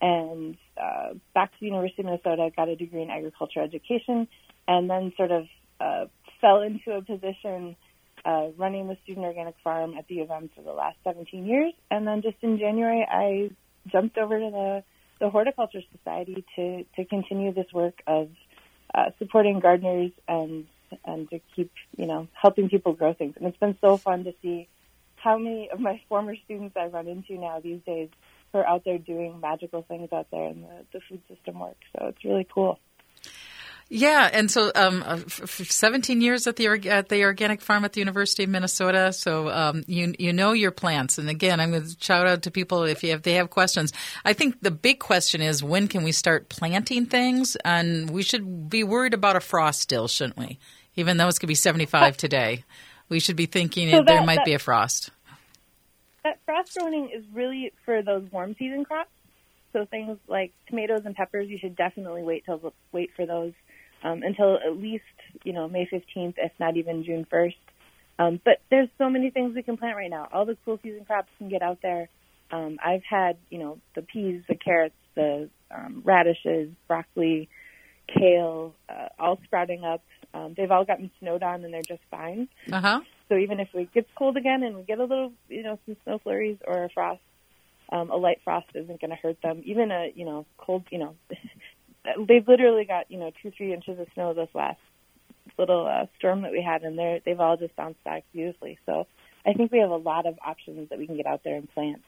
and 0.00 0.56
uh, 0.80 1.14
back 1.34 1.52
to 1.52 1.56
the 1.60 1.66
University 1.66 2.02
of 2.02 2.06
Minnesota, 2.06 2.50
got 2.54 2.68
a 2.68 2.76
degree 2.76 3.02
in 3.02 3.10
agriculture 3.10 3.62
education, 3.62 4.28
and 4.68 4.90
then 4.90 5.12
sort 5.16 5.30
of 5.30 5.46
uh, 5.80 6.04
fell 6.40 6.60
into 6.60 6.92
a 6.92 7.02
position 7.02 7.76
uh, 8.24 8.48
running 8.56 8.88
the 8.88 8.96
student 9.04 9.24
organic 9.24 9.54
farm 9.62 9.94
at 9.96 10.06
the 10.08 10.16
U 10.16 10.22
of 10.24 10.30
M 10.30 10.50
for 10.54 10.62
the 10.62 10.72
last 10.72 10.96
17 11.04 11.46
years. 11.46 11.72
And 11.90 12.06
then 12.06 12.22
just 12.22 12.36
in 12.42 12.58
January, 12.58 13.06
I 13.08 13.50
jumped 13.90 14.18
over 14.18 14.38
to 14.38 14.50
the, 14.50 14.84
the 15.18 15.30
Horticulture 15.30 15.80
Society 15.96 16.44
to, 16.56 16.84
to 16.96 17.04
continue 17.04 17.52
this 17.52 17.72
work 17.72 18.02
of 18.06 18.28
uh, 18.94 19.10
supporting 19.18 19.60
gardeners 19.60 20.12
and 20.28 20.66
and 21.04 21.28
to 21.30 21.40
keep 21.54 21.72
you 21.96 22.06
know 22.06 22.28
helping 22.32 22.68
people 22.68 22.92
grow 22.92 23.12
things. 23.12 23.34
And 23.36 23.46
it's 23.46 23.56
been 23.58 23.76
so 23.80 23.96
fun 23.96 24.24
to 24.24 24.34
see 24.40 24.68
how 25.16 25.36
many 25.38 25.68
of 25.70 25.80
my 25.80 26.00
former 26.08 26.36
students 26.44 26.76
I 26.76 26.86
run 26.86 27.08
into 27.08 27.34
now 27.34 27.60
these 27.60 27.80
days 27.84 28.08
who 28.52 28.58
are 28.60 28.66
out 28.66 28.84
there 28.84 28.98
doing 28.98 29.40
magical 29.40 29.82
things 29.82 30.12
out 30.12 30.28
there 30.30 30.46
in 30.48 30.62
the, 30.62 30.84
the 30.92 31.00
food 31.08 31.20
system 31.28 31.58
work. 31.58 31.76
So 31.92 32.06
it's 32.06 32.24
really 32.24 32.46
cool. 32.52 32.78
Yeah, 33.88 34.28
and 34.32 34.50
so 34.50 34.72
um, 34.74 35.04
uh, 35.06 35.18
f- 35.26 35.60
f- 35.60 35.70
17 35.70 36.20
years 36.20 36.48
at 36.48 36.56
the 36.56 36.66
at 36.88 37.08
the 37.08 37.22
organic 37.22 37.60
farm 37.60 37.84
at 37.84 37.92
the 37.92 38.00
University 38.00 38.42
of 38.42 38.50
Minnesota. 38.50 39.12
So 39.12 39.48
um, 39.48 39.84
you 39.86 40.12
you 40.18 40.32
know 40.32 40.52
your 40.52 40.72
plants. 40.72 41.18
And 41.18 41.28
again, 41.28 41.60
I'm 41.60 41.70
going 41.70 41.84
to 41.84 41.96
shout 42.00 42.26
out 42.26 42.42
to 42.42 42.50
people 42.50 42.82
if 42.82 43.04
you 43.04 43.12
if 43.12 43.22
they 43.22 43.34
have 43.34 43.50
questions. 43.50 43.92
I 44.24 44.32
think 44.32 44.60
the 44.60 44.72
big 44.72 44.98
question 44.98 45.40
is 45.40 45.62
when 45.62 45.86
can 45.86 46.02
we 46.02 46.10
start 46.10 46.48
planting 46.48 47.06
things? 47.06 47.56
And 47.64 48.10
we 48.10 48.24
should 48.24 48.68
be 48.68 48.82
worried 48.82 49.14
about 49.14 49.36
a 49.36 49.40
frost 49.40 49.82
still, 49.82 50.08
shouldn't 50.08 50.36
we? 50.36 50.58
Even 50.96 51.16
though 51.16 51.28
it's 51.28 51.38
going 51.38 51.46
to 51.46 51.50
be 51.52 51.54
75 51.54 52.16
today, 52.16 52.64
we 53.08 53.20
should 53.20 53.36
be 53.36 53.46
thinking 53.46 53.90
So 53.90 54.02
there 54.02 54.24
might 54.24 54.36
that- 54.36 54.46
be 54.46 54.54
a 54.54 54.58
frost. 54.58 55.10
That 56.24 56.40
frost 56.44 56.72
zoning 56.72 57.10
is 57.14 57.22
really 57.32 57.72
for 57.84 58.02
those 58.02 58.24
warm 58.32 58.56
season 58.58 58.84
crops. 58.84 59.10
So 59.72 59.84
things 59.84 60.18
like 60.26 60.52
tomatoes 60.68 61.02
and 61.04 61.14
peppers, 61.14 61.48
you 61.48 61.56
should 61.58 61.76
definitely 61.76 62.24
wait 62.24 62.44
till 62.46 62.72
wait 62.90 63.10
for 63.14 63.26
those 63.26 63.52
um, 64.02 64.22
until 64.22 64.56
at 64.56 64.76
least 64.76 65.04
you 65.44 65.52
know 65.52 65.68
May 65.68 65.86
15th, 65.86 66.34
if 66.36 66.52
not 66.58 66.76
even 66.76 67.04
June 67.04 67.26
1st. 67.30 67.54
Um, 68.18 68.40
but 68.44 68.60
there's 68.70 68.88
so 68.96 69.10
many 69.10 69.30
things 69.30 69.54
we 69.54 69.62
can 69.62 69.76
plant 69.76 69.96
right 69.96 70.10
now. 70.10 70.28
All 70.32 70.46
the 70.46 70.56
cool 70.64 70.78
season 70.82 71.04
crops 71.04 71.28
can 71.38 71.48
get 71.48 71.62
out 71.62 71.78
there. 71.82 72.08
Um, 72.50 72.78
I've 72.84 73.02
had 73.08 73.36
you 73.50 73.58
know 73.58 73.78
the 73.94 74.02
peas, 74.02 74.42
the 74.48 74.54
carrots, 74.54 74.94
the 75.14 75.50
um, 75.70 76.02
radishes, 76.04 76.70
broccoli, 76.86 77.48
kale, 78.06 78.74
uh, 78.88 79.08
all 79.18 79.38
sprouting 79.44 79.84
up. 79.84 80.02
Um, 80.34 80.54
they've 80.56 80.70
all 80.70 80.84
gotten 80.84 81.10
snowed 81.18 81.42
on 81.42 81.64
and 81.64 81.72
they're 81.72 81.82
just 81.82 82.02
fine. 82.10 82.48
Uh 82.70 82.80
huh. 82.80 83.00
So 83.28 83.36
even 83.36 83.58
if 83.58 83.68
it 83.74 83.92
gets 83.92 84.08
cold 84.16 84.36
again 84.36 84.62
and 84.62 84.76
we 84.76 84.82
get 84.82 84.98
a 84.98 85.04
little, 85.04 85.32
you 85.48 85.62
know, 85.62 85.78
some 85.86 85.96
snow 86.04 86.18
flurries 86.18 86.58
or 86.66 86.84
a 86.84 86.88
frost, 86.90 87.20
um, 87.90 88.10
a 88.10 88.16
light 88.16 88.40
frost 88.44 88.66
isn't 88.74 89.00
going 89.00 89.10
to 89.10 89.16
hurt 89.16 89.40
them. 89.42 89.62
Even 89.64 89.90
a, 89.90 90.12
you 90.14 90.24
know, 90.24 90.46
cold, 90.58 90.84
you 90.90 90.98
know, 90.98 91.14
they've 92.28 92.46
literally 92.46 92.84
got, 92.84 93.10
you 93.10 93.18
know, 93.18 93.32
two, 93.42 93.50
three 93.56 93.72
inches 93.72 93.98
of 93.98 94.06
snow 94.14 94.34
this 94.34 94.48
last 94.54 94.78
little 95.58 95.86
uh, 95.86 96.06
storm 96.18 96.42
that 96.42 96.52
we 96.52 96.62
had, 96.62 96.82
and 96.82 96.98
they're 96.98 97.20
they've 97.24 97.40
all 97.40 97.56
just 97.56 97.74
bounced 97.76 98.02
back 98.04 98.24
beautifully. 98.32 98.78
So 98.86 99.06
I 99.44 99.52
think 99.52 99.72
we 99.72 99.78
have 99.78 99.90
a 99.90 99.96
lot 99.96 100.26
of 100.26 100.38
options 100.44 100.90
that 100.90 100.98
we 100.98 101.06
can 101.06 101.16
get 101.16 101.26
out 101.26 101.42
there 101.44 101.56
and 101.56 101.72
plant. 101.72 102.02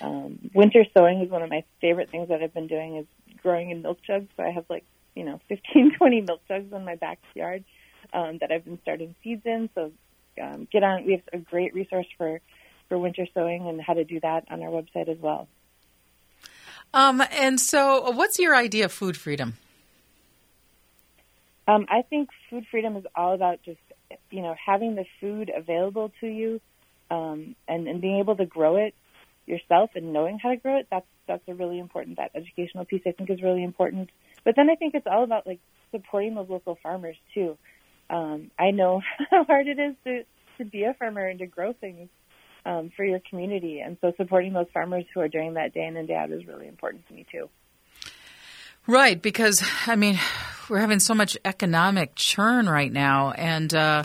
Um, 0.00 0.50
winter 0.54 0.84
sowing 0.96 1.20
is 1.20 1.30
one 1.30 1.42
of 1.42 1.50
my 1.50 1.64
favorite 1.80 2.10
things 2.10 2.28
that 2.28 2.42
I've 2.42 2.54
been 2.54 2.68
doing 2.68 2.96
is 2.96 3.06
growing 3.42 3.70
in 3.70 3.82
milk 3.82 3.98
jugs. 4.06 4.28
So 4.36 4.42
I 4.42 4.50
have 4.50 4.64
like, 4.68 4.84
you 5.14 5.24
know, 5.24 5.40
15, 5.48 5.94
20 5.98 6.20
milk 6.22 6.40
jugs 6.48 6.72
in 6.72 6.84
my 6.84 6.94
backyard 6.94 7.64
um, 8.12 8.38
that 8.40 8.50
I've 8.50 8.64
been 8.64 8.78
starting 8.82 9.14
seeds 9.22 9.42
in. 9.44 9.68
So 9.74 9.92
um, 10.40 10.68
get 10.70 10.82
on. 10.82 11.04
We 11.04 11.12
have 11.12 11.22
a 11.32 11.38
great 11.38 11.74
resource 11.74 12.06
for 12.16 12.40
for 12.88 12.98
winter 12.98 13.26
sowing 13.34 13.68
and 13.68 13.80
how 13.80 13.92
to 13.92 14.04
do 14.04 14.18
that 14.20 14.44
on 14.50 14.62
our 14.62 14.70
website 14.70 15.08
as 15.08 15.18
well. 15.18 15.46
Um, 16.94 17.22
and 17.30 17.60
so, 17.60 18.10
what's 18.10 18.38
your 18.38 18.56
idea 18.56 18.86
of 18.86 18.92
food 18.92 19.16
freedom? 19.16 19.54
Um, 21.66 21.86
I 21.90 22.02
think 22.02 22.30
food 22.48 22.64
freedom 22.70 22.96
is 22.96 23.04
all 23.14 23.34
about 23.34 23.62
just 23.62 23.80
you 24.30 24.40
know 24.42 24.54
having 24.64 24.94
the 24.94 25.04
food 25.20 25.50
available 25.54 26.10
to 26.20 26.26
you 26.26 26.60
um, 27.10 27.54
and 27.68 27.86
and 27.86 28.00
being 28.00 28.20
able 28.20 28.36
to 28.36 28.46
grow 28.46 28.76
it 28.76 28.94
yourself 29.46 29.90
and 29.94 30.12
knowing 30.12 30.38
how 30.38 30.50
to 30.50 30.56
grow 30.56 30.78
it. 30.78 30.86
That's 30.90 31.06
that's 31.26 31.42
a 31.46 31.54
really 31.54 31.78
important. 31.78 32.16
That 32.16 32.30
educational 32.34 32.86
piece 32.86 33.02
I 33.06 33.12
think 33.12 33.28
is 33.30 33.42
really 33.42 33.64
important. 33.64 34.10
But 34.44 34.56
then 34.56 34.70
I 34.70 34.76
think 34.76 34.94
it's 34.94 35.06
all 35.06 35.24
about 35.24 35.46
like 35.46 35.60
supporting 35.90 36.34
those 36.34 36.48
local 36.48 36.78
farmers 36.82 37.16
too. 37.34 37.58
Um, 38.08 38.50
I 38.58 38.70
know 38.70 39.02
how 39.30 39.44
hard 39.44 39.66
it 39.66 39.78
is 39.78 39.94
to 40.04 40.22
to 40.56 40.64
be 40.64 40.84
a 40.84 40.94
farmer 40.94 41.26
and 41.26 41.38
to 41.40 41.46
grow 41.46 41.74
things 41.74 42.08
um, 42.64 42.90
for 42.96 43.04
your 43.04 43.20
community, 43.28 43.80
and 43.80 43.96
so 44.00 44.12
supporting 44.16 44.52
those 44.52 44.66
farmers 44.72 45.04
who 45.14 45.20
are 45.20 45.28
doing 45.28 45.54
that 45.54 45.74
day 45.74 45.86
in 45.86 45.96
and 45.96 46.08
day 46.08 46.14
out 46.14 46.30
is 46.30 46.46
really 46.46 46.68
important 46.68 47.06
to 47.08 47.14
me 47.14 47.26
too. 47.30 47.48
Right, 48.86 49.20
because 49.20 49.62
I 49.86 49.96
mean, 49.96 50.18
we're 50.68 50.78
having 50.78 51.00
so 51.00 51.14
much 51.14 51.36
economic 51.44 52.14
churn 52.14 52.68
right 52.68 52.92
now, 52.92 53.32
and 53.32 53.74
uh, 53.74 54.04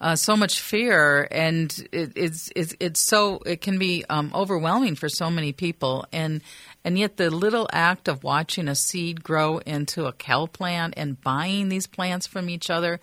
uh, 0.00 0.16
so 0.16 0.36
much 0.36 0.60
fear, 0.60 1.26
and 1.30 1.72
it, 1.92 2.12
it's, 2.16 2.50
it's 2.56 2.74
it's 2.80 3.00
so 3.00 3.40
it 3.44 3.60
can 3.60 3.78
be 3.78 4.04
um, 4.08 4.30
overwhelming 4.34 4.94
for 4.94 5.08
so 5.08 5.30
many 5.30 5.52
people, 5.52 6.06
and 6.12 6.42
and 6.84 6.98
yet 6.98 7.16
the 7.16 7.28
little 7.28 7.68
act 7.72 8.08
of 8.08 8.24
watching 8.24 8.68
a 8.68 8.74
seed 8.74 9.22
grow 9.22 9.58
into 9.58 10.06
a 10.06 10.12
cow 10.12 10.46
plant 10.46 10.94
and 10.96 11.20
buying 11.20 11.68
these 11.68 11.86
plants 11.86 12.26
from 12.26 12.48
each 12.48 12.70
other, 12.70 13.00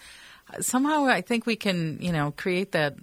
somehow 0.59 1.05
I 1.05 1.21
think 1.21 1.45
we 1.45 1.55
can 1.55 1.99
you 2.01 2.11
know 2.11 2.33
create 2.35 2.71
that 2.71 2.95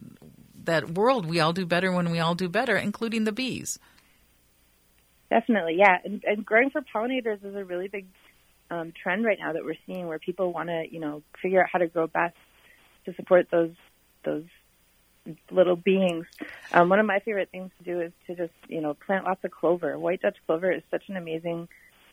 that 0.64 0.90
world 0.90 1.26
we 1.26 1.40
all 1.40 1.52
do 1.52 1.66
better 1.66 1.92
when 1.92 2.10
we 2.10 2.18
all 2.18 2.34
do 2.34 2.48
better, 2.48 2.76
including 2.76 3.24
the 3.24 3.32
bees. 3.32 3.78
Definitely, 5.30 5.76
yeah. 5.78 5.98
And, 6.04 6.22
and 6.24 6.44
growing 6.44 6.70
for 6.70 6.82
pollinators 6.82 7.44
is 7.44 7.54
a 7.54 7.64
really 7.64 7.88
big 7.88 8.06
um, 8.70 8.92
trend 9.02 9.24
right 9.24 9.38
now 9.38 9.52
that 9.52 9.64
we're 9.64 9.76
seeing, 9.86 10.06
where 10.06 10.18
people 10.18 10.52
want 10.52 10.68
to, 10.68 10.84
you 10.90 11.00
know, 11.00 11.22
figure 11.42 11.62
out 11.62 11.68
how 11.72 11.78
to 11.78 11.86
grow 11.86 12.06
best 12.06 12.36
to 13.06 13.14
support 13.14 13.48
those 13.50 13.72
those 14.24 14.44
little 15.50 15.76
beings. 15.76 16.26
Um, 16.72 16.88
one 16.88 16.98
of 16.98 17.06
my 17.06 17.18
favorite 17.20 17.48
things 17.50 17.70
to 17.78 17.84
do 17.84 18.00
is 18.00 18.12
to 18.26 18.34
just, 18.34 18.52
you 18.68 18.80
know, 18.80 18.94
plant 18.94 19.24
lots 19.24 19.42
of 19.44 19.50
clover. 19.50 19.98
White 19.98 20.22
Dutch 20.22 20.36
clover 20.46 20.70
is 20.70 20.82
such 20.90 21.08
an 21.08 21.16
amazing 21.16 21.68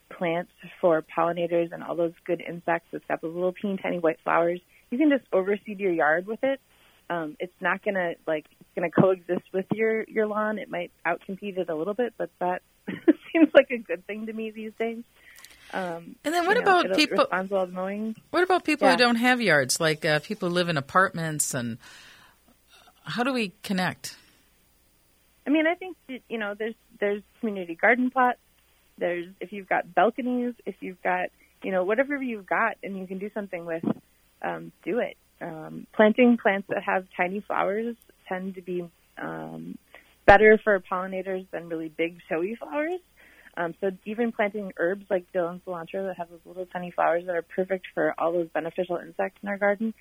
plant 0.10 0.50
for 0.80 1.04
pollinators 1.04 1.72
and 1.72 1.84
all 1.84 1.96
those 1.96 2.14
good 2.26 2.42
insects. 2.42 2.88
It's 2.92 3.06
got 3.08 3.22
those 3.22 3.34
little 3.34 3.54
teeny 3.54 3.78
tiny 3.78 4.00
white 4.00 4.20
flowers. 4.24 4.60
You 4.90 4.98
can 4.98 5.10
just 5.10 5.30
overseed 5.32 5.80
your 5.80 5.92
yard 5.92 6.26
with 6.26 6.44
it. 6.44 6.60
Um, 7.12 7.36
it's 7.42 7.54
not 7.60 7.84
gonna 7.84 8.14
like 8.26 8.46
it's 8.62 8.70
gonna 8.74 8.90
coexist 8.90 9.44
with 9.54 9.66
your 9.74 10.04
your 10.04 10.28
lawn. 10.28 10.58
It 10.60 10.70
might 10.70 10.92
outcompete 11.06 11.58
it 11.58 11.70
a 11.70 11.76
little 11.76 11.94
bit, 11.94 12.14
but 12.18 12.30
that 12.40 12.62
seems 12.88 13.50
like 13.54 13.70
a 13.70 13.78
good 13.78 14.08
thing 14.08 14.28
to 14.28 14.34
me 14.34 14.50
these 14.52 14.72
days. 14.80 15.04
Um, 15.74 16.16
And 16.24 16.34
then 16.34 16.46
what 16.46 16.56
you 16.58 16.64
know, 16.64 16.80
about 16.82 16.96
people- 16.96 17.28
mowing? 17.72 18.16
What 18.30 18.44
about 18.44 18.64
people 18.64 18.88
Yeah. 18.88 18.94
who 18.94 18.98
don't 18.98 19.16
have 19.18 19.42
yards, 19.42 19.80
like 19.80 20.06
uh, 20.06 20.20
people 20.20 20.48
who 20.50 20.56
live 20.56 20.70
in 20.70 20.78
apartments, 20.78 21.54
and 21.54 21.78
how 23.04 23.24
do 23.24 23.34
we 23.34 23.54
connect? 23.64 24.16
I 25.46 25.50
mean, 25.50 25.68
I 25.68 25.76
think 25.76 25.98
you 26.30 26.38
know, 26.38 26.54
there's 26.54 26.76
there's 27.00 27.24
community 27.42 27.76
garden 27.76 28.10
plots. 28.10 28.40
There's 28.98 29.28
if 29.42 29.52
you've 29.52 29.68
got 29.68 29.94
balconies, 29.94 30.54
if 30.66 30.76
you've 30.82 31.02
got 31.02 31.30
you 31.64 31.72
know 31.72 31.84
whatever 31.84 32.22
you've 32.22 32.46
got, 32.46 32.78
and 32.84 32.98
you 32.98 33.06
can 33.08 33.18
do 33.18 33.30
something 33.34 33.66
with 33.66 33.84
um, 34.42 34.72
do 34.86 35.00
it. 35.00 35.18
Um, 35.42 35.88
planting 35.94 36.38
plants 36.38 36.68
that 36.70 36.84
have 36.84 37.06
tiny 37.18 37.40
flowers 37.42 37.96
tend 38.30 38.56
to 38.56 38.62
be 38.62 38.88
um, 39.18 39.78
better 40.26 40.60
for 40.64 40.80
pollinators 40.80 41.48
than 41.52 41.68
really 41.68 41.90
big 41.90 42.18
showy 42.30 42.56
flowers. 42.56 43.00
Um, 43.58 43.74
so 43.82 43.92
even 44.06 44.32
planting 44.32 44.72
herbs 44.78 45.06
like 45.10 45.26
dill 45.34 45.48
and 45.50 45.64
cilantro 45.66 46.08
that 46.08 46.18
have 46.18 46.30
those 46.30 46.40
little 46.46 46.66
tiny 46.66 46.92
flowers 46.92 47.26
that 47.26 47.36
are 47.36 47.42
perfect 47.42 47.88
for 47.94 48.14
all 48.18 48.32
those 48.32 48.48
beneficial 48.54 48.98
insects 48.98 49.40
in 49.44 49.50
our 49.50 49.58
garden, 49.58 49.94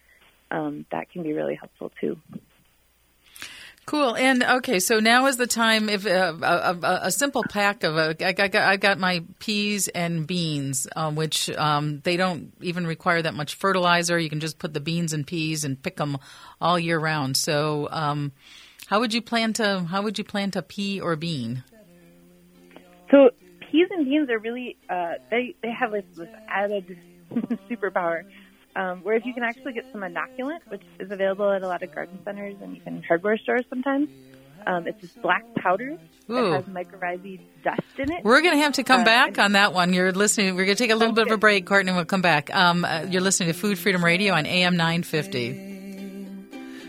um, 0.51 0.87
that 0.93 1.11
can 1.11 1.23
be 1.23 1.33
really 1.33 1.57
helpful 1.57 1.91
too. 2.01 2.17
Cool. 3.87 4.15
And 4.15 4.45
okay, 4.45 4.79
so 4.79 5.01
now 5.01 5.27
is 5.27 5.37
the 5.37 5.47
time. 5.47 5.89
If 5.89 6.07
uh, 6.07 6.35
a, 6.41 6.47
a, 6.47 7.01
a, 7.05 7.11
simple 7.11 7.43
pack 7.43 7.83
of 7.83 7.97
a, 7.97 8.15
I 8.25 8.33
got, 8.33 8.55
I 8.55 8.77
got 8.77 8.99
my 8.99 9.25
peas 9.41 9.89
and 9.89 10.27
beans, 10.27 10.87
um, 10.95 11.17
which 11.17 11.51
um, 11.51 12.01
they 12.05 12.17
don't 12.17 12.53
even 12.61 12.87
require 12.87 13.21
that 13.23 13.35
much 13.35 13.57
fertilizer. 13.57 14.19
You 14.19 14.29
can 14.29 14.39
just 14.39 14.59
put 14.59 14.75
the 14.75 14.81
beans 14.81 15.13
and 15.13 15.27
peas 15.27 15.65
and 15.65 15.83
pick 15.83 15.97
them 15.97 16.19
all 16.61 16.79
year 16.79 17.01
round. 17.01 17.37
So, 17.37 17.89
um, 17.91 18.33
how 18.87 19.01
would 19.01 19.15
you 19.15 19.23
plant 19.23 19.61
a 19.61 19.81
how 19.85 20.03
would 20.03 20.19
you 20.19 20.25
plant 20.25 20.57
a 20.57 20.63
pea 20.63 21.01
or 21.01 21.17
bean? 21.17 21.65
So 23.11 23.31
peas 23.71 23.89
and 23.91 24.05
beans 24.05 24.29
are 24.31 24.39
really 24.39 24.77
uh, 24.89 25.15
they 25.31 25.55
they 25.63 25.71
have 25.71 25.93
this, 25.93 26.05
this 26.17 26.29
added 26.49 26.99
superpower 27.71 28.25
um, 28.77 29.01
whereas 29.03 29.23
you 29.25 29.35
can 29.35 29.43
actually 29.43 29.73
get 29.73 29.87
some 29.93 30.01
inoculant, 30.03 30.61
which 30.69 30.83
is 30.99 31.11
available 31.11 31.51
at 31.51 31.63
a 31.63 31.67
lot 31.69 31.83
of 31.83 31.95
garden 31.95 32.19
centers 32.25 32.57
and 32.63 32.77
even 32.77 33.03
hardware 33.03 33.37
stores 33.39 33.65
sometimes. 33.69 34.09
Um, 34.67 34.87
it's 34.87 35.01
this 35.01 35.13
black 35.13 35.43
powder 35.55 35.99
Ooh. 36.31 36.35
that 36.35 36.53
has 36.53 36.65
mycorrhizae 36.67 37.41
dust 37.65 37.81
in 37.99 38.13
it. 38.13 38.23
We're 38.25 38.43
going 38.43 38.55
to 38.55 38.61
have 38.63 38.75
to 38.75 38.85
come 38.85 39.01
Uh, 39.01 39.05
back 39.05 39.39
on 39.39 39.53
that 39.53 39.73
one. 39.73 39.95
You're 39.95 40.13
listening. 40.13 40.55
We're 40.55 40.67
going 40.67 40.77
to 40.77 40.83
take 40.83 40.91
a 40.91 40.97
little 40.97 41.15
bit 41.15 41.27
of 41.27 41.33
a 41.33 41.39
break, 41.39 41.65
Courtney. 41.67 41.93
We'll 41.93 42.05
come 42.05 42.21
back. 42.21 42.55
Um, 42.55 42.85
uh, 42.85 43.07
you're 43.09 43.23
listening 43.23 43.49
to 43.53 43.59
Food 43.59 43.79
Freedom 43.79 44.05
Radio 44.05 44.35
on 44.35 44.45
AM 44.45 44.77
950. 44.77 45.69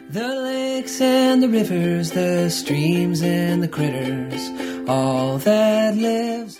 The 0.10 0.28
lakes 0.28 1.00
and 1.00 1.42
the 1.42 1.48
rivers, 1.48 2.12
the 2.12 2.50
streams 2.50 3.22
and 3.22 3.64
the 3.64 3.70
critters, 3.70 4.50
all 4.90 5.38
that 5.38 5.96
lives. 5.96 6.60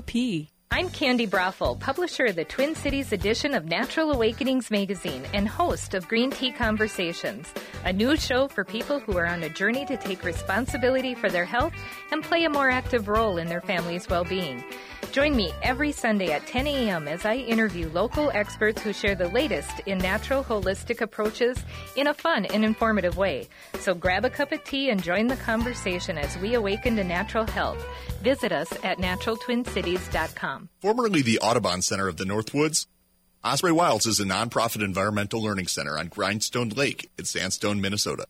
seward.coop. 0.00 0.57
I'm 0.70 0.90
Candi 0.90 1.26
Broeffle, 1.26 1.80
publisher 1.80 2.26
of 2.26 2.36
the 2.36 2.44
Twin 2.44 2.74
Cities 2.74 3.12
edition 3.12 3.54
of 3.54 3.64
Natural 3.64 4.12
Awakenings 4.12 4.70
magazine 4.70 5.24
and 5.32 5.48
host 5.48 5.94
of 5.94 6.06
Green 6.06 6.30
Tea 6.30 6.52
Conversations, 6.52 7.52
a 7.84 7.92
new 7.92 8.16
show 8.16 8.48
for 8.48 8.64
people 8.64 9.00
who 9.00 9.16
are 9.16 9.26
on 9.26 9.42
a 9.42 9.48
journey 9.48 9.86
to 9.86 9.96
take 9.96 10.22
responsibility 10.24 11.14
for 11.14 11.30
their 11.30 11.46
health 11.46 11.72
and 12.12 12.22
play 12.22 12.44
a 12.44 12.50
more 12.50 12.70
active 12.70 13.08
role 13.08 13.38
in 13.38 13.48
their 13.48 13.62
family's 13.62 14.08
well 14.10 14.24
being. 14.24 14.62
Join 15.10 15.34
me 15.34 15.52
every 15.62 15.90
Sunday 15.90 16.32
at 16.32 16.46
10 16.46 16.66
a.m. 16.66 17.08
as 17.08 17.24
I 17.24 17.36
interview 17.36 17.88
local 17.88 18.30
experts 18.34 18.82
who 18.82 18.92
share 18.92 19.14
the 19.14 19.28
latest 19.28 19.80
in 19.86 19.98
natural 19.98 20.44
holistic 20.44 21.00
approaches 21.00 21.58
in 21.96 22.08
a 22.08 22.14
fun 22.14 22.44
and 22.46 22.64
informative 22.64 23.16
way. 23.16 23.48
So 23.78 23.94
grab 23.94 24.26
a 24.26 24.30
cup 24.30 24.52
of 24.52 24.62
tea 24.64 24.90
and 24.90 25.02
join 25.02 25.28
the 25.28 25.36
conversation 25.36 26.18
as 26.18 26.36
we 26.38 26.54
awaken 26.54 26.96
to 26.96 27.04
natural 27.04 27.46
health. 27.46 27.82
Visit 28.22 28.52
us 28.52 28.70
at 28.84 28.98
naturaltwincities.com. 28.98 30.57
Formerly 30.80 31.22
the 31.22 31.38
Audubon 31.38 31.82
Center 31.82 32.08
of 32.08 32.16
the 32.16 32.24
Northwoods, 32.24 32.86
Osprey 33.44 33.72
Wilds 33.72 34.06
is 34.06 34.18
a 34.18 34.24
nonprofit 34.24 34.84
environmental 34.84 35.42
learning 35.42 35.68
center 35.68 35.96
on 35.98 36.08
Grindstone 36.08 36.70
Lake 36.70 37.08
in 37.18 37.24
Sandstone, 37.24 37.80
Minnesota. 37.80 38.26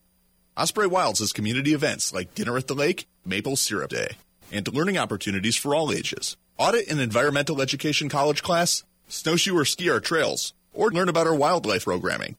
Osprey 0.55 0.87
Wilds 0.87 1.19
has 1.19 1.33
community 1.33 1.73
events 1.73 2.13
like 2.13 2.35
Dinner 2.35 2.57
at 2.57 2.67
the 2.67 2.75
Lake, 2.75 3.07
Maple 3.25 3.55
Syrup 3.55 3.89
Day, 3.91 4.17
and 4.51 4.71
learning 4.73 4.97
opportunities 4.97 5.55
for 5.55 5.73
all 5.73 5.91
ages. 5.91 6.37
Audit 6.57 6.89
an 6.89 6.99
environmental 6.99 7.61
education 7.61 8.09
college 8.09 8.43
class, 8.43 8.83
snowshoe 9.07 9.57
or 9.57 9.65
ski 9.65 9.89
our 9.89 9.99
trails, 9.99 10.53
or 10.73 10.91
learn 10.91 11.09
about 11.09 11.27
our 11.27 11.35
wildlife 11.35 11.85
programming. 11.85 12.35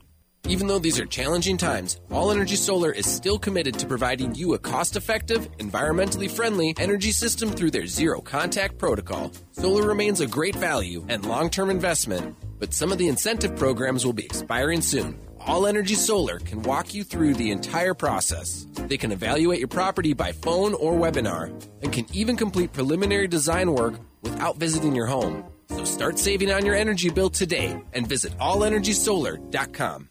Even 0.47 0.67
though 0.67 0.79
these 0.79 0.99
are 0.99 1.05
challenging 1.05 1.57
times, 1.57 1.99
All 2.11 2.31
Energy 2.31 2.55
Solar 2.55 2.91
is 2.91 3.05
still 3.05 3.39
committed 3.39 3.79
to 3.79 3.85
providing 3.85 4.35
you 4.35 4.53
a 4.53 4.59
cost 4.59 4.95
effective, 4.95 5.49
environmentally 5.57 6.29
friendly 6.29 6.73
energy 6.77 7.11
system 7.11 7.49
through 7.49 7.71
their 7.71 7.85
zero 7.85 8.21
contact 8.21 8.77
protocol. 8.77 9.31
Solar 9.51 9.87
remains 9.87 10.19
a 10.19 10.27
great 10.27 10.55
value 10.55 11.05
and 11.09 11.25
long 11.25 11.49
term 11.49 11.69
investment, 11.69 12.35
but 12.59 12.73
some 12.73 12.91
of 12.91 12.97
the 12.97 13.07
incentive 13.07 13.55
programs 13.55 14.05
will 14.05 14.13
be 14.13 14.25
expiring 14.25 14.81
soon. 14.81 15.19
All 15.39 15.65
Energy 15.65 15.95
Solar 15.95 16.39
can 16.39 16.61
walk 16.63 16.93
you 16.93 17.03
through 17.03 17.35
the 17.35 17.51
entire 17.51 17.93
process. 17.93 18.67
They 18.75 18.97
can 18.97 19.11
evaluate 19.11 19.59
your 19.59 19.67
property 19.67 20.13
by 20.13 20.33
phone 20.33 20.73
or 20.73 20.93
webinar 20.93 21.49
and 21.81 21.93
can 21.93 22.05
even 22.13 22.35
complete 22.35 22.73
preliminary 22.73 23.27
design 23.27 23.73
work 23.73 23.95
without 24.21 24.57
visiting 24.57 24.95
your 24.95 25.07
home. 25.07 25.45
So 25.69 25.83
start 25.85 26.19
saving 26.19 26.51
on 26.51 26.65
your 26.65 26.75
energy 26.75 27.09
bill 27.09 27.29
today 27.29 27.81
and 27.93 28.05
visit 28.05 28.37
allenergysolar.com. 28.37 30.10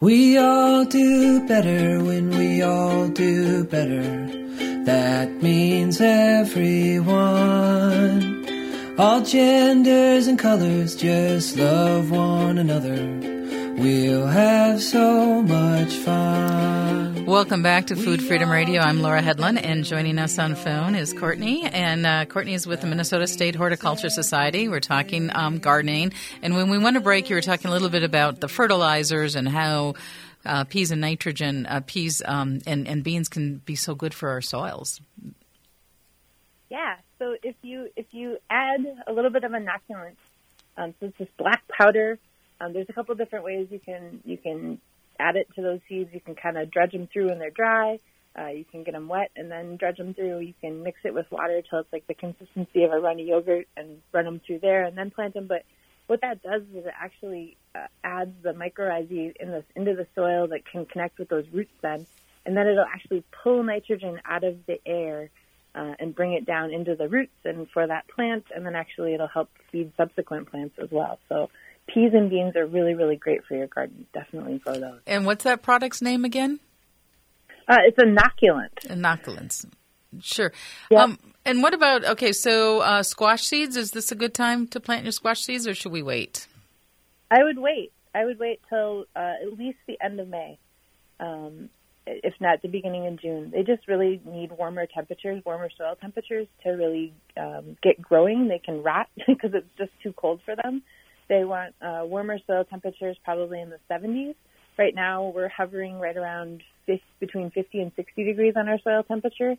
We 0.00 0.38
all 0.38 0.84
do 0.84 1.46
better 1.48 2.02
when 2.04 2.30
we 2.30 2.62
all 2.62 3.08
do 3.08 3.64
better. 3.64 4.02
That 4.84 5.42
means 5.42 6.00
everyone. 6.00 7.14
All 8.98 9.22
genders 9.22 10.26
and 10.26 10.38
colors 10.38 10.94
just 10.94 11.56
love 11.56 12.10
one 12.10 12.58
another. 12.58 13.00
We'll 13.78 14.26
have 14.26 14.82
so 14.82 15.42
much 15.42 15.92
fun. 15.94 17.13
Welcome 17.26 17.62
back 17.62 17.86
to 17.86 17.96
Food 17.96 18.22
Freedom 18.22 18.50
Radio. 18.50 18.82
I'm 18.82 19.00
Laura 19.00 19.22
Hedlund, 19.22 19.58
and 19.64 19.82
joining 19.82 20.18
us 20.18 20.38
on 20.38 20.54
phone 20.54 20.94
is 20.94 21.14
Courtney. 21.14 21.64
And 21.64 22.04
uh, 22.04 22.26
Courtney 22.26 22.52
is 22.52 22.66
with 22.66 22.82
the 22.82 22.86
Minnesota 22.86 23.26
State 23.26 23.54
Horticulture 23.54 24.10
Society. 24.10 24.68
We're 24.68 24.80
talking 24.80 25.34
um, 25.34 25.58
gardening. 25.58 26.12
And 26.42 26.54
when 26.54 26.68
we 26.68 26.76
went 26.76 26.96
to 26.96 27.00
break, 27.00 27.30
you 27.30 27.36
were 27.36 27.40
talking 27.40 27.70
a 27.70 27.72
little 27.72 27.88
bit 27.88 28.02
about 28.02 28.40
the 28.40 28.48
fertilizers 28.48 29.36
and 29.36 29.48
how 29.48 29.94
uh, 30.44 30.64
peas 30.64 30.90
and 30.90 31.00
nitrogen, 31.00 31.64
uh, 31.64 31.80
peas 31.86 32.20
um, 32.26 32.60
and, 32.66 32.86
and 32.86 33.02
beans 33.02 33.30
can 33.30 33.56
be 33.56 33.74
so 33.74 33.94
good 33.94 34.12
for 34.12 34.28
our 34.28 34.42
soils. 34.42 35.00
Yeah. 36.68 36.96
So 37.18 37.36
if 37.42 37.56
you 37.62 37.88
if 37.96 38.06
you 38.10 38.36
add 38.50 38.84
a 39.06 39.12
little 39.14 39.30
bit 39.30 39.44
of 39.44 39.52
inoculant, 39.52 40.16
um, 40.76 40.92
so 41.00 41.06
it's 41.06 41.18
this 41.18 41.28
black 41.38 41.62
powder. 41.68 42.18
Um, 42.60 42.74
there's 42.74 42.90
a 42.90 42.92
couple 42.92 43.14
different 43.14 43.46
ways 43.46 43.68
you 43.70 43.78
can 43.78 44.20
you 44.26 44.36
can 44.36 44.78
add 45.18 45.36
it 45.36 45.48
to 45.56 45.62
those 45.62 45.80
seeds. 45.88 46.10
You 46.12 46.20
can 46.20 46.34
kind 46.34 46.58
of 46.58 46.70
dredge 46.70 46.92
them 46.92 47.08
through 47.12 47.28
when 47.28 47.38
they're 47.38 47.50
dry. 47.50 48.00
Uh, 48.36 48.48
you 48.48 48.64
can 48.64 48.82
get 48.82 48.94
them 48.94 49.06
wet 49.06 49.30
and 49.36 49.50
then 49.50 49.76
dredge 49.76 49.98
them 49.98 50.12
through. 50.12 50.40
You 50.40 50.54
can 50.60 50.82
mix 50.82 50.98
it 51.04 51.14
with 51.14 51.30
water 51.30 51.62
till 51.68 51.78
it's 51.80 51.92
like 51.92 52.06
the 52.06 52.14
consistency 52.14 52.82
of 52.82 52.90
a 52.92 52.98
runny 52.98 53.24
yogurt 53.24 53.68
and 53.76 54.02
run 54.12 54.24
them 54.24 54.40
through 54.44 54.58
there 54.58 54.84
and 54.84 54.98
then 54.98 55.10
plant 55.10 55.34
them. 55.34 55.46
But 55.46 55.64
what 56.06 56.20
that 56.22 56.42
does 56.42 56.62
is 56.74 56.84
it 56.84 56.92
actually 57.00 57.56
uh, 57.74 57.86
adds 58.02 58.32
the 58.42 58.52
mycorrhizae 58.52 59.36
in 59.38 59.50
the, 59.50 59.64
into 59.76 59.94
the 59.94 60.06
soil 60.14 60.48
that 60.48 60.66
can 60.70 60.84
connect 60.84 61.18
with 61.18 61.28
those 61.28 61.46
roots 61.52 61.72
then, 61.80 62.06
and 62.44 62.56
then 62.56 62.66
it'll 62.66 62.84
actually 62.84 63.24
pull 63.42 63.62
nitrogen 63.62 64.20
out 64.24 64.44
of 64.44 64.66
the 64.66 64.78
air 64.84 65.30
uh, 65.74 65.94
and 65.98 66.14
bring 66.14 66.34
it 66.34 66.44
down 66.44 66.72
into 66.72 66.94
the 66.94 67.08
roots 67.08 67.32
and 67.44 67.68
for 67.70 67.86
that 67.86 68.06
plant, 68.08 68.44
and 68.54 68.66
then 68.66 68.74
actually 68.74 69.14
it'll 69.14 69.28
help 69.28 69.48
feed 69.72 69.92
subsequent 69.96 70.50
plants 70.50 70.74
as 70.82 70.90
well. 70.90 71.18
So 71.28 71.50
peas 71.86 72.12
and 72.14 72.30
beans 72.30 72.56
are 72.56 72.66
really, 72.66 72.94
really 72.94 73.16
great 73.16 73.44
for 73.44 73.54
your 73.54 73.66
garden. 73.66 74.06
Definitely 74.12 74.58
grow 74.58 74.78
those. 74.78 75.00
And 75.06 75.26
what's 75.26 75.44
that 75.44 75.62
product's 75.62 76.02
name 76.02 76.24
again? 76.24 76.60
Uh, 77.68 77.78
it's 77.86 77.98
inoculant. 77.98 78.68
Inoculants. 78.86 79.66
Sure. 80.20 80.52
Um, 80.94 81.18
and 81.44 81.62
what 81.62 81.74
about 81.74 82.04
okay? 82.04 82.32
So 82.32 82.80
uh, 82.80 83.02
squash 83.02 83.42
seeds. 83.42 83.76
Is 83.76 83.90
this 83.90 84.12
a 84.12 84.14
good 84.14 84.34
time 84.34 84.66
to 84.68 84.80
plant 84.80 85.04
your 85.04 85.12
squash 85.12 85.40
seeds, 85.40 85.66
or 85.66 85.74
should 85.74 85.92
we 85.92 86.02
wait? 86.02 86.46
I 87.30 87.42
would 87.42 87.58
wait. 87.58 87.92
I 88.14 88.24
would 88.24 88.38
wait 88.38 88.60
till 88.68 89.06
uh, 89.16 89.34
at 89.42 89.58
least 89.58 89.78
the 89.86 89.98
end 90.00 90.20
of 90.20 90.28
May, 90.28 90.58
um, 91.18 91.68
if 92.06 92.34
not 92.40 92.62
the 92.62 92.68
beginning 92.68 93.06
of 93.08 93.20
June. 93.20 93.50
They 93.50 93.62
just 93.62 93.88
really 93.88 94.20
need 94.24 94.52
warmer 94.52 94.86
temperatures, 94.86 95.42
warmer 95.44 95.68
soil 95.76 95.96
temperatures 96.00 96.46
to 96.62 96.70
really 96.70 97.12
um, 97.36 97.76
get 97.82 98.00
growing. 98.00 98.46
They 98.48 98.60
can 98.60 98.82
rot 98.82 99.08
because 99.26 99.50
it's 99.54 99.66
just 99.76 99.90
too 100.02 100.12
cold 100.12 100.40
for 100.44 100.54
them. 100.54 100.82
They 101.28 101.44
want 101.44 101.74
uh, 101.80 102.02
warmer 102.04 102.38
soil 102.46 102.64
temperatures, 102.64 103.16
probably 103.24 103.60
in 103.60 103.70
the 103.70 103.78
70s. 103.90 104.34
Right 104.78 104.94
now, 104.94 105.32
we're 105.34 105.48
hovering 105.48 105.98
right 106.00 106.16
around 106.16 106.62
50, 106.86 107.02
between 107.20 107.50
50 107.50 107.80
and 107.80 107.92
60 107.96 108.24
degrees 108.24 108.54
on 108.56 108.68
our 108.68 108.78
soil 108.80 109.02
temperature. 109.02 109.56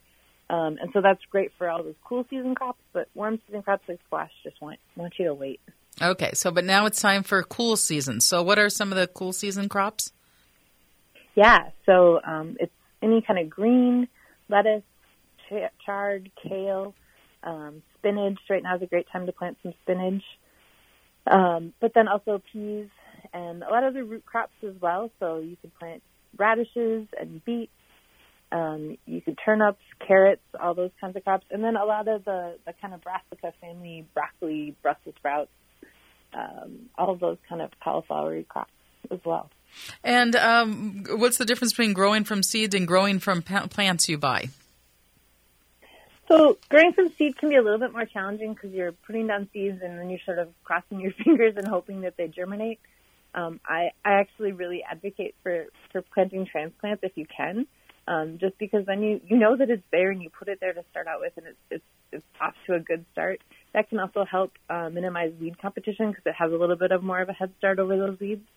Um, 0.50 0.78
and 0.80 0.92
so 0.94 1.02
that's 1.02 1.22
great 1.32 1.52
for 1.58 1.70
all 1.70 1.84
those 1.84 1.96
cool 2.04 2.26
season 2.30 2.54
crops, 2.54 2.82
but 2.94 3.08
warm 3.16 3.40
season 3.48 3.64
crops 3.64 3.84
like 3.88 4.00
squash 4.06 4.32
just 4.44 4.62
want 4.62 4.80
want 4.96 5.14
you 5.18 5.26
to 5.26 5.34
wait. 5.34 5.60
Okay, 6.00 6.32
so 6.34 6.52
but 6.52 6.66
now 6.66 6.86
it's 6.86 7.02
time 7.02 7.24
for 7.24 7.42
cool 7.42 7.78
season. 7.78 8.22
So 8.22 8.44
what 8.44 8.60
are 8.60 8.70
some 8.70 8.92
of 8.92 8.98
the 8.98 9.08
cool 9.08 9.34
season 9.34 9.70
crops? 9.70 10.12
Yeah, 11.34 11.70
so 11.86 12.22
um, 12.24 12.58
it's 12.60 12.72
any 13.02 13.22
kind 13.22 13.40
of 13.40 13.50
green, 13.50 14.08
lettuce, 14.50 14.84
ch- 15.50 15.72
chard, 15.86 16.32
kale, 16.42 16.94
um, 17.44 17.82
spinach. 17.98 18.40
Right 18.50 18.62
now 18.62 18.76
is 18.76 18.84
a 18.84 18.88
great 18.88 19.08
time 19.12 19.26
to 19.26 19.32
plant 19.32 19.58
some 19.64 19.74
spinach. 19.84 20.24
Um, 21.28 21.74
but 21.80 21.94
then 21.94 22.08
also 22.08 22.42
peas 22.52 22.88
and 23.34 23.64
a 23.64 23.70
lot 23.70 23.84
of 23.84 23.96
other 23.96 24.04
root 24.04 24.26
crops 24.26 24.54
as 24.64 24.74
well. 24.80 25.12
So 25.20 25.40
you 25.40 25.58
could 25.62 25.74
plant 25.80 26.04
radishes 26.38 27.08
and 27.20 27.44
beets. 27.44 27.72
Um, 28.52 28.98
you 29.06 29.22
could 29.22 29.38
turnips, 29.44 29.82
carrots, 30.08 30.42
all 30.60 30.76
those 30.76 30.92
kinds 31.02 31.16
of 31.16 31.24
crops, 31.24 31.46
and 31.50 31.64
then 31.64 31.76
a 31.76 31.84
lot 31.84 32.08
of 32.08 32.24
the, 32.24 32.58
the 32.66 32.74
kind 32.80 32.94
of 32.94 33.02
brassica 33.02 33.54
family, 33.60 34.06
broccoli, 34.14 34.76
Brussels 34.82 35.16
sprouts, 35.18 35.50
um, 36.34 36.90
all 36.98 37.16
those 37.16 37.38
kind 37.50 37.62
of 37.62 37.72
cauliflowery 37.86 38.48
crops 38.48 38.72
as 39.12 39.20
well. 39.26 39.50
And 40.04 40.36
um, 40.36 41.06
what's 41.10 41.38
the 41.38 41.46
difference 41.46 41.74
between 41.74 41.94
growing 41.94 42.24
from 42.24 42.44
seeds 42.44 42.76
and 42.76 42.88
growing 42.88 43.20
from 43.20 43.42
plants 43.42 44.08
you 44.08 44.18
buy? 44.18 44.50
So 46.28 46.58
growing 46.70 46.94
from 46.94 47.12
seed 47.18 47.38
can 47.38 47.50
be 47.50 47.56
a 47.56 47.62
little 47.62 47.78
bit 47.78 47.92
more 47.92 48.06
challenging 48.06 48.54
because 48.54 48.72
you're 48.72 48.92
putting 48.92 49.28
down 49.28 49.48
seeds 49.54 49.80
and 49.84 50.00
then 50.00 50.10
you're 50.10 50.20
sort 50.26 50.40
of 50.40 50.50
crossing 50.64 51.00
your 51.00 51.12
fingers 51.24 51.54
and 51.58 51.68
hoping 51.68 52.02
that 52.02 52.18
they 52.18 52.28
germinate. 52.28 52.80
Um, 53.34 53.60
I, 53.66 53.90
I 54.04 54.14
actually 54.14 54.54
really 54.54 54.84
advocate 54.90 55.36
for, 55.44 55.66
for 55.92 56.02
planting 56.02 56.46
transplants 56.46 57.04
if 57.04 57.12
you 57.16 57.26
can, 57.26 57.68
um, 58.08 58.38
just 58.40 58.58
because 58.58 58.86
then 58.86 59.04
you, 59.04 59.20
you 59.28 59.38
know 59.38 59.58
that 59.58 59.70
it's 59.70 59.84
there 59.92 60.10
and 60.10 60.24
you 60.24 60.30
put 60.30 60.48
it 60.48 60.60
there 60.62 60.74
to 60.74 60.84
start 60.90 61.08
out 61.08 61.20
with 61.20 61.34
and 61.36 61.48
it's, 61.48 61.58
it's, 61.70 61.84
it's 62.14 62.26
off 62.40 62.54
to 62.66 62.76
a 62.76 62.80
good 62.80 63.06
start. 63.12 63.42
That 63.74 63.90
can 63.90 64.00
also 64.00 64.24
help 64.24 64.54
uh, 64.70 64.90
minimize 64.90 65.34
weed 65.40 65.62
competition 65.62 66.12
because 66.12 66.26
it 66.26 66.36
has 66.36 66.52
a 66.52 66.56
little 66.56 66.78
bit 66.78 66.92
of 66.92 67.04
more 67.04 67.20
of 67.20 67.28
a 67.28 67.34
head 67.34 67.52
start 67.58 67.78
over 67.78 67.98
those 67.98 68.20
weeds. 68.20 68.48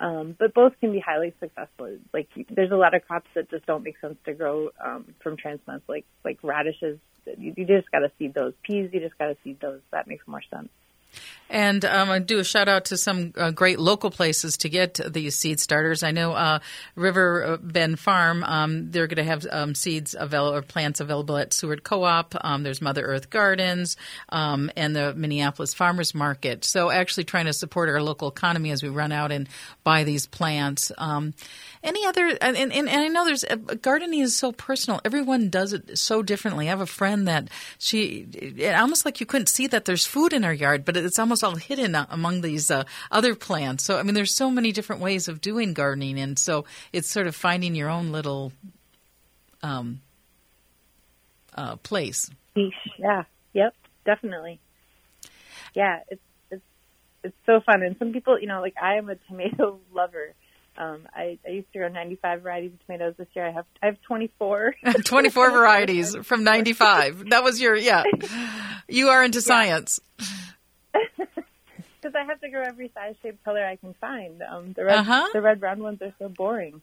Um, 0.00 0.36
but 0.38 0.54
both 0.54 0.72
can 0.80 0.92
be 0.92 1.00
highly 1.00 1.32
successful. 1.40 1.98
Like 2.12 2.28
there's 2.50 2.72
a 2.72 2.76
lot 2.76 2.94
of 2.94 3.06
crops 3.06 3.28
that 3.34 3.50
just 3.50 3.66
don't 3.66 3.84
make 3.84 3.98
sense 4.00 4.16
to 4.24 4.34
grow 4.34 4.70
um, 4.84 5.14
from 5.22 5.36
transplants, 5.36 5.88
like 5.88 6.04
like 6.24 6.38
radishes. 6.42 6.98
You, 7.38 7.54
you 7.56 7.64
just 7.64 7.90
got 7.90 8.00
to 8.00 8.10
seed 8.18 8.34
those. 8.34 8.52
Peas, 8.62 8.90
you 8.92 9.00
just 9.00 9.16
got 9.18 9.26
to 9.26 9.36
seed 9.44 9.58
those. 9.60 9.80
That 9.92 10.06
makes 10.06 10.26
more 10.26 10.42
sense. 10.50 10.68
And 11.50 11.84
um, 11.84 12.10
I 12.10 12.18
do 12.18 12.38
a 12.38 12.44
shout 12.44 12.68
out 12.68 12.86
to 12.86 12.96
some 12.96 13.32
uh, 13.36 13.50
great 13.50 13.78
local 13.78 14.10
places 14.10 14.56
to 14.58 14.68
get 14.68 14.98
these 15.12 15.36
seed 15.36 15.60
starters. 15.60 16.02
I 16.02 16.10
know 16.10 16.32
uh, 16.32 16.58
River 16.96 17.58
Bend 17.62 18.00
Farm, 18.00 18.42
um, 18.42 18.90
they're 18.90 19.06
going 19.06 19.24
to 19.24 19.24
have 19.24 19.46
um, 19.50 19.74
seeds 19.74 20.16
available 20.18 20.56
or 20.56 20.62
plants 20.62 21.00
available 21.00 21.36
at 21.36 21.52
Seward 21.52 21.84
Co-op. 21.84 22.34
Um, 22.40 22.62
there's 22.62 22.80
Mother 22.80 23.04
Earth 23.04 23.30
Gardens 23.30 23.96
um, 24.30 24.70
and 24.74 24.96
the 24.96 25.14
Minneapolis 25.14 25.74
Farmers 25.74 26.14
Market. 26.14 26.64
So 26.64 26.90
actually 26.90 27.24
trying 27.24 27.46
to 27.46 27.52
support 27.52 27.88
our 27.88 28.02
local 28.02 28.28
economy 28.28 28.70
as 28.70 28.82
we 28.82 28.88
run 28.88 29.12
out 29.12 29.30
and 29.30 29.48
buy 29.84 30.04
these 30.04 30.26
plants. 30.26 30.90
Any 31.84 32.06
other, 32.06 32.28
and, 32.40 32.56
and, 32.56 32.72
and, 32.72 32.88
I 32.88 33.08
know 33.08 33.26
there's, 33.26 33.44
uh, 33.44 33.56
gardening 33.56 34.20
is 34.20 34.34
so 34.34 34.52
personal. 34.52 35.02
Everyone 35.04 35.50
does 35.50 35.74
it 35.74 35.98
so 35.98 36.22
differently. 36.22 36.66
I 36.66 36.70
have 36.70 36.80
a 36.80 36.86
friend 36.86 37.28
that 37.28 37.48
she, 37.78 38.26
it, 38.32 38.74
almost 38.74 39.04
like 39.04 39.20
you 39.20 39.26
couldn't 39.26 39.48
see 39.48 39.66
that 39.66 39.84
there's 39.84 40.06
food 40.06 40.32
in 40.32 40.44
her 40.44 40.52
yard, 40.54 40.86
but 40.86 40.96
it's 40.96 41.18
almost 41.18 41.44
all 41.44 41.56
hidden 41.56 41.94
among 42.08 42.40
these 42.40 42.70
uh, 42.70 42.84
other 43.10 43.34
plants. 43.34 43.84
So, 43.84 43.98
I 43.98 44.02
mean, 44.02 44.14
there's 44.14 44.34
so 44.34 44.50
many 44.50 44.72
different 44.72 45.02
ways 45.02 45.28
of 45.28 45.42
doing 45.42 45.74
gardening. 45.74 46.18
And 46.18 46.38
so 46.38 46.64
it's 46.90 47.10
sort 47.10 47.26
of 47.26 47.36
finding 47.36 47.74
your 47.74 47.90
own 47.90 48.12
little 48.12 48.54
um, 49.62 50.00
uh, 51.54 51.76
place. 51.76 52.30
Yeah. 52.96 53.24
Yep. 53.52 53.74
Definitely. 54.06 54.58
Yeah. 55.74 56.00
It's, 56.08 56.22
it's, 56.50 56.64
it's 57.24 57.36
so 57.44 57.60
fun. 57.60 57.82
And 57.82 57.94
some 57.98 58.14
people, 58.14 58.40
you 58.40 58.46
know, 58.46 58.62
like 58.62 58.76
I 58.80 58.94
am 58.94 59.10
a 59.10 59.16
tomato 59.16 59.80
lover. 59.92 60.32
Um, 60.76 61.06
I, 61.14 61.38
I 61.46 61.50
used 61.50 61.72
to 61.72 61.78
grow 61.78 61.88
95 61.88 62.42
varieties 62.42 62.72
of 62.72 62.84
tomatoes 62.86 63.14
this 63.16 63.28
year. 63.34 63.46
I 63.46 63.52
have 63.52 63.64
I 63.82 63.86
have 63.86 64.00
24. 64.02 64.74
24 65.04 65.50
varieties 65.52 66.16
from 66.24 66.42
95. 66.44 67.30
That 67.30 67.44
was 67.44 67.60
your 67.60 67.76
yeah. 67.76 68.02
You 68.88 69.08
are 69.08 69.24
into 69.24 69.40
science. 69.40 70.00
Because 72.00 72.16
I 72.20 72.24
have 72.24 72.40
to 72.42 72.50
grow 72.50 72.62
every 72.62 72.90
size, 72.94 73.14
shape, 73.22 73.42
color 73.44 73.64
I 73.64 73.76
can 73.76 73.94
find. 73.98 74.42
Um, 74.42 74.74
the 74.74 74.84
red 74.84 74.98
Uh-huh. 74.98 75.26
the 75.32 75.40
red 75.40 75.58
brown 75.58 75.82
ones 75.82 76.02
are 76.02 76.12
so 76.18 76.28
boring. 76.28 76.82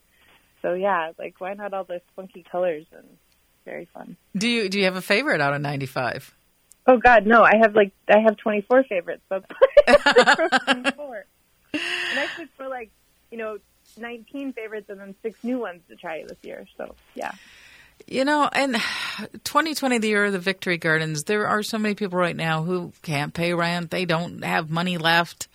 So 0.64 0.74
yeah, 0.74 1.12
like 1.20 1.36
why 1.40 1.54
not 1.54 1.74
all 1.76 1.84
those 1.84 2.02
funky 2.16 2.44
colors 2.52 2.86
and 2.92 3.06
very 3.64 3.88
fun. 3.94 4.18
Do 4.36 4.48
you 4.48 4.68
do 4.68 4.80
you 4.80 4.86
have 4.86 4.96
a 4.96 5.02
favorite 5.02 5.40
out 5.40 5.54
of 5.54 5.62
95? 5.62 6.36
Oh 6.88 6.98
God, 6.98 7.28
no! 7.28 7.44
I 7.44 7.58
have 7.62 7.76
like 7.76 7.92
I 8.10 8.18
have 8.22 8.36
24 8.38 8.84
favorites. 8.86 9.22
That's 9.30 9.46
why 9.48 9.96
I 10.26 10.34
grow 10.36 10.48
24. 10.74 11.26
And 11.74 12.20
I 12.20 12.28
should 12.36 12.50
for 12.58 12.68
like 12.68 12.90
you 13.30 13.38
know 13.38 13.60
19 13.98 14.54
favorites 14.54 14.90
and 14.90 15.00
then 15.00 15.16
six 15.22 15.44
new 15.44 15.60
ones 15.60 15.82
to 15.90 15.96
try 15.96 16.24
this 16.28 16.38
year. 16.44 16.68
So 16.78 16.96
yeah. 17.16 17.32
You 18.08 18.26
know, 18.26 18.50
and 18.52 18.74
2020, 19.44 20.00
the 20.00 20.08
year 20.08 20.26
of 20.26 20.34
the 20.34 20.40
Victory 20.40 20.78
Gardens, 20.78 21.26
there 21.26 21.48
are 21.48 21.62
so 21.62 21.78
many 21.78 21.96
people 21.96 22.18
right 22.18 22.36
now 22.36 22.64
who 22.64 22.94
can't 23.04 23.34
pay 23.34 23.54
rent. 23.54 23.92
They 23.92 24.06
don't 24.06 24.44
have 24.44 24.70
money 24.70 24.98
left. 24.98 25.48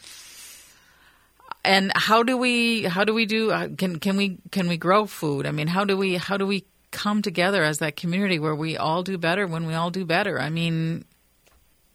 And 1.65 1.91
how 1.97 2.23
do 2.23 2.37
we, 2.37 2.85
how 2.85 3.03
do 3.05 3.13
we 3.13 3.27
do, 3.27 3.51
uh, 3.51 3.69
can, 3.77 3.99
can 3.99 4.17
we, 4.17 4.39
can 4.53 4.69
we 4.69 4.77
grow 4.77 5.07
food? 5.07 5.47
I 5.47 5.51
mean, 5.51 5.67
how 5.67 5.85
do 5.85 5.97
we, 5.97 6.15
how 6.15 6.37
do 6.37 6.47
we 6.47 6.65
come 6.93 7.23
together 7.23 7.65
as 7.65 7.79
that 7.81 7.97
community 7.97 8.39
where 8.39 8.55
we 8.55 8.77
all 8.77 9.03
do 9.03 9.19
better 9.19 9.47
when 9.49 9.67
we 9.67 9.75
all 9.75 9.91
do 9.91 10.05
better? 10.05 10.41
I 10.41 10.49
mean, 10.49 11.05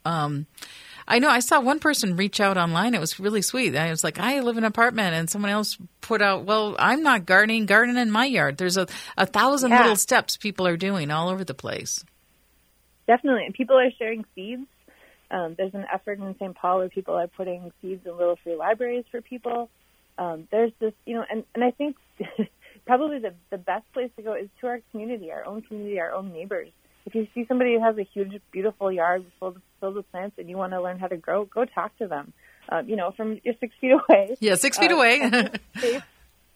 um, 0.03 0.45
I 1.07 1.19
know 1.19 1.29
I 1.29 1.39
saw 1.39 1.59
one 1.59 1.79
person 1.79 2.15
reach 2.15 2.39
out 2.39 2.57
online. 2.57 2.93
It 2.93 2.99
was 2.99 3.19
really 3.19 3.41
sweet. 3.41 3.75
I 3.75 3.89
was 3.89 4.03
like, 4.03 4.19
I 4.19 4.39
live 4.41 4.57
in 4.57 4.63
an 4.63 4.67
apartment, 4.67 5.13
and 5.15 5.29
someone 5.29 5.51
else 5.51 5.77
put 6.01 6.21
out, 6.21 6.45
well, 6.45 6.75
I'm 6.79 7.03
not 7.03 7.25
gardening, 7.25 7.65
garden 7.65 7.97
in 7.97 8.11
my 8.11 8.25
yard. 8.25 8.57
There's 8.57 8.77
a, 8.77 8.87
a 9.17 9.25
thousand 9.25 9.71
Yeah. 9.71 9.81
little 9.81 9.95
steps 9.95 10.37
people 10.37 10.65
are 10.67 10.77
doing 10.77 11.11
all 11.11 11.29
over 11.29 11.43
the 11.43 11.53
place. 11.53 12.03
Definitely. 13.07 13.45
And 13.45 13.53
people 13.53 13.77
are 13.77 13.91
sharing 13.97 14.25
seeds. 14.35 14.63
Um, 15.31 15.55
there's 15.57 15.73
an 15.73 15.85
effort 15.91 16.19
in 16.19 16.35
St. 16.39 16.55
Paul 16.55 16.79
where 16.79 16.89
people 16.89 17.15
are 17.15 17.27
putting 17.27 17.71
seeds 17.81 18.05
in 18.05 18.17
little 18.17 18.37
free 18.43 18.55
libraries 18.55 19.05
for 19.11 19.21
people. 19.21 19.69
Um, 20.17 20.47
there's 20.51 20.71
this, 20.79 20.93
you 21.05 21.15
know, 21.15 21.25
and, 21.29 21.43
and 21.55 21.63
I 21.63 21.71
think 21.71 21.95
probably 22.85 23.19
the, 23.19 23.33
the 23.49 23.57
best 23.57 23.85
place 23.93 24.11
to 24.17 24.21
go 24.23 24.33
is 24.33 24.49
to 24.59 24.67
our 24.67 24.81
community, 24.91 25.31
our 25.31 25.45
own 25.45 25.61
community, 25.61 25.99
our 25.99 26.11
own 26.11 26.31
neighbors. 26.33 26.69
If 27.05 27.15
you 27.15 27.27
see 27.33 27.45
somebody 27.47 27.73
who 27.73 27.83
has 27.83 27.97
a 27.97 28.03
huge, 28.03 28.39
beautiful 28.51 28.91
yard 28.91 29.25
filled, 29.39 29.61
filled 29.79 29.95
with 29.95 30.11
plants 30.11 30.37
and 30.37 30.49
you 30.49 30.57
want 30.57 30.73
to 30.73 30.81
learn 30.81 30.99
how 30.99 31.07
to 31.07 31.17
grow, 31.17 31.45
go 31.45 31.65
talk 31.65 31.97
to 31.97 32.07
them. 32.07 32.33
Um, 32.69 32.87
you 32.87 32.95
know, 32.95 33.11
from 33.11 33.39
you're 33.43 33.55
six 33.59 33.73
feet 33.81 33.91
away. 33.91 34.37
Yeah, 34.39 34.55
six 34.55 34.77
feet 34.77 34.91
Uh, 34.91 34.95
away. 34.95 35.49
safe, 35.79 36.03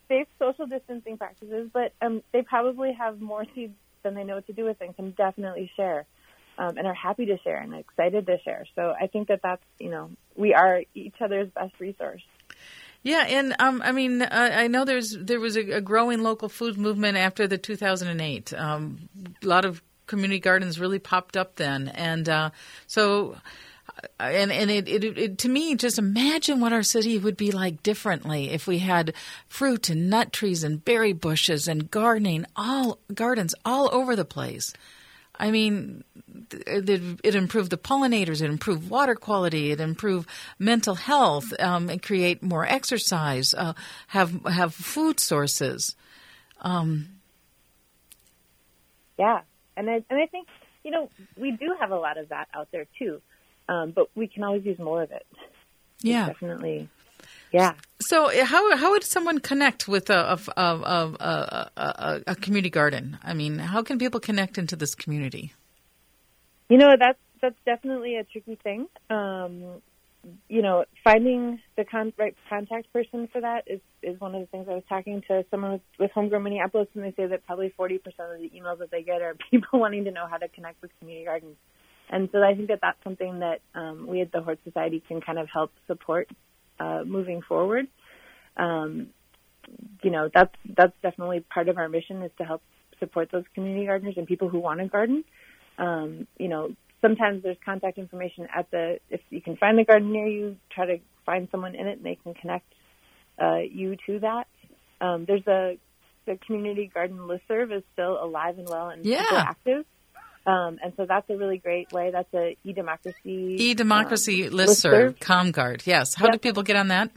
safe 0.08 0.28
social 0.40 0.68
distancing 0.68 1.18
practices, 1.18 1.70
but 1.74 1.94
um, 2.02 2.22
they 2.32 2.42
probably 2.42 2.94
have 2.94 3.20
more 3.20 3.46
seeds 3.56 3.74
than 4.04 4.14
they 4.14 4.24
know 4.24 4.36
what 4.36 4.48
to 4.48 4.54
do 4.54 4.66
with 4.66 4.78
and 4.82 4.96
can 4.96 5.12
definitely 5.12 5.72
share 5.76 6.06
um, 6.58 6.78
and 6.78 6.88
are 6.88 6.94
happy 6.94 7.26
to 7.26 7.38
share 7.40 7.58
and 7.58 7.74
excited 7.74 8.26
to 8.28 8.38
share. 8.44 8.66
So 8.76 8.94
I 9.00 9.08
think 9.08 9.28
that 9.28 9.42
that's, 9.42 9.64
you 9.80 9.90
know, 9.90 10.12
we 10.36 10.54
are 10.54 10.84
each 10.94 11.16
other's 11.22 11.50
best 11.50 11.74
resource. 11.80 12.24
Yeah, 13.04 13.26
and 13.28 13.56
um, 13.60 13.82
I 13.84 13.92
mean, 13.92 14.24
uh, 14.24 14.28
I 14.32 14.68
know 14.68 14.84
there's 14.84 15.16
there 15.16 15.40
was 15.40 15.56
a, 15.58 15.74
a, 15.74 15.82
growing 15.82 16.24
local 16.24 16.50
food 16.50 16.76
movement 16.76 17.18
after 17.18 17.46
the 17.48 17.58
2008. 17.58 18.52
Um, 18.54 19.10
a 19.44 19.48
lot 19.48 19.64
of 19.64 19.84
community 20.08 20.40
gardens 20.40 20.80
really 20.80 21.00
popped 21.00 21.38
up 21.38 21.56
then, 21.56 21.88
and 21.90 22.28
uh, 22.30 22.50
so 22.88 23.36
and 24.20 24.52
and 24.52 24.72
it, 24.72 24.88
it, 24.88 25.04
it, 25.18 25.38
to 25.40 25.50
me 25.50 25.76
just 25.76 25.98
imagine 25.98 26.60
what 26.60 26.74
our 26.74 26.84
city 26.84 27.18
would 27.18 27.38
be 27.38 27.52
like 27.52 27.84
differently 27.84 28.50
if 28.50 28.68
we 28.68 28.80
had 28.80 29.14
fruit 29.48 29.90
and 29.90 30.10
nut 30.10 30.34
trees 30.34 30.64
and 30.64 30.84
berry 30.84 31.14
bushes 31.14 31.68
and 31.68 31.90
gardening 31.92 32.46
all 32.56 33.00
gardens 33.14 33.56
all 33.64 33.90
over 33.94 34.16
the 34.16 34.26
place. 34.26 34.74
I 35.38 35.52
mean 35.52 36.04
it, 36.52 37.20
it 37.24 37.36
improved 37.36 37.70
the 37.70 37.78
pollinators 37.78 38.42
it 38.42 38.50
improved 38.50 38.90
water 38.90 39.16
quality 39.16 39.72
it 39.72 39.82
improved 39.82 40.30
mental 40.60 40.96
health 40.96 41.54
um, 41.60 41.90
and 41.90 42.02
create 42.02 42.42
more 42.42 42.66
exercise 42.66 43.54
uh, 43.54 43.74
have 44.08 44.44
have 44.46 44.74
food 44.74 45.20
sources. 45.20 45.96
Um, 46.62 47.10
yeah 49.18 49.42
and 49.78 49.90
I, 49.90 50.04
and 50.10 50.20
I 50.20 50.26
think 50.28 50.48
you 50.84 50.92
know 50.92 51.10
we 51.38 51.52
do 51.52 51.76
have 51.80 51.92
a 51.92 51.98
lot 51.98 52.18
of 52.18 52.30
that 52.30 52.48
out 52.54 52.70
there 52.72 52.86
too 53.00 53.22
um, 53.68 53.92
but 53.92 54.10
we 54.16 54.28
can 54.28 54.44
always 54.44 54.66
use 54.66 54.80
more 54.80 55.02
of 55.02 55.12
it. 55.12 55.26
Yeah, 56.02 56.28
it's 56.28 56.40
definitely. 56.40 56.90
Yeah. 57.52 57.74
So 58.02 58.30
how 58.46 58.76
how 58.76 58.92
would 58.92 59.04
someone 59.04 59.40
connect 59.40 59.88
with 59.88 60.10
a 60.10 60.40
a, 60.56 60.62
a, 60.62 61.16
a, 61.20 61.72
a, 61.78 62.22
a 62.28 62.36
community 62.36 62.70
garden? 62.70 63.18
I 63.24 63.34
mean, 63.34 63.60
how 63.60 63.82
can 63.82 63.98
people 63.98 64.20
connect 64.20 64.58
into 64.58 64.76
this 64.76 64.94
community? 64.94 65.54
You 66.70 66.78
know, 66.78 66.96
that's 67.00 67.20
that's 67.42 67.56
definitely 67.66 68.18
a 68.18 68.24
tricky 68.24 68.56
thing. 68.56 68.88
Um, 69.10 69.82
you 70.50 70.62
know, 70.62 70.86
finding 71.04 71.60
the 71.78 71.86
con- 71.86 72.14
right 72.18 72.36
contact 72.50 72.92
person 72.92 73.28
for 73.32 73.42
that 73.42 73.64
is, 73.68 73.80
is 74.02 74.20
one 74.20 74.34
of 74.36 74.42
the 74.42 74.48
things 74.48 74.68
I 74.70 74.74
was 74.74 74.84
talking 74.90 75.22
to 75.28 75.46
someone 75.52 75.74
with, 75.74 75.82
with 76.00 76.12
Homegrown 76.12 76.44
Minneapolis, 76.44 76.88
and 76.96 77.04
they 77.04 77.14
say 77.16 77.28
that 77.28 77.46
probably 77.46 77.74
40% 77.78 77.96
of 77.96 78.40
the 78.40 78.52
emails 78.56 78.80
that 78.80 78.92
they 78.92 79.04
get 79.04 79.22
are 79.22 79.36
people 79.52 79.80
wanting 79.80 80.06
to 80.06 80.12
know 80.12 80.28
how 80.30 80.38
to 80.38 80.48
connect 80.48 80.82
with 80.82 80.92
community 81.00 81.26
gardens. 81.26 81.58
And 82.10 82.30
so 82.32 82.44
I 82.44 82.54
think 82.54 82.68
that 82.68 82.80
that's 82.82 83.04
something 83.04 83.40
that 83.40 83.62
um, 83.74 84.06
we 84.08 84.22
at 84.22 84.32
the 84.32 84.42
Hort 84.42 84.60
Society 84.64 85.04
can 85.08 85.22
kind 85.22 85.40
of 85.40 85.48
help 85.52 85.72
support 85.88 86.30
uh, 86.80 87.04
moving 87.06 87.42
forward. 87.42 87.88
Um, 88.58 89.08
you 90.04 90.12
know, 90.12 90.30
that's 90.34 90.54
that's 90.78 90.94
definitely 91.02 91.40
part 91.40 91.68
of 91.68 91.78
our 91.78 91.90
mission 91.90 92.22
is 92.22 92.32
to 92.38 92.44
help 92.44 92.62
support 93.00 93.30
those 93.32 93.44
community 93.56 93.88
gardeners 93.88 94.14
and 94.18 94.28
people 94.28 94.50
who 94.50 94.60
want 94.60 94.80
to 94.80 94.88
garden. 94.88 95.24
Um, 95.80 96.28
you 96.38 96.48
know, 96.48 96.76
sometimes 97.06 97.44
there's 97.44 97.58
contact 97.64 97.98
information 97.98 98.48
at 98.56 98.70
the 98.72 99.00
if 99.10 99.22
you 99.30 99.42
can 99.42 99.56
find 99.58 99.78
the 99.78 99.84
garden 99.84 100.12
near 100.12 100.28
you, 100.28 100.58
try 100.74 100.86
to 100.86 100.98
find 101.26 101.48
someone 101.52 101.76
in 101.76 101.88
it 101.88 101.98
and 101.98 102.06
they 102.06 102.18
can 102.22 102.34
connect 102.34 102.66
uh, 103.42 103.58
you 103.58 103.96
to 104.08 104.20
that. 104.20 104.48
Um, 105.02 105.26
there's 105.26 105.46
a 105.48 105.78
the 106.26 106.40
community 106.48 106.90
garden 106.92 107.18
listserv 107.18 107.76
is 107.76 107.84
still 107.94 108.18
alive 108.22 108.58
and 108.58 108.68
well 108.68 108.90
and 108.90 109.06
yeah. 109.06 109.24
active. 109.32 109.86
Um, 110.48 110.78
and 110.84 110.94
so 110.96 111.06
that's 111.08 111.30
a 111.30 111.38
really 111.38 111.58
great 111.58 111.92
way. 111.92 112.12
That's 112.12 112.32
a 112.34 112.56
e-democracy. 112.64 113.58
E-democracy 113.60 114.48
um, 114.48 114.54
listserv, 114.54 115.18
ComGuard. 115.18 115.86
Yes. 115.86 116.16
How 116.16 116.26
yep. 116.26 116.34
do 116.34 116.40
people 116.40 116.64
get 116.64 116.76
on 116.76 116.88
that? 116.90 117.12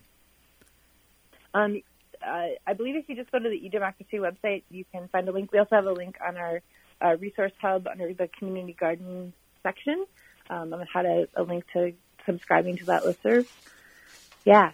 Um, 1.54 1.82
uh, 2.22 2.48
I 2.66 2.72
believe 2.74 2.96
if 2.96 3.08
you 3.08 3.16
just 3.16 3.30
go 3.30 3.38
to 3.38 3.48
the 3.48 3.54
e-democracy 3.54 4.18
website, 4.18 4.62
you 4.70 4.84
can 4.92 5.08
find 5.08 5.28
a 5.28 5.32
link. 5.32 5.52
We 5.52 5.58
also 5.58 5.76
have 5.76 5.86
a 5.86 5.92
link 5.92 6.16
on 6.26 6.36
our 6.36 6.60
uh, 7.02 7.16
resource 7.18 7.52
hub 7.60 7.86
under 7.86 8.12
the 8.12 8.28
community 8.38 8.74
garden 8.78 9.32
section 9.68 10.06
um, 10.50 10.72
on 10.72 10.86
how 10.92 11.02
to 11.02 11.28
a 11.34 11.42
link 11.42 11.64
to 11.72 11.92
subscribing 12.26 12.78
to 12.78 12.86
that 12.86 13.02
listserv. 13.02 13.46
Yeah. 14.44 14.72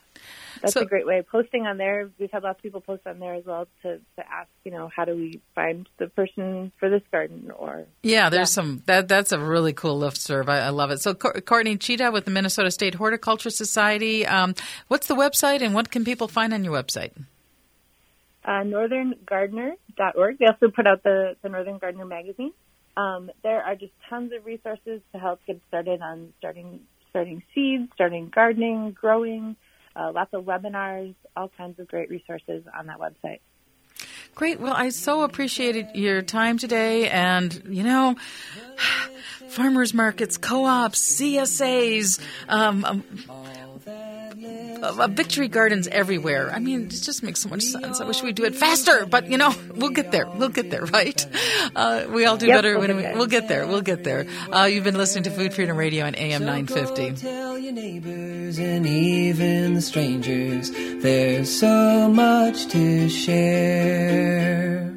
That's 0.61 0.75
so, 0.75 0.83
a 0.83 0.87
great 0.87 1.07
way. 1.07 1.21
Posting 1.21 1.67
on 1.67 1.79
there, 1.79 2.11
we've 2.19 2.31
had 2.31 2.43
lots 2.45 2.59
of 2.59 2.63
people 2.63 2.81
post 2.81 3.07
on 3.07 3.19
there 3.19 3.35
as 3.35 3.45
well 3.45 3.67
to, 3.83 3.99
to 3.99 4.33
ask, 4.33 4.49
you 4.65 4.71
know, 4.71 4.89
how 4.95 5.05
do 5.05 5.15
we 5.15 5.41
find 5.55 5.89
the 5.99 6.07
person 6.07 6.73
for 6.79 6.89
this 6.89 7.03
garden 7.11 7.51
or 7.51 7.85
yeah, 8.03 8.31
there's 8.31 8.51
yeah. 8.51 8.63
some 8.63 8.83
that 8.87 9.09
that's 9.09 9.33
a 9.33 9.39
really 9.39 9.73
cool 9.73 10.01
listserv. 10.01 10.49
I, 10.49 10.61
I 10.61 10.69
love 10.71 10.91
it. 10.91 11.01
So 11.01 11.13
Courtney 11.15 11.77
Tchida 11.77 12.13
with 12.13 12.25
the 12.25 12.31
Minnesota 12.31 12.71
State 12.71 12.95
Horticulture 12.95 13.51
Society. 13.51 14.25
Um, 14.27 14.55
what's 14.89 15.09
the 15.09 15.17
website 15.17 15.61
and 15.61 15.75
what 15.75 15.91
can 15.91 16.05
people 16.05 16.29
find 16.29 16.55
on 16.55 16.65
your 16.65 16.73
website? 16.73 17.13
Uh, 18.45 18.63
northerngardener.org. 18.63 20.39
They 20.39 20.47
also 20.47 20.69
put 20.69 20.87
out 20.87 21.03
the, 21.03 21.37
the 21.43 21.49
Northern 21.49 21.79
Gardener 21.79 22.07
magazine. 22.07 22.53
Um, 22.97 23.31
there 23.43 23.63
are 23.63 23.75
just 23.75 23.93
tons 24.09 24.33
of 24.33 24.45
resources 24.45 25.01
to 25.13 25.19
help 25.19 25.41
get 25.47 25.61
started 25.69 26.01
on 26.01 26.33
starting 26.39 26.81
starting 27.11 27.43
seeds, 27.55 27.91
starting 27.95 28.29
gardening, 28.29 28.93
growing 28.93 29.57
uh, 29.97 30.13
lots 30.13 30.33
of 30.33 30.45
webinars, 30.45 31.15
all 31.37 31.51
kinds 31.57 31.79
of 31.79 31.89
great 31.89 32.11
resources 32.11 32.65
on 32.77 32.87
that 32.87 32.99
website. 32.99 33.41
Great. 34.35 34.59
Well, 34.59 34.75
I 34.75 34.89
so 34.89 35.23
appreciated 35.23 35.91
your 35.95 36.21
time 36.23 36.59
today. 36.59 37.09
And, 37.09 37.63
you 37.69 37.85
know, 37.85 38.17
farmers 39.49 39.95
markets, 39.95 40.37
co 40.37 40.65
ops, 40.65 41.01
CSAs, 41.21 42.21
um, 42.49 42.85
um, 42.85 43.05
uh, 44.85 45.09
victory 45.09 45.49
gardens 45.49 45.89
everywhere. 45.89 46.51
I 46.53 46.59
mean, 46.59 46.83
it 46.83 46.91
just 46.91 47.23
makes 47.23 47.41
so 47.41 47.49
much 47.49 47.63
sense. 47.63 48.01
I 48.01 48.05
wish 48.05 48.23
we'd 48.23 48.35
do 48.35 48.45
it 48.45 48.55
faster, 48.55 49.07
but 49.07 49.31
you 49.31 49.39
know, 49.39 49.55
we'll 49.75 49.91
get 49.91 50.13
there. 50.13 50.27
We'll 50.27 50.51
get 50.51 50.71
there, 50.71 50.85
right? 50.85 51.27
Uh, 51.75 52.07
we 52.09 52.25
all 52.25 52.37
do 52.37 52.47
yep, 52.47 52.59
better 52.59 52.79
we'll 52.79 52.89
when 52.89 52.97
we, 52.97 53.03
we'll 53.15 53.27
get 53.27 53.49
there. 53.49 53.67
We'll 53.67 53.81
get 53.81 54.05
there. 54.05 54.27
Uh, 54.53 54.65
you've 54.65 54.85
been 54.85 54.97
listening 54.97 55.25
to 55.25 55.31
Food 55.31 55.53
Freedom 55.53 55.77
Radio 55.77 56.07
on 56.07 56.15
AM 56.15 56.45
950. 56.45 57.13
tell 57.21 57.59
your 57.59 57.73
neighbors 57.73 58.59
and 58.59 58.87
even 58.87 59.75
the 59.75 59.83
strangers. 59.83 60.71
There's 60.71 61.51
so 61.51 62.09
much 62.09 62.67
to 62.69 63.09
share. 63.09 64.94